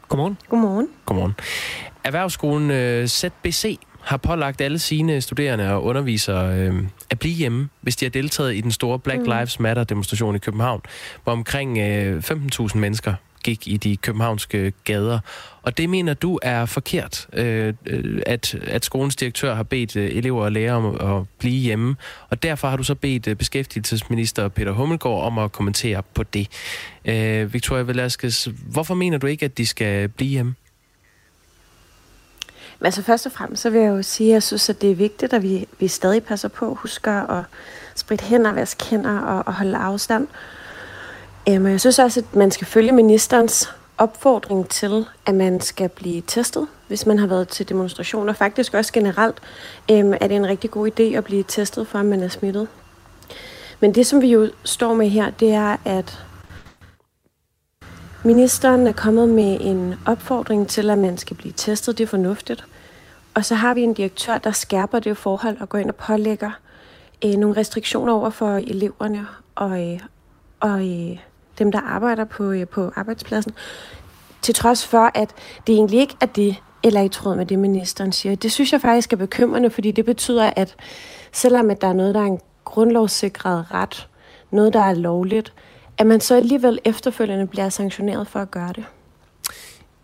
Godmorgen. 0.09 0.39
Godmorgen. 0.49 0.89
Godmorgen. 1.07 1.35
Erhvervsskolen 2.05 2.71
uh, 2.71 3.07
ZBC 3.07 3.79
har 4.01 4.17
pålagt 4.17 4.61
alle 4.61 4.79
sine 4.79 5.21
studerende 5.21 5.73
og 5.73 5.85
undervisere 5.85 6.59
øh, 6.59 6.75
at 7.11 7.19
blive 7.19 7.35
hjemme, 7.35 7.69
hvis 7.81 7.97
de 7.97 8.05
har 8.05 8.11
deltaget 8.11 8.55
i 8.55 8.61
den 8.61 8.73
store 8.73 8.99
Black 8.99 9.21
mm. 9.21 9.25
Lives 9.25 9.61
Matter 9.61 9.85
demonstration 9.85 10.37
i 10.37 10.39
København, 10.39 10.81
hvor 11.25 11.33
omkring 11.33 11.79
øh, 11.79 12.23
15.000 12.31 12.79
mennesker 12.79 13.15
gik 13.43 13.69
i 13.69 13.77
de 13.77 13.97
københavnske 13.97 14.73
gader. 14.85 15.19
Og 15.63 15.79
det 15.79 15.91
mener 15.91 16.15
du 16.15 16.39
er 16.43 16.67
forkert, 16.67 17.27
øh, 17.33 17.75
at, 18.27 18.55
at 18.55 18.85
skolens 18.85 19.17
direktør 19.17 19.55
har 19.55 19.63
bedt 19.63 19.97
øh, 19.97 20.17
elever 20.17 20.45
og 20.45 20.53
lærere 20.53 20.77
om 20.77 21.19
at 21.19 21.27
blive 21.39 21.61
hjemme. 21.61 21.97
Og 22.31 22.43
derfor 22.43 22.69
har 22.69 22.77
du 22.77 22.83
så 22.83 22.95
bedt 22.95 23.27
øh, 23.27 23.37
beskæftigelsesminister 23.37 24.49
Peter 24.49 24.73
Hummelgaard 24.73 25.23
om 25.23 25.39
at 25.39 25.53
kommentere 25.53 26.03
på 26.15 26.23
det. 26.23 26.49
Øh, 27.05 27.53
Victoria 27.53 27.83
Velasquez, 27.83 28.49
hvorfor 28.67 28.95
mener 28.95 29.19
du 29.19 29.27
ikke, 29.27 29.45
at 29.45 29.59
de 29.59 29.67
skal 29.67 30.09
blive 30.09 30.31
hjemme? 30.31 30.55
Men 32.79 32.87
altså 32.87 33.03
først 33.03 33.27
og 33.27 33.33
fremmest, 33.33 33.63
så 33.63 33.71
vil 33.71 33.81
jeg 33.81 33.89
jo 33.89 34.03
sige, 34.03 34.31
at 34.31 34.35
jeg 34.35 34.43
synes, 34.43 34.69
at 34.69 34.83
det 34.83 34.91
er 34.91 34.95
vigtigt, 34.95 35.33
at 35.33 35.43
vi, 35.43 35.67
vi 35.81 35.89
stadig 35.89 36.25
passer 36.25 36.49
på, 36.49 36.75
husker 36.75 37.13
at 37.13 37.45
spritte 37.95 38.25
hænder, 38.25 38.53
vaske 38.53 38.85
hænder 38.85 39.21
og, 39.21 39.47
og 39.47 39.55
holde 39.55 39.77
afstand. 39.77 40.29
Øhm, 41.49 41.67
jeg 41.67 41.81
synes 41.81 41.99
også, 41.99 42.21
at 42.21 42.37
man 42.37 42.51
skal 42.51 42.67
følge 42.67 42.93
ministerens 42.93 43.73
opfordring 43.99 44.69
til, 44.69 45.07
at 45.27 45.35
man 45.35 45.61
skal 45.61 45.89
blive 45.89 46.23
testet, 46.27 46.67
hvis 46.89 47.07
man 47.07 47.19
har 47.19 47.27
været 47.27 47.49
til 47.49 47.69
demonstrationer. 47.69 48.33
Faktisk 48.33 48.75
også 48.75 48.93
generelt 48.93 49.37
øhm, 49.91 50.13
er 50.13 50.29
det 50.29 50.37
en 50.37 50.47
rigtig 50.47 50.71
god 50.71 50.91
idé 50.91 51.03
at 51.03 51.25
blive 51.25 51.43
testet, 51.49 51.87
for 51.87 51.99
at 51.99 52.07
man 52.07 52.23
er 52.23 52.29
smittet. 52.29 52.69
Men 53.81 53.95
det, 53.95 54.07
som 54.07 54.23
vi 54.23 54.27
jo 54.27 54.51
står 54.65 54.95
med 54.95 55.09
her, 55.09 55.31
det 55.31 55.51
er, 55.51 55.77
at 55.85 56.25
ministeren 58.25 58.87
er 58.87 58.93
kommet 58.93 59.29
med 59.29 59.59
en 59.61 59.95
opfordring 60.07 60.69
til, 60.69 60.91
at 60.91 60.99
man 60.99 61.19
skal 61.19 61.37
blive 61.37 61.55
testet. 61.57 61.99
Det 61.99 62.05
er 62.05 62.09
fornuftigt. 62.09 62.65
Og 63.35 63.45
så 63.45 63.55
har 63.55 63.75
vi 63.75 63.83
en 63.83 63.95
direktør, 63.95 64.39
der 64.39 64.51
skærper 64.51 64.99
det 64.99 65.17
forhold 65.17 65.57
og 65.61 65.69
går 65.69 65.79
ind 65.79 65.89
og 65.89 65.97
pålægger 65.97 66.51
øh, 67.25 67.35
nogle 67.35 67.57
restriktioner 67.57 68.13
over 68.13 68.31
for 68.31 68.57
eleverne 68.57 69.27
og, 69.55 69.93
øh, 69.93 70.01
og 70.61 70.89
øh, 70.89 71.19
dem, 71.59 71.73
der 71.73 71.81
arbejder 71.81 72.25
på, 72.25 72.51
øh, 72.51 72.67
på 72.67 72.93
arbejdspladsen. 72.97 73.53
Til 74.43 74.55
trods 74.55 74.87
for, 74.87 75.11
at 75.15 75.31
det 75.67 75.75
egentlig 75.75 76.01
ikke 76.01 76.17
er 76.21 76.27
det, 76.27 76.57
eller 76.83 77.01
i 77.01 77.09
tråd 77.09 77.37
med 77.37 77.47
det, 77.47 77.59
ministeren 77.59 78.13
siger. 78.13 78.35
Det 78.35 78.53
synes 78.53 78.73
jeg 78.73 78.81
faktisk 78.81 79.13
er 79.13 79.17
bekymrende, 79.17 79.71
fordi 79.71 79.91
det 79.91 80.05
betyder, 80.05 80.51
at 80.57 80.77
selvom 81.33 81.71
at 81.71 81.81
der 81.81 81.89
er 81.89 81.93
noget, 81.93 82.15
der 82.15 82.21
er 82.21 82.25
en 82.25 82.41
grundlovssikret 82.65 83.67
ret, 83.75 84.09
noget, 84.51 84.73
der 84.73 84.81
er 84.81 84.95
lovligt, 84.95 85.53
at 85.99 86.07
man 86.07 86.21
så 86.21 86.37
alligevel 86.37 86.79
efterfølgende 86.85 87.47
bliver 87.47 87.69
sanktioneret 87.69 88.29
for 88.29 88.41
at 88.41 88.51
gøre 88.51 88.73
det. 88.77 88.85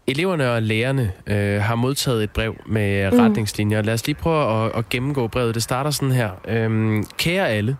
Eleverne 0.06 0.50
og 0.50 0.62
lærerne 0.62 1.12
øh, 1.26 1.62
har 1.62 1.74
modtaget 1.74 2.22
et 2.22 2.30
brev 2.30 2.54
med 2.66 3.10
mm. 3.10 3.18
retningslinjer. 3.18 3.82
Lad 3.82 3.94
os 3.94 4.06
lige 4.06 4.16
prøve 4.16 4.64
at, 4.64 4.72
at 4.74 4.88
gennemgå 4.88 5.26
brevet. 5.26 5.54
Det 5.54 5.62
starter 5.62 5.90
sådan 5.90 6.12
her. 6.12 6.30
Øhm, 6.48 7.06
kære 7.18 7.48
alle, 7.48 7.76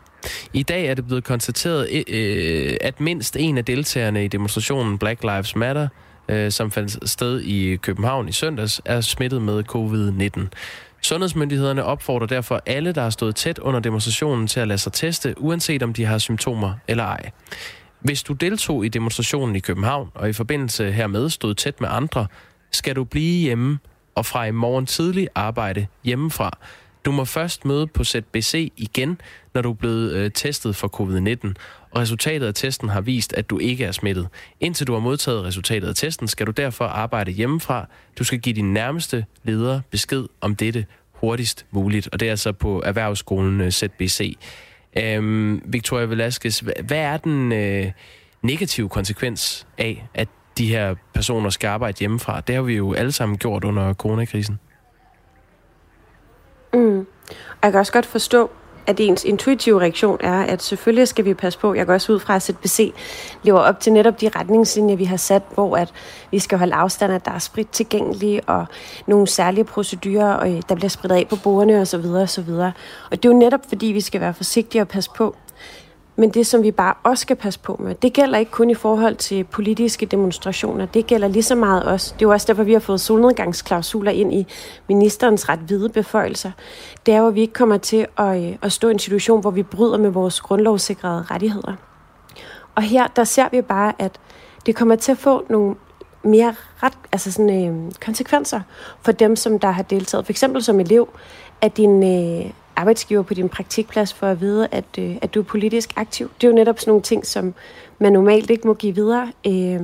i 0.52 0.62
dag 0.62 0.86
er 0.86 0.94
det 0.94 1.06
blevet 1.06 1.24
konstateret, 1.24 2.04
øh, 2.08 2.76
at 2.80 3.00
mindst 3.00 3.36
en 3.36 3.58
af 3.58 3.64
deltagerne 3.64 4.24
i 4.24 4.28
demonstrationen 4.28 4.98
Black 4.98 5.22
Lives 5.22 5.56
Matter, 5.56 5.88
øh, 6.28 6.52
som 6.52 6.70
fandt 6.70 7.10
sted 7.10 7.40
i 7.40 7.76
København 7.76 8.28
i 8.28 8.32
søndags, 8.32 8.80
er 8.84 9.00
smittet 9.00 9.42
med 9.42 9.64
covid-19. 9.68 10.48
Sundhedsmyndighederne 11.02 11.84
opfordrer 11.84 12.26
derfor 12.26 12.62
alle, 12.66 12.92
der 12.92 13.02
har 13.02 13.10
stået 13.10 13.36
tæt 13.36 13.58
under 13.58 13.80
demonstrationen, 13.80 14.46
til 14.46 14.60
at 14.60 14.68
lade 14.68 14.78
sig 14.78 14.92
teste, 14.92 15.34
uanset 15.38 15.82
om 15.82 15.92
de 15.92 16.04
har 16.04 16.18
symptomer 16.18 16.74
eller 16.88 17.04
ej. 17.04 17.30
Hvis 18.00 18.22
du 18.22 18.32
deltog 18.32 18.84
i 18.84 18.88
demonstrationen 18.88 19.56
i 19.56 19.58
København, 19.58 20.10
og 20.14 20.28
i 20.28 20.32
forbindelse 20.32 20.92
hermed 20.92 21.30
stod 21.30 21.54
tæt 21.54 21.80
med 21.80 21.88
andre, 21.92 22.26
skal 22.72 22.96
du 22.96 23.04
blive 23.04 23.40
hjemme 23.40 23.78
og 24.14 24.26
fra 24.26 24.44
i 24.44 24.50
morgen 24.50 24.86
tidlig 24.86 25.28
arbejde 25.34 25.86
hjemmefra. 26.04 26.58
Du 27.04 27.12
må 27.12 27.24
først 27.24 27.64
møde 27.64 27.86
på 27.86 28.04
ZBC 28.04 28.72
igen, 28.76 29.20
når 29.54 29.62
du 29.62 29.70
er 29.70 29.74
blevet 29.74 30.12
øh, 30.12 30.30
testet 30.30 30.76
for 30.76 30.88
covid-19, 31.00 31.54
og 31.90 32.00
resultatet 32.00 32.46
af 32.46 32.54
testen 32.54 32.88
har 32.88 33.00
vist, 33.00 33.32
at 33.32 33.50
du 33.50 33.58
ikke 33.58 33.84
er 33.84 33.92
smittet. 33.92 34.28
Indtil 34.60 34.86
du 34.86 34.92
har 34.92 35.00
modtaget 35.00 35.44
resultatet 35.44 35.88
af 35.88 35.94
testen, 35.94 36.28
skal 36.28 36.46
du 36.46 36.50
derfor 36.50 36.84
arbejde 36.84 37.30
hjemmefra. 37.30 37.88
Du 38.18 38.24
skal 38.24 38.38
give 38.40 38.54
din 38.54 38.72
nærmeste 38.72 39.24
leder 39.42 39.80
besked 39.90 40.24
om 40.40 40.56
dette 40.56 40.86
hurtigst 41.12 41.66
muligt, 41.70 42.08
og 42.12 42.20
det 42.20 42.26
er 42.26 42.30
altså 42.30 42.52
på 42.52 42.82
Erhvervsskolen 42.84 43.60
øh, 43.60 43.70
ZBC. 43.70 44.38
Øhm, 44.98 45.62
Victoria 45.64 46.04
Velasquez, 46.06 46.58
hvad 46.58 46.98
er 46.98 47.16
den 47.16 47.52
øh, 47.52 47.92
negative 48.42 48.88
konsekvens 48.88 49.66
af, 49.78 50.06
at 50.14 50.28
de 50.58 50.68
her 50.68 50.94
personer 51.14 51.50
skal 51.50 51.68
arbejde 51.68 51.98
hjemmefra? 51.98 52.40
Det 52.40 52.54
har 52.54 52.62
vi 52.62 52.74
jo 52.74 52.92
alle 52.92 53.12
sammen 53.12 53.38
gjort 53.38 53.64
under 53.64 53.94
coronakrisen. 53.94 54.58
Mm. 56.74 57.06
Jeg 57.62 57.72
kan 57.72 57.80
også 57.80 57.92
godt 57.92 58.06
forstå, 58.06 58.50
at 58.86 59.00
ens 59.00 59.24
intuitive 59.24 59.80
reaktion 59.80 60.18
er, 60.20 60.42
at 60.42 60.62
selvfølgelig 60.62 61.08
skal 61.08 61.24
vi 61.24 61.34
passe 61.34 61.58
på. 61.58 61.74
Jeg 61.74 61.86
går 61.86 61.92
også 61.92 62.12
ud 62.12 62.18
fra, 62.18 62.36
at 62.36 62.42
ZBC 62.42 62.94
lever 63.42 63.58
op 63.58 63.80
til 63.80 63.92
netop 63.92 64.20
de 64.20 64.28
retningslinjer, 64.36 64.96
vi 64.96 65.04
har 65.04 65.16
sat, 65.16 65.42
hvor 65.54 65.76
at 65.76 65.92
vi 66.30 66.38
skal 66.38 66.58
holde 66.58 66.74
afstand, 66.74 67.12
at 67.12 67.24
der 67.24 67.30
er 67.30 67.38
sprit 67.38 67.68
tilgængelige, 67.68 68.40
og 68.46 68.66
nogle 69.06 69.26
særlige 69.26 69.64
procedurer, 69.64 70.34
og 70.34 70.52
øh, 70.52 70.62
der 70.68 70.74
bliver 70.74 70.88
spredt 70.88 71.12
af 71.12 71.26
på 71.30 71.36
bordene 71.44 71.80
osv. 71.80 72.06
osv. 72.06 72.50
Og 72.50 72.72
det 73.10 73.24
er 73.24 73.28
jo 73.28 73.38
netop, 73.38 73.60
fordi 73.68 73.86
vi 73.86 74.00
skal 74.00 74.20
være 74.20 74.34
forsigtige 74.34 74.82
og 74.82 74.88
passe 74.88 75.10
på. 75.16 75.36
Men 76.16 76.30
det, 76.30 76.46
som 76.46 76.62
vi 76.62 76.70
bare 76.70 76.94
også 77.02 77.22
skal 77.22 77.36
passe 77.36 77.60
på 77.60 77.76
med, 77.80 77.94
det 77.94 78.12
gælder 78.12 78.38
ikke 78.38 78.50
kun 78.50 78.70
i 78.70 78.74
forhold 78.74 79.16
til 79.16 79.44
politiske 79.44 80.06
demonstrationer. 80.06 80.86
Det 80.86 81.06
gælder 81.06 81.28
lige 81.28 81.42
så 81.42 81.54
meget 81.54 81.82
også. 81.82 82.14
Det 82.14 82.22
er 82.22 82.26
jo 82.26 82.32
også 82.32 82.46
derfor, 82.46 82.62
vi 82.62 82.72
har 82.72 82.80
fået 82.80 83.00
solnedgangsklausuler 83.00 84.10
ind 84.10 84.34
i 84.34 84.46
ministerens 84.88 85.48
ret 85.48 85.58
hvide 85.58 85.88
beføjelser. 85.88 86.50
Det 87.06 87.14
er 87.14 87.18
jo, 87.18 87.26
at 87.26 87.34
vi 87.34 87.40
ikke 87.40 87.52
kommer 87.52 87.76
til 87.76 88.06
at, 88.18 88.42
øh, 88.42 88.56
at 88.62 88.72
stå 88.72 88.88
i 88.88 88.90
en 88.90 88.98
situation, 88.98 89.40
hvor 89.40 89.50
vi 89.50 89.62
bryder 89.62 89.98
med 89.98 90.10
vores 90.10 90.40
grundlovssikrede 90.40 91.22
rettigheder. 91.30 91.74
Og 92.74 92.82
her, 92.82 93.06
der 93.06 93.24
ser 93.24 93.48
vi 93.52 93.62
bare, 93.62 93.92
at 93.98 94.20
det 94.66 94.76
kommer 94.76 94.96
til 94.96 95.12
at 95.12 95.18
få 95.18 95.44
nogle 95.50 95.74
mere 96.22 96.54
ret, 96.82 96.92
altså 97.12 97.32
sådan, 97.32 97.68
øh, 97.68 97.92
konsekvenser 98.04 98.60
for 99.02 99.12
dem, 99.12 99.36
som 99.36 99.58
der 99.58 99.70
har 99.70 99.82
deltaget. 99.82 100.26
For 100.26 100.32
eksempel 100.32 100.62
som 100.62 100.80
elev, 100.80 101.08
at 101.60 101.76
din, 101.76 102.02
øh, 102.02 102.50
arbejdsgiver 102.76 103.22
på 103.22 103.34
din 103.34 103.48
praktikplads 103.48 104.14
for 104.14 104.26
at 104.26 104.40
vide, 104.40 104.68
at, 104.72 104.84
øh, 104.98 105.16
at 105.22 105.34
du 105.34 105.40
er 105.40 105.44
politisk 105.44 105.92
aktiv. 105.96 106.30
Det 106.40 106.46
er 106.46 106.50
jo 106.50 106.54
netop 106.54 106.78
sådan 106.78 106.90
nogle 106.90 107.02
ting, 107.02 107.26
som 107.26 107.54
man 107.98 108.12
normalt 108.12 108.50
ikke 108.50 108.66
må 108.66 108.74
give 108.74 108.94
videre, 108.94 109.32
øh, 109.46 109.80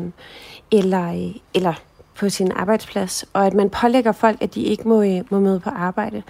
eller, 0.70 1.12
øh, 1.12 1.34
eller 1.54 1.74
på 2.18 2.28
sin 2.28 2.52
arbejdsplads, 2.52 3.24
og 3.32 3.46
at 3.46 3.54
man 3.54 3.70
pålægger 3.70 4.12
folk, 4.12 4.42
at 4.42 4.54
de 4.54 4.62
ikke 4.62 4.88
må, 4.88 5.02
øh, 5.02 5.20
må 5.30 5.40
møde 5.40 5.60
på 5.60 5.70
arbejde. 5.70 6.22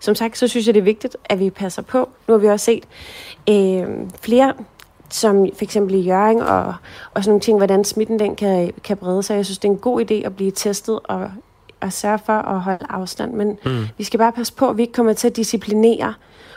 Som 0.00 0.14
sagt, 0.14 0.38
så 0.38 0.48
synes 0.48 0.66
jeg, 0.66 0.74
det 0.74 0.80
er 0.80 0.84
vigtigt, 0.84 1.16
at 1.24 1.40
vi 1.40 1.50
passer 1.50 1.82
på. 1.82 2.08
Nu 2.28 2.34
har 2.34 2.38
vi 2.38 2.46
også 2.46 2.64
set 2.64 2.84
øh, 3.48 3.86
flere 4.20 4.54
som 5.10 5.46
for 5.54 5.64
eksempel 5.64 5.94
i 5.94 6.00
Jøring 6.00 6.42
og, 6.42 6.74
og 7.14 7.24
sådan 7.24 7.30
nogle 7.30 7.40
ting, 7.40 7.56
hvordan 7.58 7.84
smitten 7.84 8.18
den 8.18 8.36
kan, 8.36 8.72
kan 8.84 8.96
brede 8.96 9.22
sig. 9.22 9.36
Jeg 9.36 9.44
synes, 9.44 9.58
det 9.58 9.68
er 9.68 9.72
en 9.72 9.78
god 9.78 10.10
idé 10.10 10.14
at 10.14 10.36
blive 10.36 10.50
testet 10.50 11.00
og 11.04 11.30
at 11.80 11.92
sørge 11.92 12.18
for 12.18 12.32
at 12.32 12.60
holde 12.60 12.86
afstand, 12.88 13.32
men 13.32 13.58
mm. 13.64 13.86
vi 13.98 14.04
skal 14.04 14.18
bare 14.18 14.32
passe 14.32 14.52
på, 14.52 14.70
at 14.70 14.76
vi 14.76 14.82
ikke 14.82 14.92
kommer 14.92 15.12
til 15.12 15.28
at 15.28 15.36
disciplinere 15.36 16.14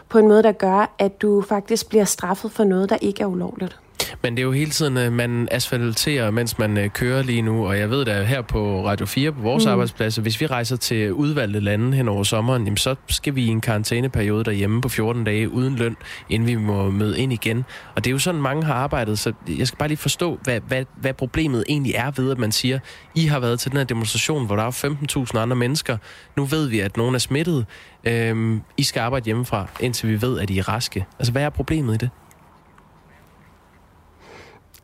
på 0.09 0.17
en 0.17 0.27
måde, 0.27 0.43
der 0.43 0.51
gør, 0.51 0.95
at 0.99 1.21
du 1.21 1.41
faktisk 1.41 1.89
bliver 1.89 2.05
straffet 2.05 2.51
for 2.51 2.63
noget, 2.63 2.89
der 2.89 2.97
ikke 3.01 3.23
er 3.23 3.27
ulovligt. 3.27 3.79
Men 4.23 4.37
det 4.37 4.41
er 4.41 4.45
jo 4.45 4.51
hele 4.51 4.71
tiden, 4.71 4.97
at 4.97 5.13
man 5.13 5.47
asfalterer, 5.51 6.31
mens 6.31 6.59
man 6.59 6.77
øh, 6.77 6.89
kører 6.89 7.23
lige 7.23 7.41
nu, 7.41 7.67
og 7.67 7.79
jeg 7.79 7.89
ved 7.89 8.05
da 8.05 8.23
her 8.23 8.41
på 8.41 8.87
Radio 8.87 9.05
4 9.05 9.31
på 9.31 9.41
vores 9.41 9.65
mm. 9.65 9.71
arbejdsplads, 9.71 10.15
hvis 10.15 10.41
vi 10.41 10.45
rejser 10.45 10.75
til 10.75 11.13
udvalgte 11.13 11.59
lande 11.59 11.97
hen 11.97 12.07
over 12.07 12.23
sommeren, 12.23 12.63
jamen 12.63 12.77
så 12.77 12.95
skal 13.09 13.35
vi 13.35 13.43
i 13.43 13.47
en 13.47 13.61
karantæneperiode 13.61 14.43
derhjemme 14.43 14.81
på 14.81 14.89
14 14.89 15.23
dage 15.23 15.49
uden 15.49 15.75
løn, 15.75 15.95
inden 16.29 16.47
vi 16.47 16.55
må 16.55 16.91
møde 16.91 17.19
ind 17.19 17.33
igen. 17.33 17.65
Og 17.95 18.03
det 18.03 18.09
er 18.09 18.11
jo 18.11 18.19
sådan, 18.19 18.41
mange 18.41 18.63
har 18.63 18.73
arbejdet, 18.73 19.19
så 19.19 19.33
jeg 19.57 19.67
skal 19.67 19.77
bare 19.77 19.87
lige 19.87 19.97
forstå, 19.97 20.39
hvad, 20.43 20.59
hvad, 20.67 20.85
hvad 20.95 21.13
problemet 21.13 21.63
egentlig 21.69 21.93
er 21.95 22.11
ved, 22.11 22.31
at 22.31 22.37
man 22.37 22.51
siger, 22.51 22.79
I 23.15 23.25
har 23.25 23.39
været 23.39 23.59
til 23.59 23.71
den 23.71 23.77
her 23.77 23.85
demonstration, 23.85 24.45
hvor 24.45 24.55
der 24.55 24.63
er 24.63 25.25
15.000 25.33 25.39
andre 25.39 25.55
mennesker. 25.55 25.97
Nu 26.37 26.45
ved 26.45 26.67
vi, 26.67 26.79
at 26.79 26.97
nogen 26.97 27.15
er 27.15 27.19
smittet. 27.19 27.65
Øhm, 28.03 28.61
I 28.77 28.83
skal 28.83 28.99
arbejde 28.99 29.25
hjemmefra, 29.25 29.67
indtil 29.79 30.09
vi 30.09 30.21
ved, 30.21 30.39
at 30.39 30.49
I 30.49 30.57
er 30.57 30.69
raske. 30.69 31.05
Altså, 31.19 31.31
hvad 31.31 31.43
er 31.43 31.49
problemet 31.49 31.93
i 31.93 31.97
det? 31.97 32.09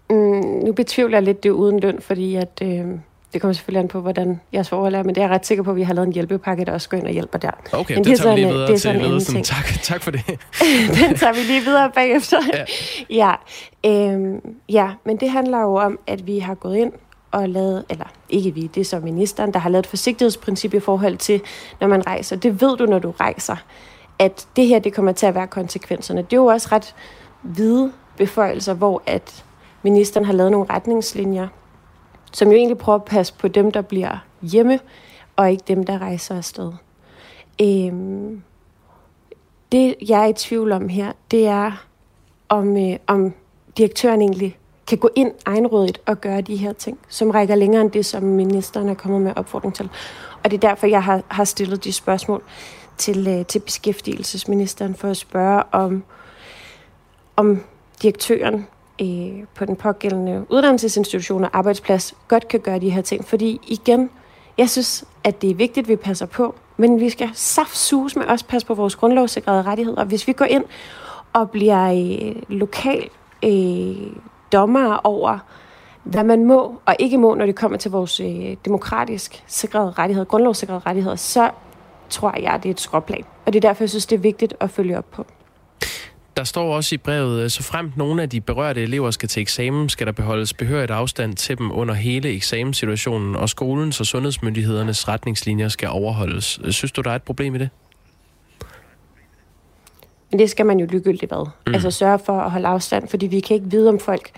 Mm, 0.10 0.16
nu 0.66 0.74
betvivler 0.74 1.18
jeg 1.18 1.24
lidt 1.24 1.44
det 1.44 1.50
uden 1.50 1.80
løn, 1.80 2.02
fordi 2.02 2.36
at, 2.36 2.62
øh, 2.62 2.86
det 3.34 3.42
kommer 3.42 3.54
selvfølgelig 3.54 3.80
an 3.80 3.88
på, 3.88 4.02
hvordan 4.02 4.42
jeres 4.54 4.70
forhold 4.70 4.96
er, 4.96 5.04
men 5.04 5.16
det 5.16 5.22
er 5.22 5.26
jeg 5.26 5.36
ret 5.36 5.46
sikker 5.46 5.64
på, 5.64 5.70
at 5.70 5.76
vi 5.76 5.84
har 5.84 5.94
lavet 5.94 6.08
en 6.08 6.14
hjælpepakke, 6.14 6.66
der 6.66 6.72
også 6.72 6.90
går 6.90 6.98
ind 6.98 7.06
og 7.06 7.14
hjælper 7.14 7.40
der. 7.40 7.52
Okay, 7.74 7.96
men 7.96 8.04
det, 8.04 8.12
det 8.12 8.20
tager 8.20 8.36
vi 8.36 8.42
lige 8.42 8.54
videre 8.54 8.68
det 8.68 8.74
er 8.74 8.78
til 8.78 8.96
ledelsen. 8.96 9.44
Tak, 9.44 9.66
tak 9.84 10.04
for 10.04 10.12
det. 10.12 10.22
den 11.02 11.16
tager 11.16 11.34
vi 11.34 11.40
lige 11.40 11.62
videre 11.62 11.92
bagefter. 11.96 12.38
Ja, 12.54 12.66
ja, 13.86 14.14
øh, 14.14 14.36
ja, 14.70 14.90
men 15.06 15.18
det 15.18 15.30
handler 15.30 15.62
jo 15.62 15.76
om, 15.76 16.00
at 16.08 16.28
vi 16.28 16.40
har 16.40 16.56
gået 16.56 16.78
ind 16.78 16.92
og 17.32 17.50
lavet, 17.50 17.86
eller 17.90 18.06
ikke 18.30 18.54
vi, 18.54 18.68
det 18.68 18.82
er 18.82 18.86
så 18.86 19.00
ministeren, 19.00 19.54
der 19.54 19.60
har 19.60 19.70
lavet 19.70 19.86
et 19.86 19.90
forsigtighedsprincip 19.90 20.74
i 20.74 20.80
forhold 20.80 21.18
til, 21.18 21.42
når 21.80 21.88
man 21.88 22.08
rejser. 22.08 22.36
Det 22.36 22.62
ved 22.62 22.78
du, 22.78 22.86
når 22.86 23.00
du 23.00 23.12
rejser, 23.12 23.56
at 24.20 24.48
det 24.56 24.68
her, 24.68 24.80
det 24.80 24.94
kommer 24.94 25.12
til 25.12 25.26
at 25.26 25.36
være 25.36 25.48
konsekvenserne. 25.48 26.22
Det 26.22 26.34
er 26.34 26.38
jo 26.38 26.46
også 26.46 26.70
ret 26.72 26.96
hvide 27.42 27.92
beføjelser, 28.18 28.74
hvor 28.74 29.02
at 29.06 29.44
ministeren 29.84 30.26
har 30.26 30.34
lavet 30.34 30.52
nogle 30.52 30.70
retningslinjer, 30.70 31.48
som 32.32 32.48
jo 32.48 32.54
egentlig 32.54 32.78
prøver 32.78 33.00
at 33.00 33.06
passe 33.06 33.34
på 33.34 33.48
dem, 33.48 33.72
der 33.72 33.82
bliver 33.82 34.26
hjemme, 34.42 34.80
og 35.36 35.52
ikke 35.52 35.64
dem, 35.68 35.84
der 35.86 36.00
rejser 36.00 36.38
afsted. 36.38 36.72
Øhm, 37.62 38.42
det, 39.72 39.96
jeg 40.08 40.22
er 40.22 40.26
i 40.26 40.34
tvivl 40.34 40.72
om 40.72 40.90
her, 40.90 41.12
det 41.32 41.48
er, 41.48 41.86
om, 42.50 42.78
øh, 42.78 42.98
om 43.08 43.34
direktøren 43.78 44.22
egentlig 44.22 44.58
kan 44.88 44.98
gå 44.98 45.10
ind 45.16 45.32
egenrådigt 45.46 46.02
og 46.06 46.22
gøre 46.22 46.42
de 46.42 46.56
her 46.56 46.74
ting, 46.74 47.00
som 47.10 47.30
rækker 47.30 47.56
længere 47.56 47.82
end 47.82 47.92
det, 47.92 48.06
som 48.06 48.24
ministeren 48.24 48.90
er 48.90 48.94
kommet 48.94 49.22
med 49.22 49.34
opfordring 49.36 49.76
til. 49.76 49.90
Og 50.44 50.52
det 50.52 50.64
er 50.64 50.70
derfor, 50.70 50.88
jeg 50.88 51.04
har, 51.04 51.22
har 51.28 51.44
stillet 51.44 51.84
de 51.84 51.94
spørgsmål 51.94 52.44
til, 52.98 53.28
øh, 53.28 53.46
til 53.46 53.60
beskæftigelsesministeren 53.60 54.96
for 54.96 55.08
at 55.08 55.18
spørge 55.18 55.64
om, 55.72 56.04
om 57.36 57.64
direktøren 58.02 58.68
øh, 59.02 59.44
på 59.56 59.66
den 59.66 59.76
pågældende 59.76 60.46
uddannelsesinstitution 60.50 61.44
og 61.44 61.50
arbejdsplads 61.54 62.14
godt 62.28 62.48
kan 62.48 62.60
gøre 62.60 62.80
de 62.80 62.90
her 62.90 63.02
ting. 63.02 63.26
Fordi 63.26 63.60
igen, 63.68 64.10
jeg 64.58 64.70
synes, 64.70 65.06
at 65.24 65.42
det 65.42 65.52
er 65.52 65.56
vigtigt, 65.56 65.84
at 65.86 65.90
vi 65.90 65.96
passer 65.96 66.26
på, 66.26 66.56
men 66.78 67.00
vi 67.00 67.10
skal 67.10 67.30
saftsus 67.34 68.16
med 68.16 68.26
også 68.26 68.46
passe 68.46 68.68
på 68.68 68.74
vores 68.74 68.96
grundlovssikrede 68.96 69.62
rettigheder. 69.62 70.04
Hvis 70.04 70.28
vi 70.28 70.34
går 70.34 70.46
ind 70.46 70.64
og 71.34 71.52
bliver 71.52 71.92
øh, 71.92 72.36
lokal 72.48 73.10
øh, 73.44 74.12
dommer 74.52 75.02
over, 75.04 75.40
hvad 76.04 76.24
man 76.24 76.46
må 76.46 76.80
og 76.86 76.96
ikke 77.00 77.18
må, 77.18 77.36
når 77.36 77.46
det 77.46 77.56
kommer 77.56 77.78
til 77.78 77.92
vores 77.92 78.20
øh, 78.20 78.56
demokratisk 78.66 79.44
sikrede 79.48 79.92
rettigheder, 79.92 80.26
grundlovssikrede 80.26 80.80
rettigheder, 80.86 81.16
så 81.16 81.52
tror 82.10 82.40
jeg, 82.42 82.54
at 82.54 82.64
det 82.64 82.70
er 82.70 82.74
et 82.74 82.80
skråplan. 82.80 83.24
Og 83.46 83.54
det 83.54 83.66
er 83.66 83.70
derfor, 83.70 83.84
jeg 83.84 83.90
synes, 83.90 84.06
det 84.06 84.16
er 84.16 84.20
vigtigt 84.20 84.54
at 84.60 84.70
følge 84.70 84.98
op 84.98 85.12
på. 85.12 85.26
Der 86.38 86.44
står 86.44 86.76
også 86.76 86.96
i 86.96 86.98
brevet, 86.98 87.52
så 87.52 87.64
fremt 87.64 87.98
nogle 87.98 88.22
af 88.22 88.30
de 88.30 88.42
berørte 88.42 88.84
elever 88.84 89.12
skal 89.12 89.30
til 89.30 89.42
eksamen, 89.42 89.90
skal 89.90 90.08
der 90.08 90.14
beholdes 90.14 90.54
behørigt 90.54 90.92
afstand 90.92 91.36
til 91.36 91.58
dem 91.58 91.72
under 91.72 91.94
hele 91.94 92.30
eksamenssituationen, 92.30 93.36
og 93.36 93.50
skolens 93.50 94.00
og 94.00 94.06
sundhedsmyndighedernes 94.06 95.08
retningslinjer 95.08 95.68
skal 95.68 95.90
overholdes. 95.90 96.60
Synes 96.70 96.92
du, 96.92 97.02
der 97.02 97.12
er 97.12 97.16
et 97.16 97.24
problem 97.24 97.56
i 97.56 97.58
det? 97.58 97.70
Men 100.32 100.40
det 100.40 100.50
skal 100.50 100.66
man 100.66 100.80
jo 100.80 100.88
ligegyldigt 100.90 101.32
hvad. 101.32 101.50
Mm. 101.68 101.74
Altså 101.74 101.92
sørge 101.92 102.20
for 102.20 102.40
at 102.40 102.52
holde 102.52 102.68
afstand, 102.68 103.08
fordi 103.08 103.28
vi 103.28 103.40
kan 103.40 103.56
ikke 103.56 103.72
vide, 103.72 103.90
om 103.90 104.00
folk 104.00 104.30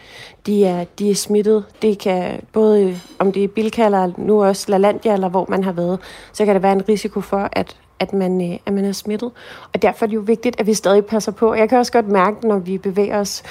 de 0.45 0.65
er, 0.65 0.83
de 0.99 1.11
er 1.11 1.15
smittet. 1.15 1.65
Det 1.81 1.99
kan 1.99 2.41
både, 2.53 2.99
om 3.19 3.31
det 3.31 3.43
er 3.43 3.47
Bilka 3.47 3.85
eller 3.85 4.11
nu 4.17 4.43
også 4.43 4.65
LaLandia, 4.71 5.13
eller 5.13 5.29
hvor 5.29 5.45
man 5.49 5.63
har 5.63 5.71
været, 5.71 5.99
så 6.33 6.45
kan 6.45 6.55
der 6.55 6.61
være 6.61 6.73
en 6.73 6.89
risiko 6.89 7.21
for, 7.21 7.49
at, 7.51 7.77
at, 7.99 8.13
man, 8.13 8.51
øh, 8.51 8.57
at 8.65 8.73
man 8.73 8.85
er 8.85 8.91
smittet. 8.91 9.31
Og 9.73 9.81
derfor 9.81 10.05
er 10.05 10.07
det 10.07 10.15
jo 10.15 10.21
vigtigt, 10.21 10.59
at 10.59 10.67
vi 10.67 10.73
stadig 10.73 11.05
passer 11.05 11.31
på. 11.31 11.53
Jeg 11.53 11.69
kan 11.69 11.77
også 11.77 11.91
godt 11.91 12.07
mærke, 12.07 12.47
når 12.47 12.59
vi 12.59 12.77
bevæger 12.77 13.19
os 13.19 13.43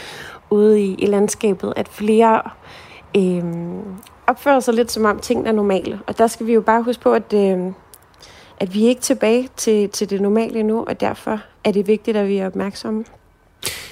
ude 0.51 0.81
i, 0.81 0.95
i 0.95 1.07
landskabet, 1.07 1.73
at 1.77 1.89
flere 1.89 2.43
øh, 3.17 3.45
opfører 4.27 4.61
sig 4.61 4.75
lidt 4.75 4.93
som 4.93 5.05
om 5.05 5.19
tingene 5.19 5.49
er 5.49 5.53
normale. 5.53 6.01
Og 6.07 6.19
der 6.19 6.27
skal 6.27 6.47
vi 6.47 6.53
jo 6.53 6.61
bare 6.61 6.83
huske 6.83 7.03
på, 7.03 7.13
at... 7.13 7.33
Øh, 7.35 7.59
at 8.61 8.75
vi 8.75 8.85
er 8.85 8.89
ikke 8.89 9.01
tilbage 9.01 9.49
til, 9.57 9.89
til 9.89 10.11
det 10.11 10.21
normale 10.21 10.59
endnu, 10.61 10.85
og 10.85 11.01
derfor 11.01 11.41
er 11.65 11.73
det 11.73 11.87
vigtigt, 11.87 12.17
at 12.17 12.29
vi 12.29 12.39
er 12.39 12.47
opmærksomme. 12.47 13.05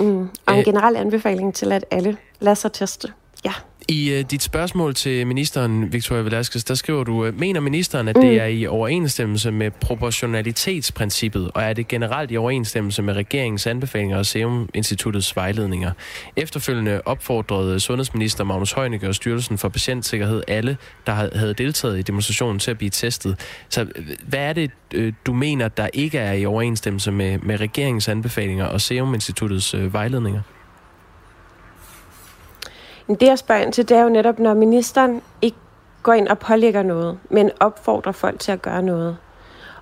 Mm. 0.00 0.28
Og 0.46 0.58
en 0.58 0.64
generel 0.64 0.96
anbefaling 0.96 1.54
til, 1.54 1.72
at 1.72 1.84
alle 1.90 2.16
lader 2.40 2.54
sig 2.54 2.72
teste. 2.72 3.12
Ja. 3.44 3.52
I 3.88 4.18
uh, 4.18 4.30
dit 4.30 4.42
spørgsmål 4.42 4.94
til 4.94 5.26
ministeren, 5.26 5.92
Victoria 5.92 6.22
Velasquez, 6.22 6.64
der 6.64 6.74
skriver 6.74 7.04
du, 7.04 7.26
uh, 7.26 7.40
mener 7.40 7.60
ministeren, 7.60 8.08
at 8.08 8.16
mm. 8.16 8.22
det 8.22 8.40
er 8.40 8.46
i 8.46 8.66
overensstemmelse 8.66 9.50
med 9.50 9.70
proportionalitetsprincippet, 9.70 11.50
og 11.54 11.62
er 11.62 11.72
det 11.72 11.88
generelt 11.88 12.30
i 12.30 12.36
overensstemmelse 12.36 13.02
med 13.02 13.14
regeringens 13.14 13.66
anbefalinger 13.66 14.18
og 14.18 14.26
Serum 14.26 14.68
Instituttets 14.74 15.36
vejledninger? 15.36 15.90
Efterfølgende 16.36 17.00
opfordrede 17.04 17.80
sundhedsminister 17.80 18.44
Magnus 18.44 18.72
Heunicke 18.72 19.08
og 19.08 19.14
Styrelsen 19.14 19.58
for 19.58 19.68
Patientsikkerhed 19.68 20.42
alle, 20.48 20.76
der 21.06 21.12
havde 21.12 21.54
deltaget 21.54 21.98
i 21.98 22.02
demonstrationen, 22.02 22.58
til 22.58 22.70
at 22.70 22.78
blive 22.78 22.90
testet. 22.90 23.40
Så 23.68 23.80
øh, 23.96 24.06
hvad 24.26 24.40
er 24.40 24.52
det, 24.52 24.70
du 25.26 25.32
mener, 25.32 25.68
der 25.68 25.88
ikke 25.92 26.18
er 26.18 26.32
i 26.32 26.46
overensstemmelse 26.46 27.12
med, 27.12 27.38
med 27.38 27.60
regeringens 27.60 28.08
anbefalinger 28.08 28.64
og 28.64 28.80
Serum 28.80 29.14
Instituttets 29.14 29.74
uh, 29.74 29.92
vejledninger? 29.92 30.40
Men 33.06 33.16
det, 33.16 33.26
jeg 33.26 33.38
spørger 33.38 33.62
ind 33.62 33.72
til, 33.72 33.88
det 33.88 33.96
er 33.96 34.02
jo 34.02 34.08
netop, 34.08 34.38
når 34.38 34.54
ministeren 34.54 35.22
ikke 35.42 35.56
går 36.02 36.12
ind 36.12 36.28
og 36.28 36.38
pålægger 36.38 36.82
noget, 36.82 37.18
men 37.30 37.50
opfordrer 37.60 38.12
folk 38.12 38.40
til 38.40 38.52
at 38.52 38.62
gøre 38.62 38.82
noget. 38.82 39.16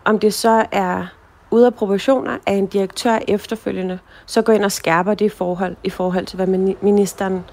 Om 0.05 0.19
det 0.19 0.35
så 0.35 0.67
er 0.73 1.07
ude 1.51 1.67
af 1.67 1.75
proportioner 1.75 2.39
af 2.47 2.53
en 2.53 2.67
direktør 2.67 3.19
efterfølgende, 3.29 3.99
så 4.27 4.43
går 4.43 4.53
ind 4.53 4.65
og 4.65 4.73
skærper 4.73 5.15
det 5.15 5.33
forhold 5.33 5.77
i 5.85 5.91
forhold 5.91 6.27
til, 6.27 6.37
hvad 6.37 6.47
ministeren 6.83 7.45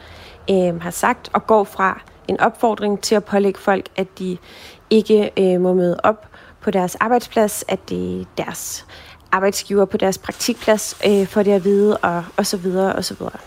øh, 0.50 0.82
har 0.82 0.92
sagt, 0.92 1.30
og 1.34 1.48
går 1.48 1.64
fra 1.64 2.02
en 2.28 2.40
opfordring 2.40 3.02
til 3.02 3.16
at 3.16 3.26
pålægge 3.26 3.60
folk, 3.60 3.86
at 3.96 4.20
de 4.20 4.38
ikke 4.90 5.32
øh, 5.38 5.62
må 5.62 5.74
møde 5.74 6.00
op 6.04 6.28
på 6.62 6.72
deres 6.72 6.96
arbejdsplads, 6.96 7.64
at 7.68 7.90
det 7.90 8.22
er 8.22 8.26
deres 8.38 8.86
arbejdsgiver 9.32 9.86
på 9.86 9.98
deres 9.98 10.18
praktikplads 10.18 10.98
øh, 11.08 11.28
får 11.28 11.44
det 11.44 11.52
at 11.52 11.64
vide, 11.64 11.98
og, 11.98 12.24
og 12.38 12.46
så 12.46 12.58
videre, 12.58 12.94
og 12.96 13.06
så 13.06 13.14
videre. 13.14 13.38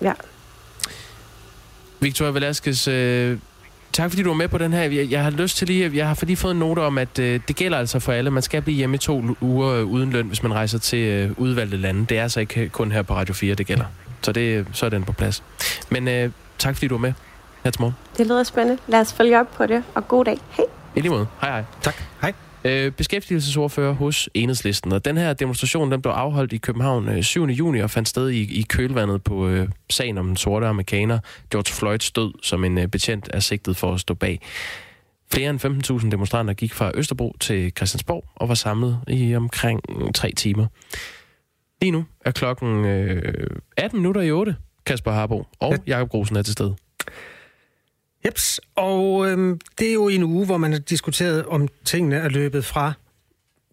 Ja. 0.00 0.12
Victoria 2.02 2.32
Velasquez, 2.32 2.88
øh, 2.88 3.38
tak 3.92 4.10
fordi 4.10 4.22
du 4.22 4.28
var 4.28 4.36
med 4.36 4.48
på 4.48 4.58
den 4.58 4.72
her. 4.72 4.82
Jeg, 4.82 5.10
jeg 5.10 5.24
har 5.24 5.30
lyst 5.30 5.56
til 5.56 5.66
lige, 5.66 5.90
jeg 5.94 6.06
har 6.06 6.18
lige 6.22 6.36
fået 6.36 6.52
en 6.52 6.58
note 6.58 6.80
om, 6.80 6.98
at 6.98 7.18
øh, 7.18 7.40
det 7.48 7.56
gælder 7.56 7.78
altså 7.78 7.98
for 7.98 8.12
alle. 8.12 8.30
Man 8.30 8.42
skal 8.42 8.62
blive 8.62 8.76
hjemme 8.76 8.94
i 8.94 8.98
to 8.98 9.22
uger 9.40 9.74
øh, 9.74 9.84
uden 9.84 10.10
løn, 10.10 10.26
hvis 10.26 10.42
man 10.42 10.54
rejser 10.54 10.78
til 10.78 10.98
øh, 10.98 11.30
udvalgte 11.36 11.76
lande. 11.76 12.06
Det 12.06 12.18
er 12.18 12.22
altså 12.22 12.40
ikke 12.40 12.68
kun 12.68 12.92
her 12.92 13.02
på 13.02 13.14
Radio 13.14 13.34
4, 13.34 13.54
det 13.54 13.66
gælder. 13.66 13.84
Så, 14.22 14.32
det, 14.32 14.66
så 14.72 14.86
er 14.86 14.90
den 14.90 15.04
på 15.04 15.12
plads. 15.12 15.42
Men 15.90 16.08
øh, 16.08 16.30
tak 16.58 16.74
fordi 16.74 16.86
du 16.86 16.94
var 16.94 17.00
med 17.00 17.12
her 17.64 17.70
til 17.70 17.80
morgen. 17.80 17.96
Det 18.16 18.26
lyder 18.26 18.42
spændende. 18.42 18.82
Lad 18.86 19.00
os 19.00 19.12
følge 19.12 19.40
op 19.40 19.52
på 19.56 19.66
det, 19.66 19.84
og 19.94 20.08
god 20.08 20.24
dag. 20.24 20.38
Hej. 20.50 20.66
I 20.96 21.00
lige 21.00 21.10
måde. 21.10 21.26
Hej 21.40 21.50
hej. 21.50 21.64
Tak. 21.82 21.94
Hej. 22.22 22.32
Øh, 22.64 22.92
beskæftigelsesordfører 22.92 23.92
hos 23.92 24.28
Enhedslisten. 24.34 24.92
Og 24.92 25.04
den 25.04 25.16
her 25.16 25.32
demonstration 25.32 25.92
den 25.92 26.02
blev 26.02 26.12
afholdt 26.12 26.52
i 26.52 26.58
København 26.58 27.08
øh, 27.08 27.22
7. 27.22 27.44
juni 27.44 27.80
og 27.80 27.90
fandt 27.90 28.08
sted 28.08 28.30
i, 28.30 28.58
i 28.58 28.62
kølvandet 28.62 29.24
på 29.24 29.48
øh, 29.48 29.68
sagen 29.90 30.18
om 30.18 30.26
den 30.26 30.36
sorte 30.36 30.66
amerikaner 30.66 31.18
George 31.50 31.72
Floyds 31.72 32.12
død, 32.12 32.32
som 32.42 32.64
en 32.64 32.78
øh, 32.78 32.88
betjent 32.88 33.28
er 33.32 33.40
sigtet 33.40 33.76
for 33.76 33.94
at 33.94 34.00
stå 34.00 34.14
bag. 34.14 34.40
Flere 35.32 35.50
end 35.50 36.00
15.000 36.04 36.10
demonstranter 36.10 36.54
gik 36.54 36.74
fra 36.74 36.90
Østerbro 36.94 37.36
til 37.40 37.72
Christiansborg 37.76 38.24
og 38.36 38.48
var 38.48 38.54
samlet 38.54 38.98
i 39.08 39.34
omkring 39.34 39.80
tre 40.14 40.32
timer. 40.36 40.66
Lige 41.82 41.90
nu 41.90 42.04
er 42.24 42.30
klokken 42.30 42.84
øh, 42.84 43.46
18 43.76 43.98
minutter 43.98 44.20
i 44.20 44.30
8. 44.30 44.56
Kasper 44.86 45.12
Harbo 45.12 45.46
og 45.60 45.74
Jakob 45.86 46.08
Grosen 46.08 46.36
er 46.36 46.42
til 46.42 46.52
stede. 46.52 46.76
Jeps, 48.26 48.60
og 48.76 49.30
øhm, 49.30 49.60
det 49.78 49.88
er 49.88 49.92
jo 49.92 50.08
en 50.08 50.22
uge, 50.22 50.46
hvor 50.46 50.56
man 50.56 50.72
har 50.72 50.78
diskuteret, 50.78 51.46
om 51.46 51.68
tingene 51.84 52.16
er 52.16 52.28
løbet 52.28 52.64
fra 52.64 52.92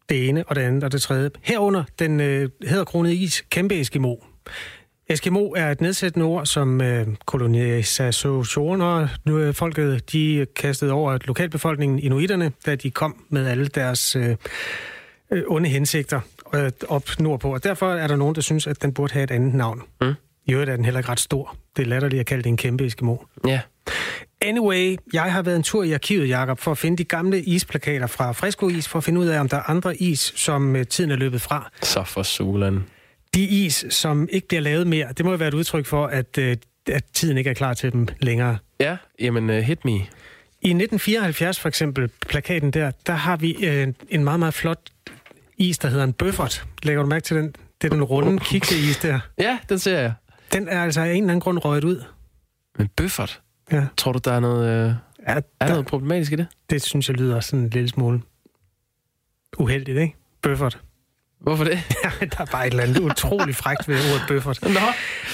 det 0.09 0.29
ene 0.29 0.43
og 0.47 0.55
det 0.55 0.61
andet 0.61 0.83
og 0.83 0.91
det 0.91 1.01
tredje. 1.01 1.29
Herunder 1.41 1.83
den 1.99 2.19
øh, 2.19 2.49
hedderkronede 2.67 3.15
is, 3.15 3.41
kæmpe 3.49 3.79
Eskimo. 3.79 4.15
Eskimo 5.09 5.51
er 5.55 5.71
et 5.71 5.81
nedsættende 5.81 6.25
ord, 6.25 6.45
som 6.45 6.81
øh, 6.81 7.07
kolonisationer, 7.25 9.07
nu 9.25 9.37
er 9.37 9.51
folket, 9.51 10.11
de 10.11 10.47
kastede 10.55 10.91
over 10.91 11.17
lokalbefolkningen, 11.25 11.99
inuiterne, 11.99 12.51
da 12.65 12.75
de 12.75 12.91
kom 12.91 13.25
med 13.29 13.47
alle 13.47 13.67
deres 13.67 14.15
øh, 14.15 14.35
øh, 15.31 15.43
onde 15.47 15.69
hensigter 15.69 16.21
øh, 16.55 16.71
op 16.87 17.09
nordpå. 17.19 17.53
Og 17.53 17.63
derfor 17.63 17.93
er 17.93 18.07
der 18.07 18.15
nogen, 18.15 18.35
der 18.35 18.41
synes, 18.41 18.67
at 18.67 18.81
den 18.81 18.93
burde 18.93 19.13
have 19.13 19.23
et 19.23 19.31
andet 19.31 19.53
navn. 19.53 19.81
Mm. 20.01 20.13
I 20.45 20.53
øvrigt 20.53 20.69
er 20.69 20.75
den 20.75 20.85
heller 20.85 20.99
ikke 20.99 21.11
ret 21.11 21.19
stor. 21.19 21.55
Det 21.77 21.83
er 21.83 21.87
latterligt 21.87 22.19
at 22.19 22.25
kalde 22.25 22.43
det 22.43 22.49
en 22.49 22.57
kæmpe 22.57 22.85
Eskimo. 22.85 23.17
Ja. 23.47 23.61
Anyway, 24.41 24.95
jeg 25.13 25.33
har 25.33 25.41
været 25.41 25.55
en 25.55 25.63
tur 25.63 25.83
i 25.83 25.91
arkivet, 25.91 26.29
Jakob, 26.29 26.59
for 26.59 26.71
at 26.71 26.77
finde 26.77 26.97
de 26.97 27.03
gamle 27.03 27.41
isplakater 27.41 28.07
fra 28.07 28.31
Fresco 28.31 28.69
Is, 28.69 28.87
for 28.87 28.97
at 28.97 29.03
finde 29.03 29.19
ud 29.19 29.25
af, 29.25 29.39
om 29.39 29.49
der 29.49 29.57
er 29.57 29.69
andre 29.69 29.97
is, 29.97 30.33
som 30.35 30.75
uh, 30.75 30.83
tiden 30.83 31.11
er 31.11 31.15
løbet 31.15 31.41
fra. 31.41 31.71
Så 31.81 32.03
for 32.03 32.23
solen. 32.23 32.85
De 33.33 33.43
is, 33.43 33.85
som 33.89 34.27
ikke 34.31 34.47
bliver 34.47 34.61
lavet 34.61 34.87
mere, 34.87 35.07
det 35.17 35.25
må 35.25 35.31
jo 35.31 35.37
være 35.37 35.47
et 35.47 35.53
udtryk 35.53 35.85
for, 35.85 36.07
at, 36.07 36.37
uh, 36.37 36.43
at 36.87 37.03
tiden 37.13 37.37
ikke 37.37 37.49
er 37.49 37.53
klar 37.53 37.73
til 37.73 37.91
dem 37.91 38.07
længere. 38.19 38.57
Ja, 38.79 38.97
jamen 39.19 39.49
uh, 39.49 39.55
hit 39.55 39.85
me. 39.85 39.91
I 39.91 40.69
1974 40.69 41.59
for 41.59 41.67
eksempel, 41.69 42.09
plakaten 42.27 42.71
der, 42.71 42.91
der 43.07 43.13
har 43.13 43.37
vi 43.37 43.55
uh, 43.57 43.93
en 44.09 44.23
meget, 44.23 44.39
meget 44.39 44.53
flot 44.53 44.79
is, 45.57 45.77
der 45.77 45.87
hedder 45.87 46.03
en 46.03 46.13
bøffert. 46.13 46.65
Lægger 46.83 47.03
du 47.03 47.09
mærke 47.09 47.23
til 47.23 47.37
den? 47.37 47.55
Det 47.81 47.87
er 47.87 47.89
den 47.89 48.03
runde 48.03 48.39
kikseis 48.39 48.97
der. 48.97 49.19
Ja, 49.39 49.59
den 49.69 49.79
ser 49.79 49.99
jeg. 49.99 50.13
Den 50.53 50.67
er 50.67 50.83
altså 50.83 51.01
af 51.01 51.05
en 51.05 51.11
eller 51.11 51.29
anden 51.29 51.39
grund 51.39 51.65
røget 51.65 51.83
ud. 51.83 52.03
Men 52.77 52.87
bøffert? 52.87 53.41
Ja. 53.71 53.85
Tror 53.97 54.11
du, 54.11 54.19
der 54.25 54.31
er 54.31 54.39
noget, 54.39 54.69
øh, 54.69 54.93
ja, 55.27 55.33
der, 55.33 55.41
er 55.59 55.69
noget 55.69 55.85
problematisk 55.85 56.31
i 56.31 56.35
det? 56.35 56.47
Det 56.69 56.81
synes 56.81 57.09
jeg 57.09 57.17
lyder 57.17 57.39
sådan 57.39 57.59
en 57.59 57.69
lille 57.69 57.89
smule 57.89 58.21
uheldigt, 59.57 59.97
ikke? 59.97 60.15
Bøffert. 60.41 60.79
Hvorfor 61.39 61.63
det? 61.63 61.79
Der 62.19 62.41
er 62.41 62.45
bare 62.45 62.67
et 62.67 62.71
eller 62.71 62.83
andet 62.83 62.99
utroligt 62.99 63.57
frækt 63.57 63.87
ved 63.87 63.95
ordet 63.95 64.21
bøffert. 64.27 64.59
Nå. 64.63 64.69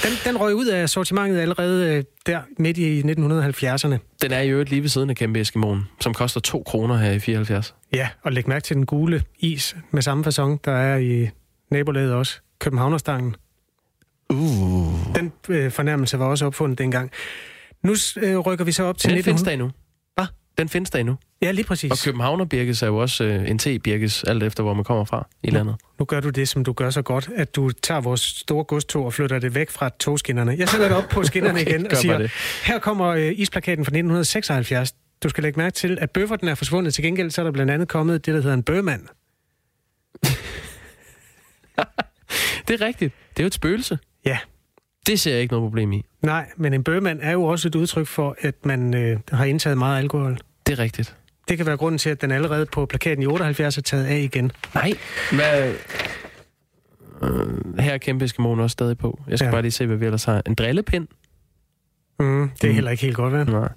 Den, 0.03 0.11
den 0.25 0.37
røg 0.37 0.55
ud 0.55 0.65
af 0.65 0.89
sortimentet 0.89 1.39
allerede 1.39 1.95
øh, 1.95 2.03
der 2.25 2.41
midt 2.59 2.77
i 2.77 3.01
1970'erne. 3.01 3.97
Den 4.21 4.31
er 4.31 4.41
jo 4.41 4.63
lige 4.63 4.81
ved 4.81 4.89
siden 4.89 5.09
af 5.09 5.15
Kæmpe 5.15 5.41
Eskimoen, 5.41 5.83
som 5.99 6.13
koster 6.13 6.39
2 6.39 6.63
kroner 6.63 6.97
her 6.97 7.11
i 7.11 7.19
74. 7.19 7.75
Ja, 7.93 8.09
og 8.23 8.31
læg 8.31 8.47
mærke 8.47 8.63
til 8.63 8.75
den 8.75 8.85
gule 8.85 9.23
is 9.39 9.75
med 9.91 10.01
samme 10.01 10.23
fasong, 10.23 10.65
der 10.65 10.71
er 10.71 10.97
i 10.97 11.29
nabolaget 11.71 12.13
også. 12.13 12.39
Københavnerstangen. 12.59 13.35
Uh. 14.29 15.15
Den 15.15 15.31
øh, 15.49 15.71
fornærmelse 15.71 16.19
var 16.19 16.25
også 16.25 16.45
opfundet 16.45 16.77
dengang. 16.77 17.11
Nu 17.85 17.95
øh, 18.17 18.37
rykker 18.37 18.65
vi 18.65 18.71
så 18.71 18.83
op 18.83 18.97
til... 18.97 19.09
Den 19.09 19.17
1900... 19.17 19.23
findes 19.23 19.43
der 19.43 19.51
endnu. 19.51 19.71
Hvad? 20.15 20.25
Den 20.57 20.69
findes 20.69 20.89
der 20.89 20.99
endnu. 20.99 21.15
Ja, 21.41 21.51
lige 21.51 21.65
præcis. 21.65 21.91
Og 21.91 21.97
Københavner 22.03 22.45
Birkes 22.45 22.81
er 22.81 22.87
jo 22.87 22.97
også 22.97 23.23
øh, 23.23 23.49
en 23.49 23.59
T-Birkes, 23.59 24.23
alt 24.27 24.43
efter 24.43 24.63
hvor 24.63 24.73
man 24.73 24.83
kommer 24.83 25.05
fra 25.05 25.27
i 25.43 25.49
landet. 25.49 25.75
Nu 25.99 26.05
gør 26.05 26.19
du 26.19 26.29
det, 26.29 26.49
som 26.49 26.63
du 26.63 26.73
gør 26.73 26.89
så 26.89 27.01
godt, 27.01 27.29
at 27.35 27.55
du 27.55 27.71
tager 27.71 28.01
vores 28.01 28.21
store 28.21 28.63
godstog 28.63 29.05
og 29.05 29.13
flytter 29.13 29.39
det 29.39 29.55
væk 29.55 29.69
fra 29.69 29.89
togskinnerne. 29.99 30.55
Jeg 30.57 30.69
sætter 30.69 30.87
det 30.87 30.97
op 30.97 31.09
på 31.09 31.23
skinnerne 31.29 31.59
okay, 31.59 31.71
igen 31.71 31.91
og 31.91 31.97
siger, 31.97 32.17
det. 32.17 32.31
her 32.63 32.79
kommer 32.79 33.07
øh, 33.07 33.33
isplakaten 33.35 33.85
fra 33.85 33.89
1976. 33.89 34.93
Du 35.23 35.29
skal 35.29 35.43
lægge 35.43 35.59
mærke 35.59 35.73
til, 35.73 35.97
at 36.01 36.11
bøfferten 36.11 36.47
er 36.47 36.55
forsvundet. 36.55 36.93
Til 36.93 37.03
gengæld 37.03 37.31
så 37.31 37.41
er 37.41 37.43
der 37.45 37.51
blandt 37.51 37.71
andet 37.71 37.87
kommet 37.87 38.25
det, 38.25 38.33
der 38.33 38.41
hedder 38.41 38.53
en 38.53 38.63
bøgmand. 38.63 39.01
det 42.67 42.81
er 42.81 42.85
rigtigt. 42.85 43.13
Det 43.29 43.39
er 43.39 43.43
jo 43.43 43.47
et 43.47 43.53
spøgelse. 43.53 43.99
Ja. 44.25 44.37
Det 45.07 45.19
ser 45.19 45.31
jeg 45.31 45.41
ikke 45.41 45.53
noget 45.53 45.63
problem 45.65 45.91
i. 45.91 46.05
Nej, 46.21 46.49
men 46.57 46.73
en 46.73 46.83
bøgmand 46.83 47.19
er 47.21 47.31
jo 47.31 47.43
også 47.43 47.67
et 47.67 47.75
udtryk 47.75 48.07
for, 48.07 48.35
at 48.39 48.65
man 48.65 48.93
øh, 48.93 49.19
har 49.31 49.45
indtaget 49.45 49.77
meget 49.77 49.99
alkohol. 49.99 50.37
Det 50.67 50.73
er 50.73 50.79
rigtigt. 50.79 51.15
Det 51.47 51.57
kan 51.57 51.65
være 51.65 51.77
grunden 51.77 51.99
til, 51.99 52.09
at 52.09 52.21
den 52.21 52.31
allerede 52.31 52.65
på 52.65 52.85
plakaten 52.85 53.23
i 53.23 53.25
78 53.25 53.77
er 53.77 53.81
taget 53.81 54.05
af 54.05 54.19
igen. 54.19 54.51
Nej, 54.75 54.93
hvad... 55.31 55.73
Øh, 57.23 57.79
her 57.79 57.93
er 57.93 57.97
kæmpe 57.97 58.25
Eskimoen 58.25 58.59
også 58.59 58.73
stadig 58.73 58.97
på. 58.97 59.19
Jeg 59.27 59.39
skal 59.39 59.45
ja. 59.45 59.51
bare 59.51 59.61
lige 59.61 59.71
se, 59.71 59.85
hvad 59.85 59.97
vi 59.97 60.05
ellers 60.05 60.23
har. 60.23 60.41
En 60.45 60.55
drillepind? 60.55 61.07
Mm, 62.19 62.49
det 62.49 62.63
er 62.63 62.67
mm. 62.67 62.73
heller 62.73 62.91
ikke 62.91 63.03
helt 63.03 63.15
godt, 63.15 63.33
vel? 63.33 63.45
Nej. 63.45 63.69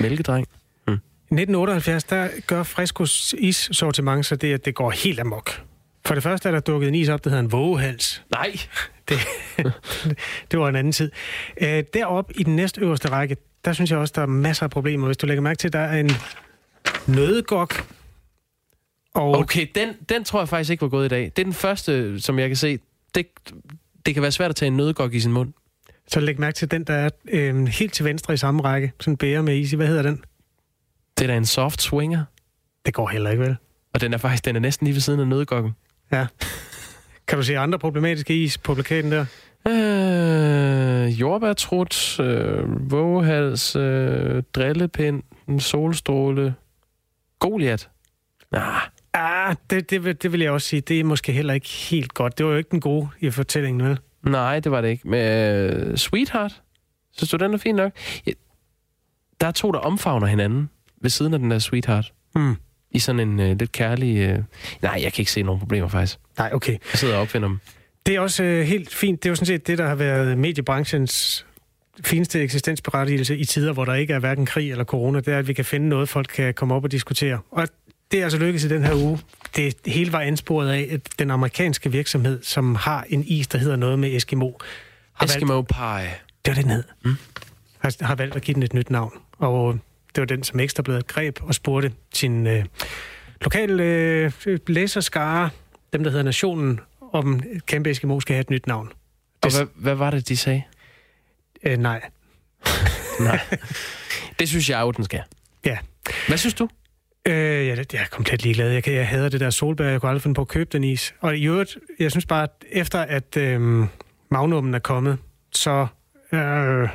Mælkedreng? 0.00 0.46
Mm. 0.86 0.92
I 0.92 0.94
1978, 0.94 2.04
der 2.04 2.28
gør 2.46 2.62
Frescos 2.62 3.34
is-sortiment 3.38 4.26
så 4.26 4.36
det, 4.36 4.54
at 4.54 4.64
det 4.64 4.74
går 4.74 4.90
helt 4.90 5.20
amok. 5.20 5.50
For 6.08 6.14
det 6.14 6.22
første 6.22 6.48
er 6.48 6.52
der 6.52 6.60
dukket 6.60 6.88
en 6.88 6.94
is 6.94 7.08
op, 7.08 7.24
der 7.24 7.30
hedder 7.30 7.42
en 7.42 7.52
vågehals. 7.52 8.22
Nej! 8.30 8.52
Det, 9.08 9.18
det 10.50 10.60
var 10.60 10.68
en 10.68 10.76
anden 10.76 10.92
tid. 10.92 11.10
Øh, 11.60 11.84
derop 11.94 12.30
i 12.34 12.42
den 12.42 12.56
næste 12.56 12.80
øverste 12.80 13.08
række, 13.08 13.36
der 13.64 13.72
synes 13.72 13.90
jeg 13.90 13.98
også, 13.98 14.12
der 14.16 14.22
er 14.22 14.26
masser 14.26 14.64
af 14.64 14.70
problemer. 14.70 15.06
Hvis 15.06 15.16
du 15.16 15.26
lægger 15.26 15.42
mærke 15.42 15.58
til, 15.58 15.72
der 15.72 15.78
er 15.78 16.00
en 16.00 16.10
nødgok. 17.06 17.86
Og... 19.14 19.34
Okay, 19.34 19.66
den, 19.74 19.88
den 20.08 20.24
tror 20.24 20.40
jeg 20.40 20.48
faktisk 20.48 20.70
ikke 20.70 20.82
var 20.82 20.88
gået 20.88 21.04
i 21.04 21.08
dag. 21.08 21.22
Det 21.22 21.38
er 21.38 21.44
den 21.44 21.52
første, 21.52 22.20
som 22.20 22.38
jeg 22.38 22.48
kan 22.48 22.56
se. 22.56 22.78
Det, 23.14 23.26
det 24.06 24.14
kan 24.14 24.22
være 24.22 24.32
svært 24.32 24.50
at 24.50 24.56
tage 24.56 24.66
en 24.66 24.76
nødgok 24.76 25.14
i 25.14 25.20
sin 25.20 25.32
mund. 25.32 25.52
Så 26.08 26.20
læg 26.20 26.40
mærke 26.40 26.54
til 26.54 26.70
den, 26.70 26.84
der 26.84 26.94
er 26.94 27.10
øh, 27.28 27.66
helt 27.66 27.92
til 27.92 28.04
venstre 28.04 28.34
i 28.34 28.36
samme 28.36 28.62
række. 28.62 28.92
Sådan 29.00 29.12
en 29.12 29.16
bære 29.16 29.42
med 29.42 29.56
is 29.56 29.72
i. 29.72 29.76
Hvad 29.76 29.86
hedder 29.86 30.02
den? 30.02 30.24
Det 31.18 31.24
er 31.24 31.28
da 31.28 31.36
en 31.36 31.46
soft 31.46 31.82
swinger. 31.82 32.24
Det 32.86 32.94
går 32.94 33.08
heller 33.08 33.30
ikke, 33.30 33.42
vel? 33.42 33.56
Og 33.94 34.00
den 34.00 34.14
er 34.14 34.18
faktisk 34.18 34.44
den 34.44 34.56
er 34.56 34.60
næsten 34.60 34.84
lige 34.84 34.94
ved 34.94 35.00
siden 35.00 35.20
af 35.20 35.26
nødgokken. 35.26 35.74
Ja. 36.12 36.26
Kan 37.26 37.38
du 37.38 37.44
se 37.44 37.58
andre 37.58 37.78
problematiske 37.78 38.42
is 38.42 38.58
på 38.58 38.74
plakaten 38.74 39.12
der? 39.12 39.26
Øh, 39.68 41.20
jordbærtrut, 41.20 42.20
øh, 42.20 42.90
vågehals, 42.90 43.76
øh, 43.76 44.42
drillepind, 44.54 45.22
en 45.48 45.60
solstråle, 45.60 46.54
Goliath. 47.38 47.84
Ah. 48.52 48.80
Ah, 49.12 49.56
det, 49.70 49.90
det, 49.90 50.22
det 50.22 50.32
vil 50.32 50.40
jeg 50.40 50.50
også 50.50 50.68
sige. 50.68 50.80
Det 50.80 51.00
er 51.00 51.04
måske 51.04 51.32
heller 51.32 51.54
ikke 51.54 51.68
helt 51.68 52.14
godt. 52.14 52.38
Det 52.38 52.46
var 52.46 52.52
jo 52.52 52.58
ikke 52.58 52.70
den 52.70 52.80
gode 52.80 53.08
i 53.20 53.30
fortællingen, 53.30 53.88
vel? 53.88 53.98
Nej, 54.22 54.60
det 54.60 54.72
var 54.72 54.80
det 54.80 54.88
ikke. 54.88 55.08
Men 55.08 55.90
uh, 55.90 55.96
Sweetheart, 55.96 56.62
synes 57.12 57.30
du, 57.30 57.36
den 57.36 57.54
er 57.54 57.58
fin 57.58 57.74
nok? 57.74 57.92
Ja, 58.26 58.32
der 59.40 59.46
er 59.46 59.50
to, 59.50 59.72
der 59.72 59.78
omfavner 59.78 60.26
hinanden 60.26 60.70
ved 61.00 61.10
siden 61.10 61.34
af 61.34 61.40
den 61.40 61.50
der 61.50 61.58
Sweetheart. 61.58 62.12
Mm. 62.34 62.56
I 62.90 62.98
sådan 62.98 63.20
en 63.20 63.40
uh, 63.40 63.58
lidt 63.58 63.72
kærlig... 63.72 64.34
Uh... 64.34 64.44
Nej, 64.82 65.00
jeg 65.02 65.12
kan 65.12 65.22
ikke 65.22 65.32
se 65.32 65.42
nogen 65.42 65.58
problemer, 65.58 65.88
faktisk. 65.88 66.18
Nej, 66.38 66.50
okay. 66.52 66.72
Jeg 66.72 66.98
sidder 66.98 67.14
og 67.14 67.20
opfinder 67.20 67.48
dem. 67.48 67.58
Det 68.06 68.14
er 68.16 68.20
også 68.20 68.42
uh, 68.42 68.60
helt 68.60 68.94
fint. 68.94 69.22
Det 69.22 69.28
er 69.28 69.30
jo 69.30 69.34
sådan 69.34 69.46
set 69.46 69.66
det, 69.66 69.78
der 69.78 69.88
har 69.88 69.94
været 69.94 70.38
mediebranchens 70.38 71.46
fineste 72.04 72.40
eksistensberettigelse 72.40 73.36
i 73.36 73.44
tider, 73.44 73.72
hvor 73.72 73.84
der 73.84 73.94
ikke 73.94 74.14
er 74.14 74.18
hverken 74.18 74.46
krig 74.46 74.70
eller 74.70 74.84
corona, 74.84 75.20
det 75.20 75.34
er, 75.34 75.38
at 75.38 75.48
vi 75.48 75.52
kan 75.52 75.64
finde 75.64 75.88
noget, 75.88 76.08
folk 76.08 76.30
kan 76.34 76.54
komme 76.54 76.74
op 76.74 76.84
og 76.84 76.92
diskutere. 76.92 77.38
Og 77.50 77.68
det 78.12 78.20
er 78.20 78.24
altså 78.24 78.38
lykkedes 78.38 78.64
i 78.64 78.68
den 78.68 78.84
her 78.84 78.94
uge. 78.94 79.18
Det 79.56 79.74
hele 79.86 80.12
var 80.12 80.20
ansporet 80.20 80.70
af, 80.70 80.88
at 80.90 81.00
den 81.18 81.30
amerikanske 81.30 81.92
virksomhed, 81.92 82.42
som 82.42 82.74
har 82.74 83.06
en 83.08 83.24
is, 83.26 83.46
der 83.46 83.58
hedder 83.58 83.76
noget 83.76 83.98
med 83.98 84.16
Eskimo. 84.16 84.50
Har 85.12 85.26
Eskimo 85.26 85.54
valgt, 85.54 85.68
Pie. 85.68 86.14
Det 86.44 86.56
var 86.56 86.62
den 86.62 86.70
hed. 86.70 86.84
Mm. 87.04 87.16
Har, 87.78 88.04
har 88.04 88.14
valgt 88.14 88.36
at 88.36 88.42
give 88.42 88.54
den 88.54 88.62
et 88.62 88.74
nyt 88.74 88.90
navn. 88.90 89.12
Og 89.38 89.78
det 90.18 90.30
var 90.30 90.36
den, 90.36 90.44
som 90.44 90.60
Ekstrabladet 90.60 91.06
greb 91.06 91.38
og 91.42 91.54
spurgte 91.54 91.92
sin 92.14 92.46
øh, 92.46 92.64
lokale 93.40 93.82
øh, 94.46 94.58
læserskare, 94.66 95.50
dem 95.92 96.04
der 96.04 96.10
hedder 96.10 96.24
Nationen, 96.24 96.80
om 97.12 97.42
kæmpe 97.66 97.90
Eskimo 97.90 98.20
skal 98.20 98.34
have 98.34 98.40
et 98.40 98.50
nyt 98.50 98.66
navn. 98.66 98.92
Og 99.42 99.56
hvad, 99.56 99.66
hvad 99.74 99.94
var 99.94 100.10
det, 100.10 100.28
de 100.28 100.36
sagde? 100.36 100.62
Øh, 101.62 101.78
nej. 101.78 102.00
nej. 103.20 103.40
Det 104.38 104.48
synes 104.48 104.70
jeg 104.70 104.80
jo, 104.80 104.90
den 104.90 105.04
skal. 105.04 105.22
Ja. 105.64 105.78
Hvad 106.28 106.38
synes 106.38 106.54
du? 106.54 106.68
Øh, 107.26 107.66
jeg, 107.66 107.76
jeg 107.92 108.02
er 108.02 108.06
komplet 108.10 108.42
ligeglad. 108.42 108.70
Jeg, 108.70 108.88
jeg 108.88 109.08
hader 109.08 109.28
det 109.28 109.40
der 109.40 109.50
solbær. 109.50 109.88
Jeg 109.88 110.00
kunne 110.00 110.10
aldrig 110.10 110.22
finde 110.22 110.34
på 110.34 110.40
at 110.40 110.48
købe 110.48 110.70
den 110.72 110.84
is. 110.84 111.14
Og 111.20 111.36
i 111.36 111.46
øvrigt, 111.46 111.78
jeg 111.98 112.10
synes 112.10 112.26
bare, 112.26 112.42
at 112.42 112.64
efter 112.70 113.00
at 113.00 113.36
øh, 113.36 113.86
Magnumen 114.30 114.74
er 114.74 114.78
kommet, 114.78 115.18
så 115.52 115.86
øh, 116.32 116.88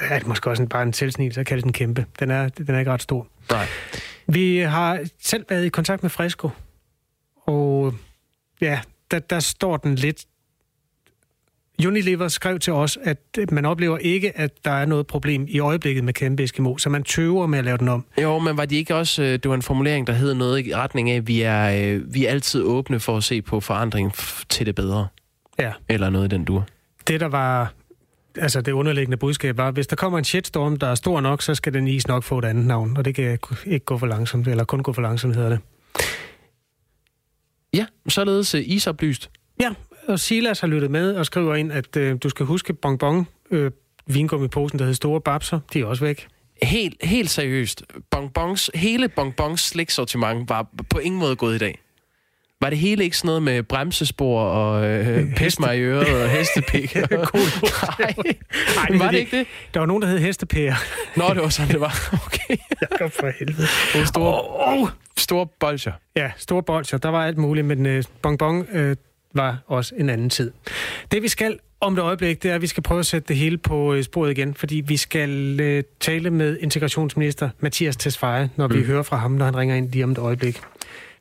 er 0.00 0.18
det 0.18 0.28
måske 0.28 0.50
også 0.50 0.62
en, 0.62 0.68
bare 0.68 0.82
en 0.82 0.92
tilsnigelse 0.92 1.40
at 1.40 1.46
kalde 1.46 1.62
den 1.62 1.72
kæmpe. 1.72 2.06
Den 2.18 2.30
er, 2.30 2.48
den 2.48 2.74
er 2.74 2.78
ikke 2.78 2.92
ret 2.92 3.02
stor. 3.02 3.26
Nej. 3.50 3.66
Vi 4.26 4.58
har 4.58 5.00
selv 5.22 5.44
været 5.48 5.64
i 5.64 5.68
kontakt 5.68 6.02
med 6.02 6.10
Fresco, 6.10 6.50
og 7.36 7.94
ja, 8.60 8.80
der, 9.10 9.18
der 9.18 9.40
står 9.40 9.76
den 9.76 9.94
lidt 9.94 10.24
Unilever 11.86 12.28
skrev 12.28 12.58
til 12.58 12.72
os, 12.72 12.98
at 13.04 13.18
man 13.52 13.64
oplever 13.64 13.98
ikke, 13.98 14.38
at 14.38 14.64
der 14.64 14.70
er 14.70 14.86
noget 14.86 15.06
problem 15.06 15.46
i 15.48 15.58
øjeblikket 15.58 16.04
med 16.04 16.12
kæmpe 16.12 16.42
Eskimo, 16.42 16.76
så 16.78 16.88
man 16.88 17.02
tøver 17.02 17.46
med 17.46 17.58
at 17.58 17.64
lave 17.64 17.78
den 17.78 17.88
om. 17.88 18.04
Jo, 18.22 18.38
men 18.38 18.56
var 18.56 18.64
det 18.64 18.76
ikke 18.76 18.94
også, 18.94 19.22
øh, 19.22 19.28
det 19.28 19.48
var 19.48 19.54
en 19.54 19.62
formulering, 19.62 20.06
der 20.06 20.12
hed 20.12 20.34
noget 20.34 20.66
i 20.66 20.74
retning 20.74 21.10
af, 21.10 21.16
at 21.16 21.28
vi 21.28 21.42
er, 21.42 21.94
øh, 21.94 22.14
vi 22.14 22.26
er 22.26 22.30
altid 22.30 22.62
åbne 22.62 23.00
for 23.00 23.16
at 23.16 23.24
se 23.24 23.42
på 23.42 23.60
forandring 23.60 24.12
til 24.48 24.66
det 24.66 24.74
bedre? 24.74 25.06
Ja. 25.58 25.72
Eller 25.88 26.10
noget 26.10 26.32
i 26.32 26.36
den 26.36 26.44
dur? 26.44 26.66
Det, 27.06 27.20
der 27.20 27.28
var 27.28 27.72
altså 28.36 28.60
det 28.60 28.72
underliggende 28.72 29.16
budskab 29.16 29.56
var, 29.56 29.70
hvis 29.70 29.86
der 29.86 29.96
kommer 29.96 30.18
en 30.18 30.24
shitstorm, 30.24 30.76
der 30.76 30.86
er 30.86 30.94
stor 30.94 31.20
nok, 31.20 31.42
så 31.42 31.54
skal 31.54 31.72
den 31.72 31.88
is 31.88 32.08
nok 32.08 32.22
få 32.22 32.38
et 32.38 32.44
andet 32.44 32.66
navn, 32.66 32.96
og 32.96 33.04
det 33.04 33.14
kan 33.14 33.38
ikke 33.66 33.86
gå 33.86 33.98
for 33.98 34.06
langsomt, 34.06 34.48
eller 34.48 34.64
kun 34.64 34.82
gå 34.82 34.92
for 34.92 35.02
langsomt, 35.02 35.36
hedder 35.36 35.48
det. 35.48 35.60
Ja, 37.74 37.86
således 38.08 38.54
uh, 38.54 38.60
isoplyst. 38.64 39.30
Ja, 39.60 39.70
og 40.08 40.20
Silas 40.20 40.60
har 40.60 40.68
lyttet 40.68 40.90
med 40.90 41.14
og 41.14 41.26
skriver 41.26 41.54
ind, 41.54 41.72
at 41.72 41.96
øh, 41.96 42.16
du 42.22 42.28
skal 42.28 42.46
huske 42.46 42.74
bonbon, 42.74 43.26
øh, 43.50 43.70
vingummiposen, 44.06 44.78
der 44.78 44.84
hedder 44.84 44.94
Store 44.94 45.20
Babser, 45.20 45.60
de 45.72 45.80
er 45.80 45.84
også 45.84 46.04
væk. 46.04 46.28
Helt, 46.62 46.94
helt 47.02 47.30
seriøst. 47.30 47.84
Bonbons, 48.10 48.70
hele 48.74 49.08
bonbons 49.08 49.60
sliksortiment 49.60 50.48
var 50.48 50.66
på 50.90 50.98
ingen 50.98 51.18
måde 51.18 51.36
gået 51.36 51.54
i 51.54 51.58
dag. 51.58 51.78
Var 52.62 52.70
det 52.70 52.78
hele 52.78 53.04
ikke 53.04 53.16
sådan 53.16 53.26
noget 53.26 53.42
med 53.42 53.62
bremsespor 53.62 54.40
og 54.40 54.86
øh, 54.86 55.26
pis 55.36 55.60
mig 55.60 55.78
i 55.78 55.80
øret 55.80 56.22
og 56.22 56.30
hestepik? 56.30 56.94
Nej, 56.96 57.04
Nej 58.76 58.98
var 58.98 59.10
det 59.10 59.18
ikke 59.18 59.38
det? 59.38 59.46
Der 59.74 59.80
var 59.80 59.86
nogen, 59.86 60.02
der 60.02 60.08
hed 60.08 60.18
hestepærer. 60.18 60.74
Nå, 61.16 61.34
det 61.34 61.42
var 61.42 61.48
sådan, 61.48 61.72
det 61.72 61.80
var. 61.80 62.18
Okay. 62.26 62.56
Jeg 62.80 62.88
kom 62.98 63.10
for 63.10 63.30
helvede. 63.38 64.06
Store, 64.06 64.40
oh, 64.40 64.82
oh. 64.82 64.88
store 65.16 65.46
bolcher. 65.60 65.92
Ja, 66.16 66.30
store 66.36 66.62
bolcher. 66.62 66.98
Der 66.98 67.08
var 67.08 67.26
alt 67.26 67.38
muligt, 67.38 67.66
men 67.66 67.86
øh, 67.86 68.04
bonbon 68.22 68.66
øh, 68.72 68.96
var 69.34 69.58
også 69.66 69.94
en 69.98 70.08
anden 70.08 70.30
tid. 70.30 70.52
Det 71.10 71.22
vi 71.22 71.28
skal 71.28 71.58
om 71.80 71.92
et 71.92 71.98
øjeblik, 71.98 72.42
det 72.42 72.50
er, 72.50 72.54
at 72.54 72.62
vi 72.62 72.66
skal 72.66 72.82
prøve 72.82 72.98
at 72.98 73.06
sætte 73.06 73.28
det 73.28 73.36
hele 73.36 73.58
på 73.58 73.94
øh, 73.94 74.02
sporet 74.02 74.30
igen, 74.30 74.54
fordi 74.54 74.82
vi 74.86 74.96
skal 74.96 75.60
uh, 75.60 75.84
tale 76.00 76.30
med 76.30 76.58
integrationsminister 76.60 77.50
Mathias 77.60 77.96
Tesfaye, 77.96 78.48
når 78.56 78.68
mm. 78.68 78.74
vi 78.74 78.82
hører 78.82 79.02
fra 79.02 79.16
ham, 79.16 79.30
når 79.30 79.44
han 79.44 79.56
ringer 79.56 79.76
ind 79.76 79.92
lige 79.92 80.04
om 80.04 80.10
et 80.10 80.18
øjeblik. 80.18 80.60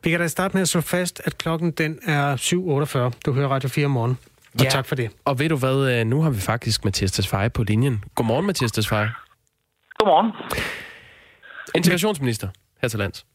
Vi 0.03 0.09
kan 0.09 0.19
da 0.19 0.27
starte 0.27 0.53
med 0.53 0.61
at 0.61 0.67
slå 0.67 0.81
fast, 0.81 1.21
at 1.25 1.37
klokken 1.37 1.71
den 1.71 1.99
er 2.03 2.35
7.48. 2.35 3.19
Du 3.25 3.33
hører 3.33 3.47
Radio 3.47 3.69
4 3.69 3.87
morgen. 3.87 4.17
Og 4.53 4.63
ja. 4.63 4.69
tak 4.69 4.85
for 4.85 4.95
det. 4.95 5.11
Og 5.25 5.39
ved 5.39 5.49
du 5.49 5.55
hvad, 5.55 5.99
øh, 5.99 6.05
nu 6.05 6.21
har 6.21 6.29
vi 6.29 6.39
faktisk 6.39 6.85
Mathias 6.85 7.11
Tesfaye 7.11 7.49
på 7.49 7.63
linjen. 7.63 8.03
Godmorgen, 8.15 8.45
Mathias 8.45 8.71
Tesfaye. 8.71 9.09
Godmorgen. 9.97 10.31
Integrationsminister 11.75 12.47
her 12.81 12.89
til 12.89 12.99
lands. 12.99 13.25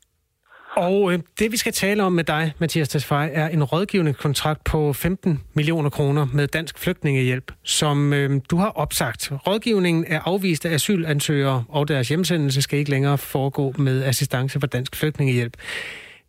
Og 0.76 1.12
øh, 1.12 1.18
det, 1.38 1.52
vi 1.52 1.56
skal 1.56 1.72
tale 1.72 2.02
om 2.02 2.12
med 2.12 2.24
dig, 2.24 2.52
Mathias 2.58 2.88
Tesfaye, 2.88 3.30
er 3.30 3.48
en 3.48 3.64
rådgivende 3.64 4.12
kontrakt 4.12 4.64
på 4.64 4.92
15 4.92 5.42
millioner 5.54 5.90
kroner 5.90 6.26
med 6.32 6.46
Dansk 6.46 6.78
Flygtningehjælp, 6.78 7.52
som 7.62 8.12
øh, 8.12 8.40
du 8.50 8.56
har 8.56 8.68
opsagt. 8.68 9.32
Rådgivningen 9.46 10.04
er 10.08 10.20
afvist 10.24 10.66
af 10.66 10.74
asylansøgere, 10.74 11.64
og 11.68 11.88
deres 11.88 12.08
hjemsendelse 12.08 12.62
skal 12.62 12.78
ikke 12.78 12.90
længere 12.90 13.18
foregå 13.18 13.74
med 13.78 14.04
assistance 14.04 14.60
fra 14.60 14.66
Dansk 14.66 14.96
Flygtningehjælp. 14.96 15.56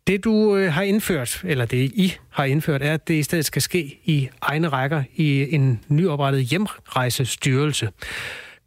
Det, 0.06 0.24
du 0.24 0.56
øh, 0.56 0.72
har 0.72 0.82
indført, 0.82 1.44
eller 1.44 1.66
det 1.66 1.76
I 1.76 2.12
har 2.32 2.44
indført, 2.44 2.82
er, 2.82 2.94
at 2.94 3.08
det 3.08 3.14
i 3.14 3.22
stedet 3.22 3.44
skal 3.44 3.62
ske 3.62 3.98
i 4.04 4.28
egne 4.42 4.68
rækker 4.68 5.02
i 5.14 5.54
en 5.54 5.84
nyoprettet 5.88 6.42
hjemrejsestyrelse. 6.42 7.88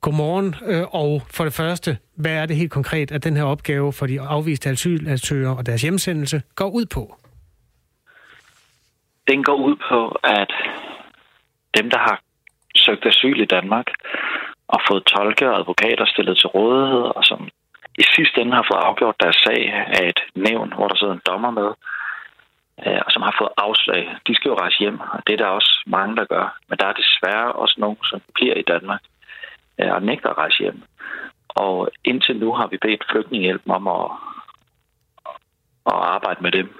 Godmorgen, 0.01 0.55
øh, 0.65 0.83
og 0.91 1.21
for 1.31 1.43
det 1.43 1.53
første, 1.53 1.97
hvad 2.15 2.31
er 2.31 2.45
det 2.45 2.55
helt 2.55 2.71
konkret, 2.71 3.11
at 3.11 3.23
den 3.23 3.37
her 3.37 3.43
opgave 3.43 3.93
for 3.93 4.05
de 4.07 4.21
afviste 4.21 4.69
asylansøgere 4.69 5.57
og 5.57 5.65
deres 5.65 5.81
hjemsendelse 5.81 6.41
går 6.55 6.69
ud 6.69 6.85
på? 6.85 7.15
Den 9.27 9.43
går 9.43 9.55
ud 9.55 9.75
på, 9.89 10.07
at 10.23 10.51
dem, 11.77 11.89
der 11.89 11.99
har 11.99 12.21
søgt 12.75 13.05
asyl 13.05 13.39
i 13.41 13.45
Danmark 13.45 13.85
og 14.67 14.79
fået 14.89 15.03
tolke 15.05 15.49
og 15.49 15.59
advokater 15.59 16.05
stillet 16.05 16.37
til 16.37 16.47
rådighed, 16.47 17.03
og 17.17 17.23
som 17.25 17.49
i 17.97 18.03
sidste 18.15 18.41
ende 18.41 18.55
har 18.55 18.67
fået 18.71 18.85
afgjort 18.87 19.21
deres 19.23 19.35
sag 19.35 19.73
af 19.73 20.07
et 20.07 20.19
nævn, 20.35 20.73
hvor 20.73 20.87
der 20.87 20.95
sidder 20.95 21.13
en 21.13 21.27
dommer 21.29 21.51
med, 21.51 21.69
øh, 22.85 23.01
som 23.09 23.21
har 23.21 23.35
fået 23.39 23.53
afslag. 23.57 24.15
De 24.27 24.35
skal 24.35 24.49
jo 24.49 24.55
rejse 24.55 24.79
hjem, 24.79 24.99
og 24.99 25.19
det 25.27 25.33
er 25.33 25.37
der 25.37 25.57
også 25.59 25.83
mange, 25.85 26.15
der 26.15 26.25
gør. 26.25 26.57
Men 26.67 26.77
der 26.77 26.85
er 26.85 26.93
desværre 26.93 27.51
også 27.51 27.75
nogen, 27.77 27.97
som 28.03 28.21
bliver 28.33 28.55
i 28.55 28.61
Danmark 28.61 29.01
øh, 29.79 29.91
og 29.93 30.01
nægter 30.01 30.29
at 30.29 30.37
rejse 30.37 30.59
hjem. 30.59 30.83
Og 31.49 31.89
indtil 32.03 32.37
nu 32.39 32.53
har 32.53 32.67
vi 32.67 32.77
bedt 32.77 33.03
flygtningehjælpen 33.11 33.71
om 33.71 33.87
at, 33.87 34.11
at 35.85 35.99
arbejde 36.15 36.43
med 36.43 36.51
dem. 36.51 36.79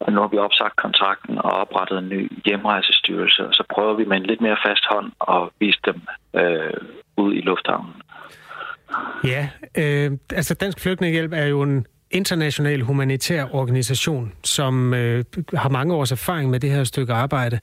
Og 0.00 0.12
nu 0.12 0.20
har 0.20 0.28
vi 0.28 0.38
opsagt 0.38 0.76
kontrakten 0.76 1.38
og 1.38 1.50
oprettet 1.50 1.98
en 1.98 2.08
ny 2.08 2.42
hjemrejsestyrelse, 2.44 3.46
og 3.46 3.54
så 3.54 3.64
prøver 3.74 3.94
vi 3.94 4.04
med 4.04 4.16
en 4.16 4.26
lidt 4.26 4.40
mere 4.40 4.56
fast 4.66 4.84
hånd 4.90 5.12
at 5.28 5.42
vise 5.60 5.78
dem 5.84 6.00
øh, 6.34 6.80
ud 7.16 7.34
i 7.34 7.40
lufthavnen. 7.40 8.02
Ja, 9.24 9.48
øh, 9.78 10.10
altså 10.34 10.54
Dansk 10.54 10.80
Flygtningehjælp 10.80 11.32
er 11.32 11.46
jo 11.46 11.62
en 11.62 11.86
international 12.10 12.80
humanitær 12.80 13.44
organisation, 13.52 14.32
som 14.44 14.94
øh, 14.94 15.24
har 15.54 15.68
mange 15.68 15.94
års 15.94 16.12
erfaring 16.12 16.50
med 16.50 16.60
det 16.60 16.70
her 16.70 16.84
stykke 16.84 17.12
arbejde, 17.12 17.60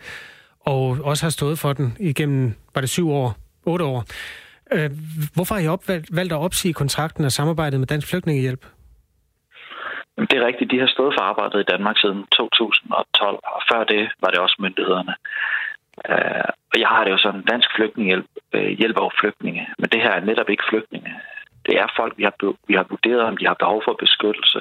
og 0.60 0.98
også 1.04 1.26
har 1.26 1.30
stået 1.30 1.60
for 1.60 1.74
den 1.74 1.98
igennem, 2.00 2.54
var 2.76 2.82
det 2.82 2.90
syv 2.90 3.12
år, 3.12 3.36
otte 3.66 3.86
år. 3.86 4.04
Øh, 4.74 4.90
hvorfor 5.36 5.56
har 5.56 5.62
I 5.62 5.68
opvalgt, 5.68 6.16
valgt 6.16 6.34
at 6.34 6.40
opsige 6.40 6.74
kontrakten 6.74 7.26
og 7.26 7.32
samarbejdet 7.32 7.80
med 7.80 7.88
Dansk 7.88 8.10
Flygtningehjælp? 8.10 8.66
Det 10.18 10.38
er 10.38 10.46
rigtigt. 10.46 10.72
De 10.72 10.80
har 10.80 10.88
stået 10.88 11.14
for 11.18 11.24
arbejdet 11.32 11.60
i 11.60 11.72
Danmark 11.74 11.98
siden 11.98 12.26
2012, 12.32 13.40
og 13.56 13.62
før 13.72 13.84
det 13.84 14.10
var 14.22 14.30
det 14.30 14.40
også 14.40 14.56
myndighederne. 14.60 15.14
Øh, 16.10 16.50
og 16.72 16.80
jeg 16.80 16.88
har 16.94 17.04
det 17.04 17.12
jo 17.12 17.18
sådan, 17.18 17.42
dansk 17.52 17.70
flygtningehjælp 17.76 18.30
øh, 18.54 18.70
hjælper 18.80 19.02
jo 19.04 19.12
flygtninge, 19.22 19.64
men 19.80 19.88
det 19.94 20.02
her 20.02 20.14
er 20.16 20.26
netop 20.30 20.50
ikke 20.50 20.64
flygtninge. 20.70 21.12
Det 21.66 21.76
er 21.84 21.88
folk, 22.00 22.14
vi 22.18 22.24
har, 22.24 22.36
vi 22.68 22.74
har 22.74 22.86
vurderet, 22.90 23.22
om 23.22 23.38
de 23.38 23.48
har 23.48 23.54
behov 23.54 23.82
for 23.86 23.96
beskyttelse, 24.00 24.60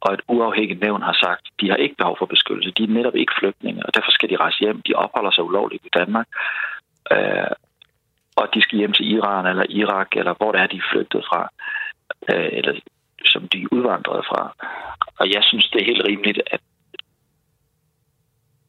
og 0.00 0.14
et 0.14 0.22
uafhængigt 0.28 0.80
nævn 0.80 1.02
har 1.02 1.16
sagt, 1.24 1.44
de 1.60 1.70
har 1.70 1.76
ikke 1.76 1.94
behov 1.98 2.16
for 2.18 2.26
beskyttelse. 2.26 2.70
De 2.70 2.82
er 2.84 2.96
netop 2.98 3.16
ikke 3.16 3.38
flygtninge, 3.40 3.86
og 3.86 3.94
derfor 3.94 4.10
skal 4.10 4.30
de 4.30 4.36
rejse 4.36 4.58
hjem. 4.60 4.82
De 4.82 4.94
opholder 4.94 5.30
sig 5.30 5.44
ulovligt 5.44 5.86
i 5.86 5.94
Danmark, 5.98 6.28
øh, 7.12 7.52
og 8.36 8.48
de 8.54 8.62
skal 8.62 8.78
hjem 8.78 8.92
til 8.92 9.12
Iran 9.12 9.46
eller 9.46 9.66
Irak, 9.68 10.08
eller 10.16 10.34
hvor 10.34 10.52
det 10.52 10.60
er, 10.60 10.66
de 10.66 10.76
er 10.76 10.90
flygtet 10.92 11.24
fra, 11.28 11.48
øh, 12.32 12.50
eller 12.52 12.74
som 13.24 13.48
de 13.48 13.58
er 13.62 13.68
udvandret 13.76 14.24
fra. 14.30 14.42
Og 15.20 15.26
jeg 15.34 15.42
synes, 15.44 15.70
det 15.70 15.80
er 15.80 15.90
helt 15.90 16.06
rimeligt, 16.08 16.40
at 16.46 16.60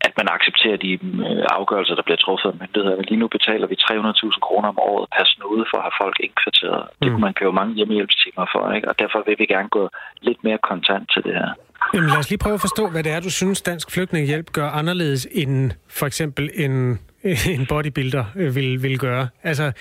at 0.08 0.14
man 0.20 0.28
accepterer 0.36 0.78
de 0.86 0.92
øh, 1.28 1.46
afgørelser, 1.60 1.96
der 1.96 2.06
bliver 2.08 2.22
truffet 2.26 2.50
af 2.52 2.58
myndighederne. 2.62 3.04
Lige 3.10 3.22
nu 3.24 3.28
betaler 3.38 3.68
vi 3.72 3.76
300.000 3.76 4.40
kroner 4.48 4.68
om 4.74 4.80
året 4.90 5.06
per 5.16 5.26
snude 5.34 5.66
for 5.72 5.78
at 5.80 5.86
have 5.88 5.98
folk 6.04 6.18
indkvarteret. 6.28 6.84
Mm. 6.88 6.98
Det 7.02 7.08
kunne 7.12 7.26
man 7.28 7.34
købe 7.40 7.54
mange 7.62 7.74
hjemmehjælpstimer 7.78 8.46
for, 8.54 8.64
ikke? 8.76 8.88
og 8.90 8.96
derfor 9.02 9.20
vil 9.28 9.36
vi 9.42 9.46
gerne 9.56 9.70
gå 9.78 9.84
lidt 10.28 10.40
mere 10.48 10.60
kontant 10.70 11.06
til 11.14 11.22
det 11.28 11.34
her. 11.40 11.52
Jamen, 11.94 12.10
lad 12.10 12.18
os 12.18 12.30
lige 12.30 12.44
prøve 12.46 12.54
at 12.60 12.66
forstå, 12.68 12.84
hvad 12.90 13.04
det 13.04 13.12
er, 13.12 13.20
du 13.20 13.32
synes, 13.32 13.62
Dansk 13.62 13.92
Flygtningehjælp 13.92 14.48
gør 14.52 14.70
anderledes 14.70 15.28
end 15.32 15.72
for 15.90 16.06
eksempel 16.06 16.50
en, 16.54 16.74
en 17.56 17.66
bodybuilder 17.70 18.26
øh, 18.36 18.56
vil, 18.56 18.84
vil 18.84 19.00
gøre. 19.00 19.28
Altså, 19.44 19.72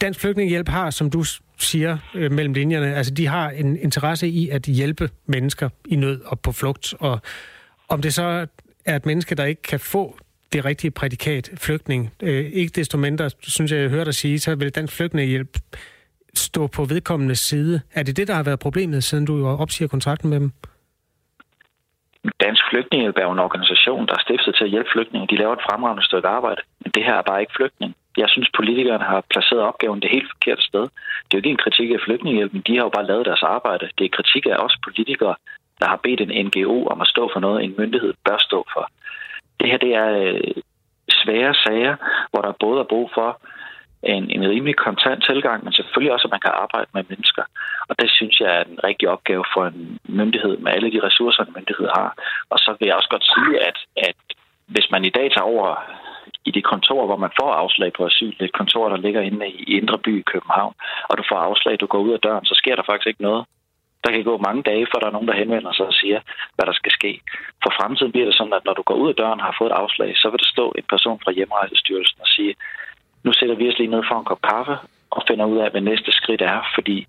Dansk 0.00 0.20
Flygtningehjælp 0.20 0.68
har, 0.68 0.90
som 0.90 1.10
du 1.10 1.24
siger 1.58 1.98
øh, 2.14 2.32
mellem 2.32 2.54
linjerne, 2.54 2.94
altså 2.94 3.14
de 3.14 3.26
har 3.26 3.50
en 3.50 3.76
interesse 3.76 4.28
i 4.28 4.48
at 4.48 4.62
hjælpe 4.62 5.08
mennesker 5.26 5.68
i 5.88 5.96
nød 5.96 6.20
og 6.26 6.40
på 6.40 6.52
flugt, 6.52 6.94
og 7.00 7.20
om 7.88 8.02
det 8.02 8.14
så 8.14 8.46
er 8.86 8.96
et 8.96 9.06
menneske, 9.06 9.34
der 9.34 9.44
ikke 9.44 9.62
kan 9.62 9.80
få 9.80 10.16
det 10.52 10.64
rigtige 10.64 10.90
prædikat 10.90 11.50
flygtning. 11.58 12.12
Øh, 12.22 12.44
ikke 12.52 12.72
desto 12.74 12.98
mindre, 12.98 13.30
synes 13.42 13.72
jeg, 13.72 13.80
jeg 13.80 13.90
hører 13.90 14.04
dig 14.04 14.14
sige, 14.14 14.38
så 14.38 14.54
vil 14.54 14.74
Dansk 14.74 14.96
Flygtningehjælp 14.96 15.58
stå 16.34 16.66
på 16.66 16.84
vedkommendes 16.84 17.38
side. 17.38 17.80
Er 17.94 18.02
det 18.02 18.16
det, 18.16 18.28
der 18.28 18.34
har 18.34 18.42
været 18.42 18.58
problemet, 18.58 19.04
siden 19.04 19.24
du 19.24 19.46
opsiger 19.46 19.88
kontrakten 19.88 20.30
med 20.30 20.40
dem? 20.40 20.52
Dansk 22.40 22.62
Flygtningehjælp 22.70 23.16
er 23.18 23.26
jo 23.28 23.32
en 23.32 23.46
organisation, 23.46 24.06
der 24.06 24.14
er 24.14 24.22
stiftet 24.26 24.54
til 24.54 24.64
at 24.64 24.70
hjælpe 24.70 24.90
flygtninge. 24.92 25.26
De 25.30 25.36
laver 25.36 25.52
et 25.56 25.66
fremragende 25.68 26.04
stykke 26.04 26.28
arbejde, 26.28 26.62
men 26.80 26.90
det 26.94 27.04
her 27.04 27.14
er 27.14 27.22
bare 27.30 27.40
ikke 27.40 27.56
flygtning. 27.56 27.94
Jeg 28.16 28.28
synes, 28.28 28.48
politikerne 28.58 29.04
har 29.04 29.20
placeret 29.32 29.62
opgaven 29.70 30.00
det 30.02 30.10
helt 30.16 30.30
forkerte 30.34 30.62
sted. 30.70 30.84
Det 31.26 31.32
er 31.32 31.38
jo 31.38 31.42
ikke 31.42 31.56
en 31.56 31.64
kritik 31.64 31.88
af 31.90 32.04
flygtningehjælpen. 32.06 32.60
De 32.66 32.76
har 32.76 32.84
jo 32.84 32.92
bare 32.96 33.06
lavet 33.10 33.26
deres 33.26 33.42
arbejde. 33.42 33.84
Det 33.98 34.04
er 34.04 34.16
kritik 34.18 34.44
af 34.46 34.56
os 34.66 34.74
politikere, 34.86 35.34
der 35.84 35.90
har 35.94 36.04
bedt 36.06 36.20
en 36.20 36.46
NGO 36.46 36.76
om 36.92 37.00
at 37.00 37.12
stå 37.14 37.22
for 37.32 37.40
noget, 37.40 37.64
en 37.64 37.74
myndighed 37.78 38.12
bør 38.24 38.38
stå 38.48 38.60
for. 38.74 38.84
Det 39.60 39.66
her 39.70 39.78
det 39.86 39.92
er 39.94 40.10
øh, 40.24 40.54
svære 41.20 41.54
sager, 41.64 41.96
hvor 42.30 42.42
der 42.42 42.60
både 42.64 42.80
er 42.80 42.92
brug 42.92 43.10
for 43.14 43.30
en, 44.14 44.24
en 44.30 44.48
rimelig 44.52 44.76
kontant 44.76 45.24
tilgang, 45.30 45.64
men 45.64 45.72
selvfølgelig 45.72 46.12
også, 46.12 46.26
at 46.28 46.34
man 46.36 46.44
kan 46.44 46.54
arbejde 46.64 46.90
med 46.94 47.04
mennesker. 47.08 47.44
Og 47.88 47.94
det 48.00 48.10
synes 48.10 48.40
jeg 48.40 48.50
er 48.58 48.64
en 48.64 48.78
rigtig 48.88 49.08
opgave 49.08 49.44
for 49.54 49.62
en 49.66 49.98
myndighed 50.20 50.56
med 50.56 50.72
alle 50.72 50.92
de 50.92 51.04
ressourcer, 51.06 51.42
en 51.44 51.56
myndighed 51.56 51.88
har. 51.98 52.10
Og 52.52 52.58
så 52.58 52.76
vil 52.78 52.86
jeg 52.86 52.96
også 52.96 53.12
godt 53.14 53.26
sige, 53.34 53.54
at, 53.68 53.78
at 54.08 54.18
hvis 54.66 54.90
man 54.90 55.04
i 55.04 55.14
dag 55.18 55.26
tager 55.30 55.52
over 55.54 55.68
i 56.44 56.50
det 56.50 56.64
kontor, 56.64 57.06
hvor 57.06 57.16
man 57.24 57.36
får 57.40 57.50
afslag 57.62 57.92
på 57.92 58.06
asyl, 58.06 58.34
det 58.40 58.52
kontor, 58.52 58.88
der 58.88 58.96
ligger 58.96 59.20
inde 59.20 59.48
i 59.48 59.62
Indre 59.78 59.98
By 59.98 60.20
i 60.20 60.28
København, 60.32 60.74
og 61.08 61.18
du 61.18 61.24
får 61.30 61.38
afslag, 61.48 61.80
du 61.80 61.86
går 61.86 61.98
ud 61.98 62.12
af 62.12 62.20
døren, 62.20 62.44
så 62.44 62.54
sker 62.54 62.76
der 62.76 62.82
faktisk 62.86 63.06
ikke 63.06 63.22
noget. 63.22 63.44
Der 64.04 64.10
kan 64.12 64.24
gå 64.24 64.34
mange 64.46 64.62
dage, 64.62 64.86
før 64.90 64.98
der 65.00 65.08
er 65.08 65.16
nogen, 65.16 65.28
der 65.28 65.40
henvender 65.42 65.72
sig 65.72 65.86
og 65.86 65.98
siger, 66.02 66.20
hvad 66.54 66.66
der 66.66 66.72
skal 66.80 66.92
ske. 66.98 67.20
For 67.62 67.70
fremtiden 67.78 68.12
bliver 68.12 68.26
det 68.26 68.36
sådan, 68.36 68.58
at 68.58 68.64
når 68.64 68.74
du 68.74 68.82
går 68.82 68.94
ud 69.02 69.08
af 69.08 69.14
døren 69.14 69.40
og 69.40 69.46
har 69.46 69.56
fået 69.58 69.70
et 69.70 69.80
afslag, 69.82 70.10
så 70.16 70.26
vil 70.30 70.42
der 70.42 70.54
stå 70.54 70.66
en 70.78 70.86
person 70.92 71.20
fra 71.24 71.32
hjemrejsestyrelsen 71.32 72.18
og 72.20 72.28
sige, 72.36 72.54
nu 73.24 73.32
sætter 73.32 73.56
vi 73.56 73.68
os 73.68 73.78
lige 73.78 73.94
ned 73.94 74.02
for 74.08 74.16
en 74.18 74.28
kop 74.30 74.42
kaffe 74.52 74.76
og 75.10 75.22
finder 75.28 75.44
ud 75.52 75.58
af, 75.58 75.70
hvad 75.70 75.80
næste 75.80 76.12
skridt 76.12 76.42
er, 76.42 76.60
fordi 76.74 77.06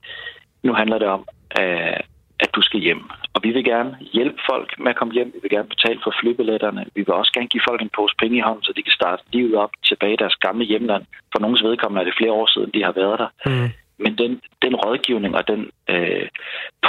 nu 0.64 0.74
handler 0.74 0.98
det 0.98 1.08
om, 1.08 1.22
øh, 1.60 2.00
at 2.40 2.56
du 2.56 2.62
skal 2.62 2.80
hjem. 2.80 3.04
Og 3.34 3.40
vi 3.44 3.52
vil 3.52 3.64
gerne 3.64 3.98
hjælpe 4.14 4.40
folk 4.50 4.80
med 4.80 4.90
at 4.92 4.96
komme 4.96 5.14
hjem. 5.14 5.32
Vi 5.36 5.40
vil 5.42 5.52
gerne 5.52 5.70
betale 5.76 6.00
for 6.04 6.14
flybilletterne. 6.20 6.86
Vi 6.96 7.02
vil 7.02 7.14
også 7.14 7.32
gerne 7.34 7.48
give 7.48 7.68
folk 7.70 7.82
en 7.82 7.96
pose 7.96 8.16
penge 8.22 8.38
i 8.38 8.46
hånden, 8.48 8.64
så 8.64 8.74
de 8.76 8.84
kan 8.84 8.92
starte 9.00 9.24
livet 9.34 9.56
op 9.56 9.70
tilbage 9.90 10.14
i 10.14 10.22
deres 10.24 10.36
gamle 10.36 10.66
hjemland. 10.66 11.04
For 11.32 11.40
nogens 11.40 11.64
vedkommende 11.64 12.02
er 12.02 12.06
det 12.06 12.18
flere 12.18 12.32
år 12.32 12.48
siden, 12.54 12.72
de 12.74 12.84
har 12.84 12.92
været 12.92 13.20
der. 13.20 13.30
Mm. 13.46 13.70
Men 13.98 14.18
den, 14.18 14.42
den 14.62 14.76
rådgivning 14.76 15.36
og 15.36 15.48
den 15.48 15.72
øh, 15.90 16.28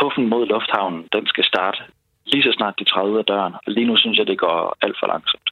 puffen 0.01 0.29
mod 0.29 0.47
lufthavnen, 0.47 1.09
den 1.13 1.27
skal 1.27 1.45
starte 1.45 1.79
lige 2.27 2.43
så 2.43 2.53
snart 2.53 2.75
de 2.79 2.85
træder 2.85 3.09
ud 3.13 3.19
af 3.19 3.25
døren. 3.25 3.55
Og 3.67 3.73
lige 3.73 3.87
nu 3.87 3.97
synes 3.97 4.19
jeg, 4.19 4.27
det 4.27 4.39
går 4.39 4.77
alt 4.83 4.97
for 5.01 5.07
langsomt. 5.07 5.49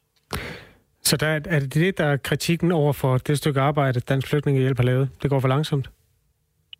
Så 1.02 1.16
der, 1.16 1.26
er 1.26 1.58
det 1.60 1.74
det, 1.74 1.98
der 1.98 2.04
er 2.04 2.16
kritikken 2.16 2.72
over 2.72 2.92
for 2.92 3.18
det 3.18 3.38
stykke 3.38 3.60
arbejde, 3.60 4.00
Dansk 4.00 4.30
Flygtningehjælp 4.30 4.78
har 4.78 4.84
lavet? 4.84 5.10
Det 5.22 5.30
går 5.30 5.40
for 5.40 5.48
langsomt? 5.48 5.90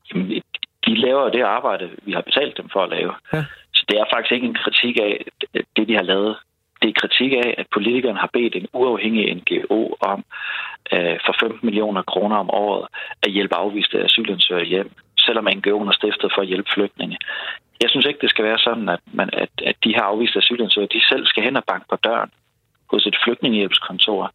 Jamen, 0.08 0.42
de 0.86 0.94
laver 0.96 1.30
det 1.30 1.42
arbejde, 1.42 1.90
vi 2.02 2.12
har 2.12 2.20
betalt 2.20 2.56
dem 2.56 2.68
for 2.72 2.80
at 2.82 2.90
lave. 2.90 3.12
Ja. 3.32 3.44
Så 3.74 3.84
det 3.88 3.98
er 3.98 4.04
faktisk 4.14 4.32
ikke 4.32 4.46
en 4.46 4.54
kritik 4.64 4.96
af 4.96 5.24
det, 5.76 5.88
de 5.88 5.94
har 5.94 6.02
lavet. 6.02 6.36
Det 6.84 6.90
er 6.92 7.00
kritik 7.02 7.32
af, 7.32 7.54
at 7.58 7.66
politikerne 7.72 8.18
har 8.18 8.30
bedt 8.32 8.54
en 8.54 8.66
uafhængig 8.72 9.34
NGO 9.34 9.80
om 10.00 10.24
øh, 10.92 11.16
for 11.26 11.34
15 11.40 11.60
millioner 11.62 12.02
kroner 12.02 12.36
om 12.36 12.50
året 12.50 12.86
at 13.22 13.30
hjælpe 13.30 13.54
afviste 13.54 14.04
asylansøgere 14.04 14.64
hjem, 14.64 14.90
selvom 15.18 15.48
NGO'en 15.48 15.88
er 15.88 15.98
stiftet 16.00 16.32
for 16.34 16.42
at 16.42 16.48
hjælpe 16.48 16.70
flygtninge. 16.74 17.18
Jeg 17.82 17.90
synes 17.90 18.06
ikke, 18.06 18.20
det 18.20 18.30
skal 18.30 18.44
være 18.44 18.58
sådan, 18.58 18.88
at, 18.88 19.00
man, 19.12 19.28
at, 19.32 19.50
at 19.66 19.76
de 19.84 19.94
her 19.96 20.02
afviste 20.02 20.38
asylansøgere, 20.38 20.94
de 20.96 21.08
selv 21.10 21.26
skal 21.26 21.42
hen 21.42 21.56
og 21.56 21.64
banke 21.64 21.86
på 21.90 21.96
døren 21.96 22.30
hos 22.90 23.06
et 23.06 23.16
flygtningehjælpskontor. 23.24 24.32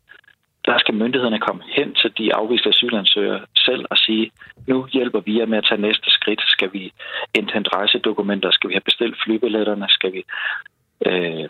Der 0.66 0.78
skal 0.78 0.96
myndighederne 0.96 1.40
komme 1.40 1.64
hen 1.78 1.96
til 1.96 2.12
de 2.18 2.36
afviste 2.36 2.70
asylansøgere 2.70 3.42
selv 3.56 3.86
og 3.90 3.98
sige, 3.98 4.32
nu 4.68 4.88
hjælper 4.88 5.20
vi 5.20 5.40
jer 5.40 5.46
med 5.46 5.58
at 5.58 5.66
tage 5.70 5.82
næste 5.82 6.10
skridt. 6.18 6.42
Skal 6.48 6.74
vi 6.74 6.92
indhente 7.36 7.70
rejsedokumenter? 7.76 8.52
Skal 8.52 8.70
vi 8.70 8.74
have 8.74 8.90
bestilt 8.90 9.16
flybilletterne? 9.24 9.86
Skal 9.90 10.14
vi 10.14 10.24
øh, 11.06 11.50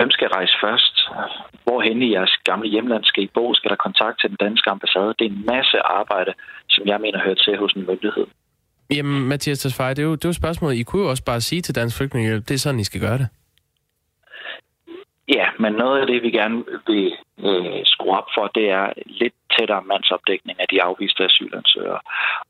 Hvem 0.00 0.10
skal 0.10 0.28
rejse 0.28 0.56
først? 0.64 0.94
Hvorhen 1.64 2.02
i 2.02 2.12
jeres 2.12 2.34
gamle 2.44 2.68
hjemland 2.68 3.04
skal 3.04 3.22
I 3.24 3.30
bo? 3.34 3.54
Skal 3.54 3.70
der 3.70 3.76
kontakt 3.76 4.20
til 4.20 4.28
den 4.30 4.36
danske 4.40 4.70
ambassade? 4.70 5.14
Det 5.18 5.24
er 5.26 5.30
en 5.30 5.44
masse 5.54 5.78
arbejde, 5.80 6.32
som 6.68 6.86
jeg 6.86 7.00
mener 7.00 7.20
hører 7.24 7.34
til 7.34 7.58
hos 7.58 7.72
en 7.72 7.86
myndighed. 7.86 8.26
Jamen, 8.96 9.28
Mathias 9.28 9.58
Tesfaye, 9.58 9.94
det 9.94 9.98
er 9.98 10.08
jo, 10.10 10.14
det 10.14 10.24
er 10.24 10.28
jo 10.28 10.42
spørgsmålet. 10.42 10.76
I 10.76 10.82
kunne 10.82 11.02
jo 11.02 11.10
også 11.10 11.24
bare 11.24 11.40
sige 11.40 11.62
til 11.62 11.74
Dansk 11.74 11.96
Flygtningehjælp, 11.96 12.48
det 12.48 12.54
er 12.54 12.58
sådan, 12.58 12.80
I 12.80 12.84
skal 12.84 13.00
gøre 13.00 13.18
det. 13.18 13.28
Ja, 15.28 15.46
men 15.58 15.72
noget 15.72 16.00
af 16.00 16.06
det, 16.06 16.22
vi 16.22 16.30
gerne 16.30 16.64
vil 16.86 17.12
øh, 17.48 17.80
skrue 17.84 18.18
op 18.18 18.28
for, 18.36 18.46
det 18.46 18.70
er 18.70 18.92
lidt 19.06 19.34
tættere 19.58 19.82
mandsopdækning 19.82 20.60
af 20.60 20.66
de 20.72 20.82
afviste 20.82 21.24
asylansøgere. 21.24 22.00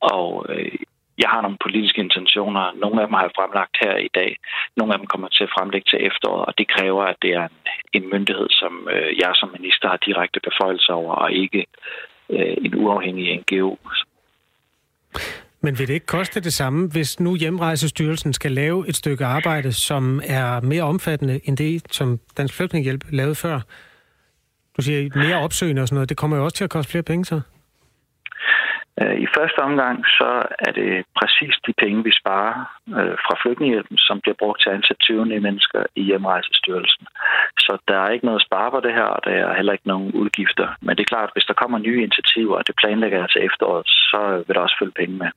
Og 0.01 0.47
øh, 0.49 0.79
jeg 1.23 1.29
har 1.35 1.41
nogle 1.43 1.65
politiske 1.67 2.01
intentioner. 2.07 2.65
Nogle 2.83 2.97
af 3.01 3.07
dem 3.07 3.15
har 3.17 3.25
jeg 3.27 3.37
fremlagt 3.39 3.77
her 3.85 3.97
i 4.09 4.11
dag. 4.19 4.31
Nogle 4.77 4.93
af 4.93 4.99
dem 4.99 5.07
kommer 5.13 5.29
til 5.29 5.45
at 5.45 5.55
fremlægge 5.57 5.87
til 5.91 6.07
efteråret, 6.09 6.47
og 6.49 6.55
det 6.59 6.67
kræver, 6.75 7.05
at 7.13 7.19
det 7.23 7.33
er 7.41 7.45
en, 7.51 7.59
en 7.99 8.05
myndighed, 8.13 8.49
som 8.61 8.73
øh, 8.95 9.11
jeg 9.23 9.31
som 9.35 9.49
minister 9.59 9.89
har 9.89 10.01
direkte 10.09 10.41
beføjelser 10.49 10.93
over, 10.93 11.15
og 11.15 11.33
ikke 11.33 11.67
øh, 12.35 12.57
en 12.67 12.75
uafhængig 12.75 13.25
NGO. 13.41 13.77
Men 15.63 15.79
vil 15.79 15.89
det 15.89 15.95
ikke 15.95 16.07
koste 16.07 16.41
det 16.41 16.53
samme, 16.53 16.89
hvis 16.89 17.21
nu 17.21 17.37
Hjemrejsestyrelsen 17.37 18.33
skal 18.33 18.53
lave 18.53 18.89
et 18.89 18.97
stykke 18.97 19.25
arbejde, 19.25 19.73
som 19.73 20.21
er 20.27 20.61
mere 20.61 20.83
omfattende 20.83 21.41
end 21.45 21.57
det, 21.57 21.83
som 21.91 22.21
Dansk 22.37 22.55
Flygtningehjælp 22.57 23.05
lavede 23.13 23.35
før? 23.35 23.61
Du 24.77 24.83
siger 24.83 25.11
mere 25.15 25.37
opsøgende 25.37 25.83
og 25.83 25.89
sådan 25.89 25.95
noget. 25.95 26.09
Det 26.09 26.17
kommer 26.17 26.37
jo 26.37 26.45
også 26.45 26.57
til 26.57 26.65
at 26.65 26.71
koste 26.71 26.91
flere 26.91 27.03
penge, 27.03 27.25
så? 27.25 27.41
Øh, 29.03 29.17
I 29.25 29.27
første 29.37 29.61
omgang 29.69 29.97
så 30.19 30.31
er 30.67 30.73
det 30.79 30.91
præcis 31.21 31.55
de 31.67 31.73
penge, 31.83 32.05
vi 32.09 32.13
sparer 32.21 32.57
øh, 32.99 33.17
fra 33.25 33.35
flygtningehjælpen, 33.43 33.99
som 33.99 34.21
bliver 34.21 34.39
brugt 34.43 34.61
til 34.61 34.71
at 34.71 34.77
ansætte 34.77 35.03
20 35.03 35.27
nye 35.27 35.45
mennesker 35.49 35.81
i 36.01 36.03
hjemrejsestyrelsen. 36.03 37.07
Så 37.65 37.73
der 37.89 37.99
er 38.05 38.11
ikke 38.11 38.27
noget 38.27 38.41
at 38.41 38.47
spare 38.49 38.71
på 38.71 38.81
det 38.87 38.93
her, 38.99 39.09
og 39.17 39.21
der 39.25 39.31
er 39.31 39.57
heller 39.57 39.73
ikke 39.73 39.89
nogen 39.93 40.13
udgifter. 40.13 40.69
Men 40.85 40.97
det 40.97 41.03
er 41.03 41.13
klart, 41.15 41.29
at 41.29 41.35
hvis 41.35 41.49
der 41.51 41.61
kommer 41.63 41.79
nye 41.79 42.03
initiativer, 42.07 42.57
og 42.59 42.67
det 42.67 42.75
planlægger 42.83 43.19
jeg 43.19 43.31
til 43.31 43.45
efteråret, 43.49 43.87
så 43.87 44.21
vil 44.47 44.55
der 44.55 44.61
også 44.67 44.77
følge 44.81 44.99
penge 45.01 45.17
med. 45.23 45.31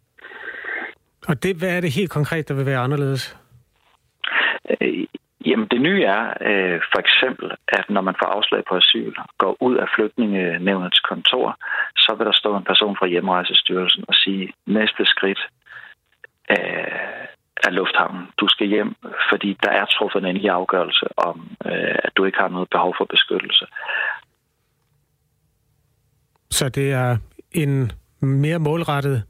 Og 1.29 1.43
det, 1.43 1.55
hvad 1.59 1.71
er 1.77 1.81
det 1.81 1.91
helt 1.99 2.11
konkret, 2.11 2.47
der 2.49 2.55
vil 2.55 2.65
være 2.65 2.85
anderledes? 2.87 3.23
Jamen 5.45 5.67
det 5.67 5.81
nye 5.81 6.03
er 6.03 6.23
øh, 6.49 6.81
for 6.91 6.99
eksempel, 6.99 7.51
at 7.67 7.85
når 7.89 8.01
man 8.01 8.15
får 8.19 8.29
afslag 8.37 8.63
på 8.69 8.75
asyl, 8.75 9.13
går 9.37 9.57
ud 9.67 9.75
af 9.75 9.87
flygtningenevnets 9.95 10.99
kontor, 10.99 11.57
så 11.97 12.15
vil 12.17 12.25
der 12.25 12.33
stå 12.41 12.57
en 12.57 12.63
person 12.63 12.95
fra 12.99 13.07
hjemrejsestyrelsen 13.07 14.03
og 14.07 14.13
sige, 14.13 14.53
næste 14.65 15.05
skridt 15.05 15.41
øh, 16.51 17.23
er 17.65 17.69
lufthavnen. 17.69 18.25
Du 18.39 18.47
skal 18.47 18.67
hjem, 18.67 18.95
fordi 19.31 19.57
der 19.63 19.71
er 19.71 19.85
truffet 19.85 20.19
en 20.19 20.25
endelig 20.25 20.49
afgørelse 20.49 21.05
om, 21.17 21.51
øh, 21.65 21.95
at 22.03 22.11
du 22.17 22.25
ikke 22.25 22.37
har 22.37 22.49
noget 22.49 22.69
behov 22.69 22.95
for 22.97 23.05
beskyttelse. 23.05 23.65
Så 26.49 26.69
det 26.69 26.91
er 26.91 27.17
en 27.51 27.91
mere 28.21 28.59
målrettet 28.59 29.23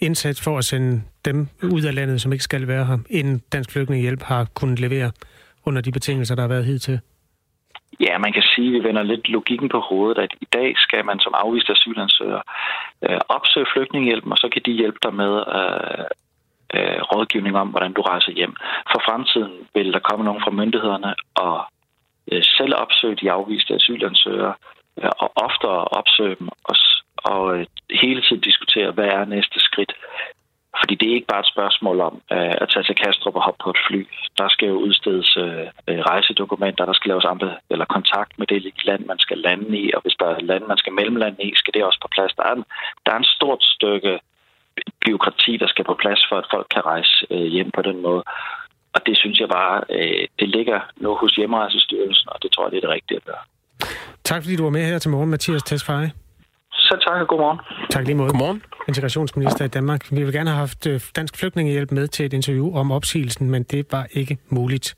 indsats 0.00 0.44
for 0.44 0.58
at 0.58 0.64
sende 0.64 1.02
dem 1.24 1.48
ud 1.62 1.82
af 1.82 1.94
landet, 1.94 2.20
som 2.20 2.32
ikke 2.32 2.44
skal 2.44 2.68
være 2.68 2.84
her, 2.84 2.98
end 3.10 3.40
Dansk 3.52 3.72
Flygtningehjælp 3.72 4.22
har 4.22 4.46
kunnet 4.54 4.80
levere 4.80 5.10
under 5.66 5.80
de 5.80 5.92
betingelser, 5.92 6.34
der 6.34 6.42
har 6.42 6.48
været 6.48 6.64
hidtil? 6.64 7.00
Ja, 8.00 8.18
man 8.18 8.32
kan 8.32 8.42
sige, 8.42 8.68
at 8.68 8.74
vi 8.74 8.88
vender 8.88 9.02
lidt 9.02 9.28
logikken 9.28 9.68
på 9.68 9.80
hovedet, 9.80 10.18
at 10.18 10.32
i 10.40 10.46
dag 10.52 10.74
skal 10.76 11.04
man 11.04 11.18
som 11.20 11.34
afvist 11.36 11.70
asylansøger 11.70 12.40
øh, 13.02 13.20
opsøge 13.28 13.66
flygtningehjælpen, 13.72 14.32
og 14.32 14.38
så 14.38 14.48
kan 14.52 14.62
de 14.66 14.72
hjælpe 14.72 14.98
dig 15.02 15.14
med 15.14 15.32
øh, 15.58 16.04
øh, 16.74 17.00
rådgivning 17.12 17.56
om, 17.56 17.68
hvordan 17.68 17.92
du 17.92 18.00
rejser 18.00 18.32
hjem. 18.32 18.54
For 18.92 19.00
fremtiden 19.08 19.52
vil 19.74 19.92
der 19.92 19.98
komme 19.98 20.24
nogen 20.24 20.42
fra 20.44 20.50
myndighederne 20.50 21.14
og 21.34 21.58
øh, 22.32 22.42
selv 22.42 22.72
opsøge 22.76 23.16
de 23.22 23.30
afviste 23.30 23.74
asylansøgere, 23.74 24.54
øh, 25.00 25.10
og 25.22 25.28
oftere 25.36 25.84
opsøge 25.98 26.36
dem 26.40 26.48
og, 26.64 26.76
og 27.16 27.58
øh, 27.58 27.66
hele 27.90 28.22
tiden 28.22 28.40
diskutere, 28.40 28.90
hvad 28.90 29.08
er 29.08 29.24
næste 29.24 29.60
skridt. 29.60 29.92
Fordi 30.80 30.94
det 30.94 31.06
er 31.08 31.14
ikke 31.14 31.32
bare 31.34 31.44
et 31.44 31.54
spørgsmål 31.54 32.00
om 32.08 32.14
øh, 32.32 32.54
at 32.62 32.68
tage 32.72 32.86
til 32.86 32.96
Kastrup 33.02 33.36
og 33.36 33.44
hoppe 33.46 33.60
på 33.64 33.70
et 33.70 33.84
fly. 33.86 34.00
Der 34.38 34.48
skal 34.48 34.68
jo 34.68 34.76
udstedes 34.86 35.36
øh, 35.36 35.66
øh, 35.88 36.00
rejsedokumenter, 36.10 36.84
der 36.84 36.92
skal 36.96 37.08
laves 37.08 37.24
andre, 37.24 37.50
eller 37.70 37.84
kontakt 37.96 38.32
med 38.38 38.46
det 38.46 38.84
land, 38.88 39.02
man 39.12 39.18
skal 39.18 39.38
lande 39.38 39.78
i, 39.78 39.84
og 39.94 40.00
hvis 40.02 40.16
der 40.20 40.26
er 40.26 40.40
land, 40.50 40.64
man 40.72 40.78
skal 40.78 40.92
mellemlande 40.92 41.42
i, 41.48 41.52
skal 41.54 41.74
det 41.74 41.84
også 41.84 42.00
på 42.02 42.08
plads. 42.14 42.32
Der 42.38 42.44
er 42.50 42.54
en, 42.54 42.64
der 43.06 43.12
er 43.12 43.18
en 43.18 43.32
stort 43.36 43.62
stykke 43.62 44.12
byråkrati, 45.04 45.56
der 45.56 45.66
skal 45.66 45.84
på 45.84 45.96
plads, 46.02 46.20
for 46.28 46.36
at 46.38 46.46
folk 46.54 46.66
kan 46.74 46.82
rejse 46.92 47.26
øh, 47.30 47.46
hjem 47.54 47.70
på 47.70 47.82
den 47.82 48.02
måde. 48.02 48.22
Og 48.94 49.00
det 49.06 49.16
synes 49.18 49.38
jeg 49.40 49.48
bare, 49.48 49.76
øh, 49.90 50.26
det 50.40 50.48
ligger 50.48 50.80
nu 50.96 51.14
hos 51.14 51.32
Hjemrejsestyrelsen, 51.34 52.28
og 52.32 52.42
det 52.42 52.52
tror 52.52 52.64
jeg, 52.64 52.70
det 52.72 52.76
er 52.76 52.86
det 52.86 52.96
rigtige 52.98 53.16
at 53.16 53.24
gøre. 53.24 53.44
Tak 54.24 54.42
fordi 54.42 54.56
du 54.56 54.62
var 54.62 54.70
med 54.70 54.84
her 54.84 54.98
til 54.98 55.10
morgen, 55.10 55.30
Mathias 55.30 55.62
Tesfaye. 55.62 56.25
Så 56.78 56.96
tak 57.08 57.20
og 57.20 57.28
godmorgen. 57.28 57.58
Tak 57.90 58.04
lige 58.04 58.14
måde. 58.14 58.30
Godmorgen. 58.30 58.62
Integrationsminister 58.88 59.64
i 59.64 59.68
Danmark. 59.68 60.12
Vi 60.12 60.24
vil 60.24 60.32
gerne 60.32 60.50
have 60.50 60.58
haft 60.58 60.86
øh, 60.86 61.00
Dansk 61.16 61.36
Flygtningehjælp 61.36 61.92
med 61.92 62.08
til 62.08 62.26
et 62.26 62.32
interview 62.32 62.76
om 62.76 62.90
opsigelsen, 62.90 63.50
men 63.50 63.62
det 63.62 63.86
var 63.92 64.06
ikke 64.10 64.38
muligt. 64.48 64.94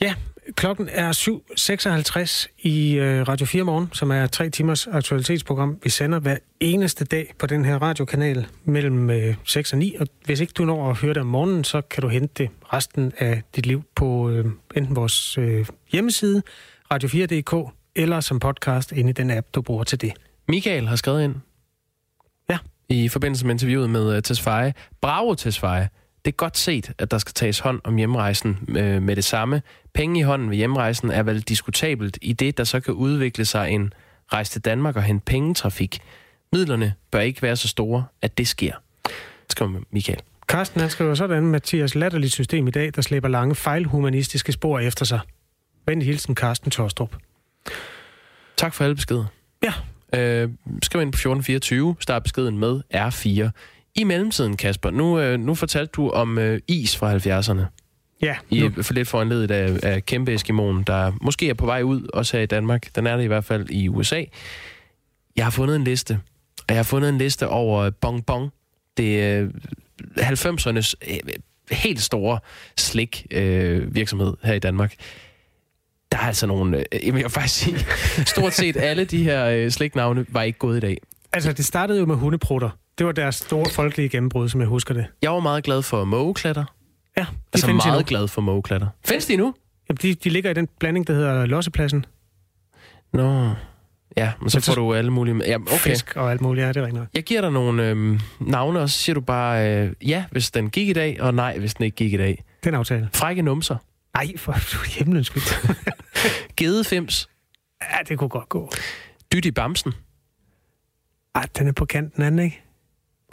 Ja, 0.00 0.14
klokken 0.56 0.88
er 0.92 1.12
7.56 1.12 2.54
i 2.58 2.94
øh, 2.94 3.28
Radio 3.28 3.46
4 3.46 3.64
Morgen, 3.64 3.88
som 3.92 4.10
er 4.10 4.26
tre 4.26 4.50
timers 4.50 4.86
aktualitetsprogram. 4.86 5.78
Vi 5.82 5.90
sender 5.90 6.18
hver 6.20 6.36
eneste 6.60 7.04
dag 7.04 7.34
på 7.38 7.46
den 7.46 7.64
her 7.64 7.82
radiokanal 7.82 8.46
mellem 8.64 9.10
6 9.44 9.72
og 9.72 9.78
9, 9.78 9.96
og 10.00 10.06
hvis 10.24 10.40
ikke 10.40 10.52
du 10.58 10.64
når 10.64 10.90
at 10.90 10.96
høre 10.96 11.14
det 11.14 11.20
om 11.20 11.26
morgenen, 11.26 11.64
så 11.64 11.80
kan 11.80 12.02
du 12.02 12.08
hente 12.08 12.34
det 12.38 12.50
resten 12.72 13.12
af 13.18 13.42
dit 13.56 13.66
liv 13.66 13.82
på 13.94 14.30
enten 14.76 14.96
vores 14.96 15.38
hjemmeside, 15.92 16.42
radio4.dk, 16.94 17.72
eller 17.96 18.20
som 18.20 18.38
podcast 18.38 18.92
inde 18.92 19.10
i 19.10 19.12
den 19.12 19.30
app, 19.30 19.46
du 19.54 19.62
bruger 19.62 19.84
til 19.84 20.00
det. 20.00 20.12
Michael 20.48 20.88
har 20.88 20.96
skrevet 20.96 21.24
ind. 21.24 21.34
Ja. 22.50 22.58
I 22.88 23.08
forbindelse 23.08 23.46
med 23.46 23.54
interviewet 23.54 23.90
med 23.90 24.16
uh, 24.16 24.22
Tesfaye. 24.22 24.74
Bravo, 25.00 25.34
Tesfaye. 25.34 25.88
Det 26.24 26.32
er 26.32 26.36
godt 26.36 26.58
set, 26.58 26.92
at 26.98 27.10
der 27.10 27.18
skal 27.18 27.32
tages 27.32 27.58
hånd 27.58 27.80
om 27.84 27.96
hjemrejsen 27.96 28.58
øh, 28.68 29.02
med 29.02 29.16
det 29.16 29.24
samme. 29.24 29.62
Penge 29.94 30.20
i 30.20 30.22
hånden 30.22 30.50
ved 30.50 30.56
hjemrejsen 30.56 31.10
er 31.10 31.22
vel 31.22 31.40
diskutabelt 31.40 32.18
i 32.22 32.32
det, 32.32 32.58
der 32.58 32.64
så 32.64 32.80
kan 32.80 32.94
udvikle 32.94 33.44
sig 33.44 33.70
en 33.70 33.92
rejse 34.32 34.52
til 34.52 34.64
Danmark 34.64 34.96
og 34.96 35.02
hente 35.02 35.24
pengetrafik. 35.24 36.00
Midlerne 36.52 36.94
bør 37.10 37.20
ikke 37.20 37.42
være 37.42 37.56
så 37.56 37.68
store, 37.68 38.04
at 38.22 38.38
det 38.38 38.48
sker. 38.48 38.74
Skriver 39.50 39.80
Michael. 39.90 40.20
Carsten 40.46 40.80
han 40.80 40.90
skriver 40.90 41.14
sådan, 41.14 41.46
Mathias 41.46 41.94
latterligt 41.94 42.32
system 42.32 42.68
i 42.68 42.70
dag, 42.70 42.92
der 42.94 43.02
slæber 43.02 43.28
lange 43.28 43.54
fejlhumanistiske 43.54 44.52
spor 44.52 44.78
efter 44.78 45.04
sig. 45.04 45.20
Venlig 45.86 46.06
hilsen, 46.06 46.34
Carsten 46.34 46.70
Torstrup. 46.70 47.16
Tak 48.56 48.74
for 48.74 48.84
alle 48.84 48.94
beskeder. 48.94 49.24
Ja. 49.62 49.72
Øh, 50.14 50.50
skriv 50.82 51.02
ind 51.02 51.12
på 51.12 51.16
1424, 51.16 51.96
start 52.00 52.22
beskeden 52.22 52.58
med 52.58 52.80
R4. 52.94 53.50
I 53.94 54.04
mellemtiden, 54.04 54.56
Kasper, 54.56 54.90
nu, 54.90 55.18
øh, 55.20 55.40
nu 55.40 55.54
fortalte 55.54 55.92
du 55.96 56.10
om 56.10 56.38
øh, 56.38 56.60
is 56.68 56.96
fra 56.96 57.16
70'erne. 57.16 57.62
Ja. 58.22 58.36
I, 58.50 58.70
for 58.82 58.94
lidt 58.94 59.08
foranledet 59.08 59.50
af, 59.50 59.78
af 59.82 60.06
kæmpe 60.06 60.34
Eskimoen, 60.34 60.82
der 60.82 61.12
måske 61.20 61.48
er 61.48 61.54
på 61.54 61.66
vej 61.66 61.82
ud, 61.82 62.08
også 62.14 62.36
her 62.36 62.42
i 62.42 62.46
Danmark. 62.46 62.94
Den 62.94 63.06
er 63.06 63.16
det 63.16 63.24
i 63.24 63.26
hvert 63.26 63.44
fald 63.44 63.70
i 63.70 63.88
USA. 63.88 64.24
Jeg 65.36 65.44
har 65.44 65.50
fundet 65.50 65.76
en 65.76 65.84
liste, 65.84 66.20
og 66.58 66.64
jeg 66.68 66.76
har 66.76 66.82
fundet 66.82 67.08
en 67.08 67.18
liste 67.18 67.48
over 67.48 67.90
Bong 67.90 68.26
Bong. 68.26 68.50
Det 68.96 69.22
er 69.22 69.42
øh, 69.42 69.50
90'ernes 70.18 70.92
øh, 71.08 71.18
helt 71.70 72.00
store 72.00 72.38
slik 72.78 73.26
øh, 73.30 73.94
virksomhed 73.94 74.34
her 74.44 74.54
i 74.54 74.58
Danmark 74.58 74.94
der 76.12 76.18
er 76.18 76.22
altså 76.26 76.46
nogle... 76.46 76.78
Øh, 76.78 77.06
jeg 77.06 77.14
vil 77.14 77.28
faktisk 77.28 77.54
sige, 77.54 77.76
stort 78.26 78.52
set 78.54 78.76
alle 78.76 79.04
de 79.04 79.22
her 79.24 79.46
øh, 79.46 80.24
var 80.34 80.42
ikke 80.42 80.58
gået 80.58 80.76
i 80.76 80.80
dag. 80.80 80.96
Altså, 81.32 81.52
det 81.52 81.64
startede 81.64 81.98
jo 82.00 82.06
med 82.06 82.16
hundeprutter. 82.16 82.70
Det 82.98 83.06
var 83.06 83.12
deres 83.12 83.34
store 83.34 83.70
folkelige 83.70 84.08
gennembrud, 84.08 84.48
som 84.48 84.60
jeg 84.60 84.68
husker 84.68 84.94
det. 84.94 85.06
Jeg 85.22 85.30
var 85.32 85.40
meget 85.40 85.64
glad 85.64 85.82
for 85.82 86.04
mågeklatter. 86.04 86.64
Ja, 87.16 87.20
de 87.22 87.26
altså 87.52 87.66
findes 87.66 87.84
meget 87.84 87.98
endnu. 87.98 88.08
glad 88.08 88.28
for 88.28 88.40
mågeklatter. 88.40 88.86
Findes 89.04 89.26
de 89.26 89.36
nu? 89.36 89.54
Jamen, 89.88 89.98
de, 90.02 90.14
de 90.14 90.28
ligger 90.30 90.50
i 90.50 90.54
den 90.54 90.68
blanding, 90.80 91.06
der 91.06 91.14
hedder 91.14 91.46
lossepladsen. 91.46 92.04
Nå, 93.12 93.50
ja, 94.16 94.32
men 94.40 94.50
så 94.50 94.60
så- 94.60 94.66
får 94.66 94.74
du 94.74 94.94
alle 94.94 95.10
mulige... 95.10 95.42
Ja, 95.46 95.56
okay. 95.56 95.76
Fisk 95.78 96.16
og 96.16 96.30
alt 96.30 96.40
muligt, 96.40 96.64
ja, 96.64 96.68
det 96.68 96.76
er 96.76 96.80
rigtigt 96.82 96.98
nok. 96.98 97.08
Jeg 97.14 97.22
giver 97.22 97.40
dig 97.40 97.50
nogle 97.52 97.88
øh, 97.90 98.20
navne, 98.40 98.80
og 98.80 98.90
så 98.90 98.98
siger 98.98 99.14
du 99.14 99.20
bare 99.20 99.68
øh, 99.70 99.92
ja, 100.06 100.24
hvis 100.30 100.50
den 100.50 100.70
gik 100.70 100.88
i 100.88 100.92
dag, 100.92 101.16
og 101.20 101.34
nej, 101.34 101.58
hvis 101.58 101.74
den 101.74 101.84
ikke 101.84 101.96
gik 101.96 102.12
i 102.12 102.16
dag. 102.16 102.44
Den 102.64 102.74
aftale. 102.74 103.08
Frække 103.12 103.42
numser. 103.42 103.76
Nej, 104.14 104.36
for 104.36 104.52
himlens 104.98 105.26
skyld. 105.26 105.42
Gedefims. 106.56 107.28
ja, 107.82 107.96
det 108.08 108.18
kunne 108.18 108.28
godt 108.28 108.48
gå. 108.48 108.70
Dyt 109.32 109.44
i 109.44 109.50
bamsen. 109.50 109.92
Ej, 111.34 111.46
den 111.58 111.68
er 111.68 111.72
på 111.72 111.84
kanten 111.84 112.22
anden, 112.22 112.44
ikke? 112.44 112.62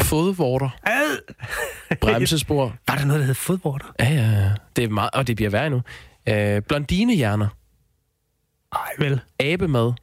Fodvorter. 0.01 0.69
Ad! 0.83 1.17
Bremsespor. 2.01 2.75
Var 2.87 2.95
der 2.95 3.05
noget, 3.05 3.19
der 3.19 3.25
hed 3.25 3.33
fodvorter? 3.35 3.85
Ja, 3.99 4.09
ja, 4.09 4.29
ja. 4.31 4.51
Det 4.75 4.83
er 4.83 4.89
meget, 4.89 5.09
og 5.13 5.27
det 5.27 5.35
bliver 5.35 5.51
værre 5.51 5.69
nu. 5.69 5.81
Øh, 6.29 6.61
blondinehjerner. 6.61 7.47
Nej, 8.73 8.89
vel. 9.09 9.21
Abemad. 9.39 9.93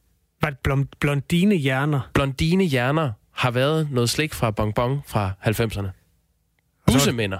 Var 0.42 0.50
det 0.50 0.58
blom, 0.58 0.88
blondine 1.00 1.54
hjerner? 1.54 2.10
Blondinehjerner 2.14 3.12
har 3.32 3.50
været 3.50 3.90
noget 3.90 4.10
slik 4.10 4.34
fra 4.34 4.50
bonbon 4.50 5.02
fra 5.06 5.32
90'erne. 5.42 5.88
Bussemænder. 6.86 7.38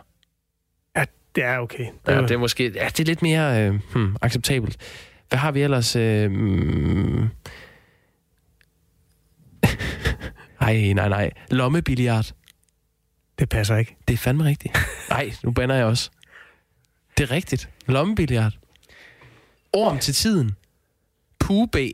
Ja, 1.37 1.43
det 1.43 1.51
er 1.51 1.59
okay. 1.59 1.78
Det 2.07 2.12
Ja, 2.12 2.14
var, 2.14 2.20
det 2.22 2.30
er 2.30 2.39
måske 2.39 2.72
ja, 2.74 2.84
det 2.84 3.01
er 3.01 3.05
lidt 3.05 3.22
mere 3.22 3.62
øh, 3.66 3.80
hmm, 3.93 4.16
acceptabelt. 4.22 4.76
Hvad 5.28 5.39
har 5.39 5.53
vi 5.53 5.62
ellers? 5.62 5.97
Øh, 5.97 6.30
mm, 6.30 7.28
Ej, 10.61 10.93
nej, 10.93 11.09
nej. 11.09 11.30
Lommebilliard. 11.51 12.32
det 13.39 13.49
passer 13.49 13.76
ikke. 13.76 13.97
Det 14.09 14.14
er 14.14 14.18
fandme 14.18 14.45
rigtigt. 14.45 14.78
Nej, 15.11 15.32
nu 15.43 15.51
bander 15.53 15.74
jeg 15.74 15.84
også. 15.84 16.11
Det 17.18 17.24
er 17.24 17.30
rigtigt. 17.30 17.68
Lommebilliard. 17.87 18.53
Orm 19.72 19.99
til 19.99 20.14
tiden. 20.14 20.57
Pube. 21.39 21.91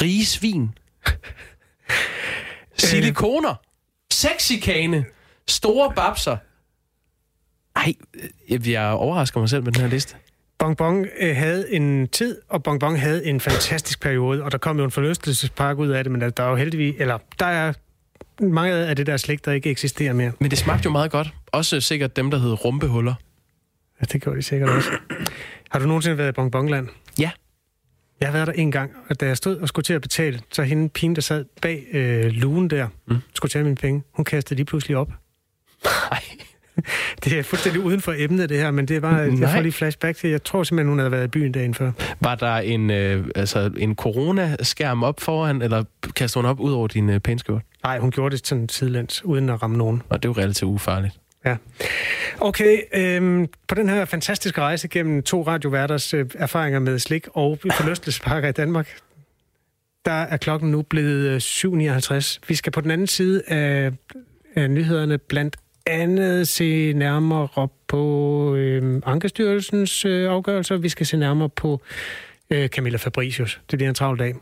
Rige 0.00 0.26
svin. 0.26 0.70
Silikoner. 2.78 3.54
Sexikane. 4.12 5.04
Store 5.48 5.92
babser. 5.96 6.36
Ej, 7.76 7.94
øh, 8.50 8.70
jeg 8.70 8.90
overrasker 8.90 9.40
mig 9.40 9.48
selv 9.48 9.64
med 9.64 9.72
den 9.72 9.80
her 9.80 9.88
liste. 9.88 10.16
Bonbon 10.58 11.06
øh, 11.20 11.36
havde 11.36 11.74
en 11.74 12.08
tid, 12.08 12.38
og 12.48 12.62
Bonbon 12.62 12.96
havde 12.96 13.26
en 13.26 13.40
fantastisk 13.40 14.00
periode, 14.00 14.42
og 14.42 14.52
der 14.52 14.58
kom 14.58 14.78
jo 14.78 14.84
en 14.84 14.90
forlystelsespark 14.90 15.78
ud 15.78 15.88
af 15.88 16.04
det, 16.04 16.10
men 16.10 16.20
der, 16.20 16.30
der 16.30 16.42
er 16.42 16.48
jo 16.50 16.56
heldigvis, 16.56 16.94
eller 16.98 17.18
der 17.38 17.46
er 17.46 17.72
mange 18.40 18.72
af 18.72 18.96
det 18.96 19.06
der 19.06 19.16
slik, 19.16 19.44
der 19.44 19.52
ikke 19.52 19.70
eksisterer 19.70 20.12
mere. 20.12 20.32
Men 20.38 20.50
det 20.50 20.58
smagte 20.58 20.84
jo 20.84 20.90
meget 20.90 21.10
godt. 21.10 21.34
Også 21.46 21.80
sikkert 21.80 22.16
dem, 22.16 22.30
der 22.30 22.38
hed 22.38 22.64
rumpehuller. 22.64 23.14
Ja, 24.00 24.06
det 24.12 24.22
gjorde 24.22 24.38
de 24.38 24.42
sikkert 24.42 24.70
også. 24.70 24.90
Har 25.70 25.78
du 25.78 25.86
nogensinde 25.86 26.18
været 26.18 26.28
i 26.28 26.32
Bonbonland? 26.32 26.88
Ja. 27.18 27.30
Jeg 28.20 28.28
har 28.28 28.32
været 28.32 28.46
der 28.46 28.52
en 28.52 28.70
gang, 28.70 28.90
og 29.08 29.20
da 29.20 29.26
jeg 29.26 29.36
stod 29.36 29.56
og 29.56 29.68
skulle 29.68 29.84
til 29.84 29.94
at 29.94 30.02
betale, 30.02 30.40
så 30.52 30.62
hende 30.62 30.88
pigen, 30.88 31.14
der 31.14 31.22
sad 31.22 31.44
bag 31.62 31.86
øh, 31.92 32.24
lugen 32.24 32.70
der, 32.70 32.88
mm. 33.06 33.16
skulle 33.34 33.50
tage 33.50 33.64
mine 33.64 33.76
penge, 33.76 34.02
hun 34.12 34.24
kastede 34.24 34.56
lige 34.56 34.66
pludselig 34.66 34.96
op. 34.96 35.12
Nej. 36.10 36.22
Det 37.24 37.38
er 37.38 37.42
fuldstændig 37.42 37.82
uden 37.82 38.00
for 38.00 38.14
emnet, 38.16 38.48
det 38.48 38.58
her, 38.58 38.70
men 38.70 38.88
det 38.88 39.02
var, 39.02 39.26
Nej. 39.26 39.40
jeg 39.40 39.50
får 39.50 39.60
lige 39.60 39.72
flashback 39.72 40.18
til, 40.18 40.30
jeg 40.30 40.44
tror 40.44 40.62
simpelthen, 40.62 40.88
hun 40.88 40.98
havde 40.98 41.12
været 41.12 41.24
i 41.24 41.28
byen 41.28 41.52
dagen 41.52 41.74
før. 41.74 41.92
Var 42.20 42.34
der 42.34 42.56
en, 42.56 42.90
øh, 42.90 43.26
altså 43.34 43.70
en 43.76 43.94
corona-skærm 43.94 45.02
op 45.02 45.20
foran, 45.20 45.62
eller 45.62 45.84
kastede 46.16 46.42
hun 46.42 46.50
op 46.50 46.60
ud 46.60 46.72
over 46.72 46.88
din 46.88 47.10
øh, 47.10 47.20
pænskjort? 47.20 47.62
Nej, 47.84 47.98
hun 47.98 48.10
gjorde 48.10 48.36
det 48.36 48.46
sådan 48.46 48.68
sidelæns, 48.68 49.24
uden 49.24 49.48
at 49.48 49.62
ramme 49.62 49.76
nogen. 49.76 50.02
Og 50.08 50.22
det 50.22 50.28
er 50.28 50.32
jo 50.36 50.42
relativt 50.42 50.68
ufarligt. 50.68 51.18
Ja. 51.44 51.56
Okay, 52.40 52.78
øhm, 52.94 53.46
på 53.68 53.74
den 53.74 53.88
her 53.88 54.04
fantastiske 54.04 54.60
rejse 54.60 54.88
gennem 54.88 55.22
to 55.22 55.42
radioværters 55.42 56.14
øh, 56.14 56.26
erfaringer 56.34 56.78
med 56.78 56.98
slik 56.98 57.26
og 57.34 57.58
forlystelsesparker 57.76 58.48
i 58.48 58.52
Danmark, 58.52 58.96
der 60.04 60.12
er 60.12 60.36
klokken 60.36 60.70
nu 60.70 60.82
blevet 60.82 61.40
7.59. 61.64 62.14
Øh, 62.14 62.48
Vi 62.48 62.54
skal 62.54 62.72
på 62.72 62.80
den 62.80 62.90
anden 62.90 63.06
side 63.06 63.42
af, 63.46 63.92
af 64.56 64.70
nyhederne 64.70 65.18
blandt 65.18 65.56
andet 65.86 66.48
se 66.48 66.92
nærmere 66.92 67.68
på 67.88 68.54
øh, 68.54 69.02
Ankestyrelsens 69.06 70.04
øh, 70.04 70.30
afgørelser. 70.30 70.76
Vi 70.76 70.88
skal 70.88 71.06
se 71.06 71.16
nærmere 71.16 71.48
på 71.48 71.80
øh, 72.50 72.68
Camilla 72.68 72.98
Fabricius. 72.98 73.60
Det 73.70 73.78
bliver 73.78 73.88
en 73.88 73.94
travl 73.94 74.18
dag. 74.18 74.34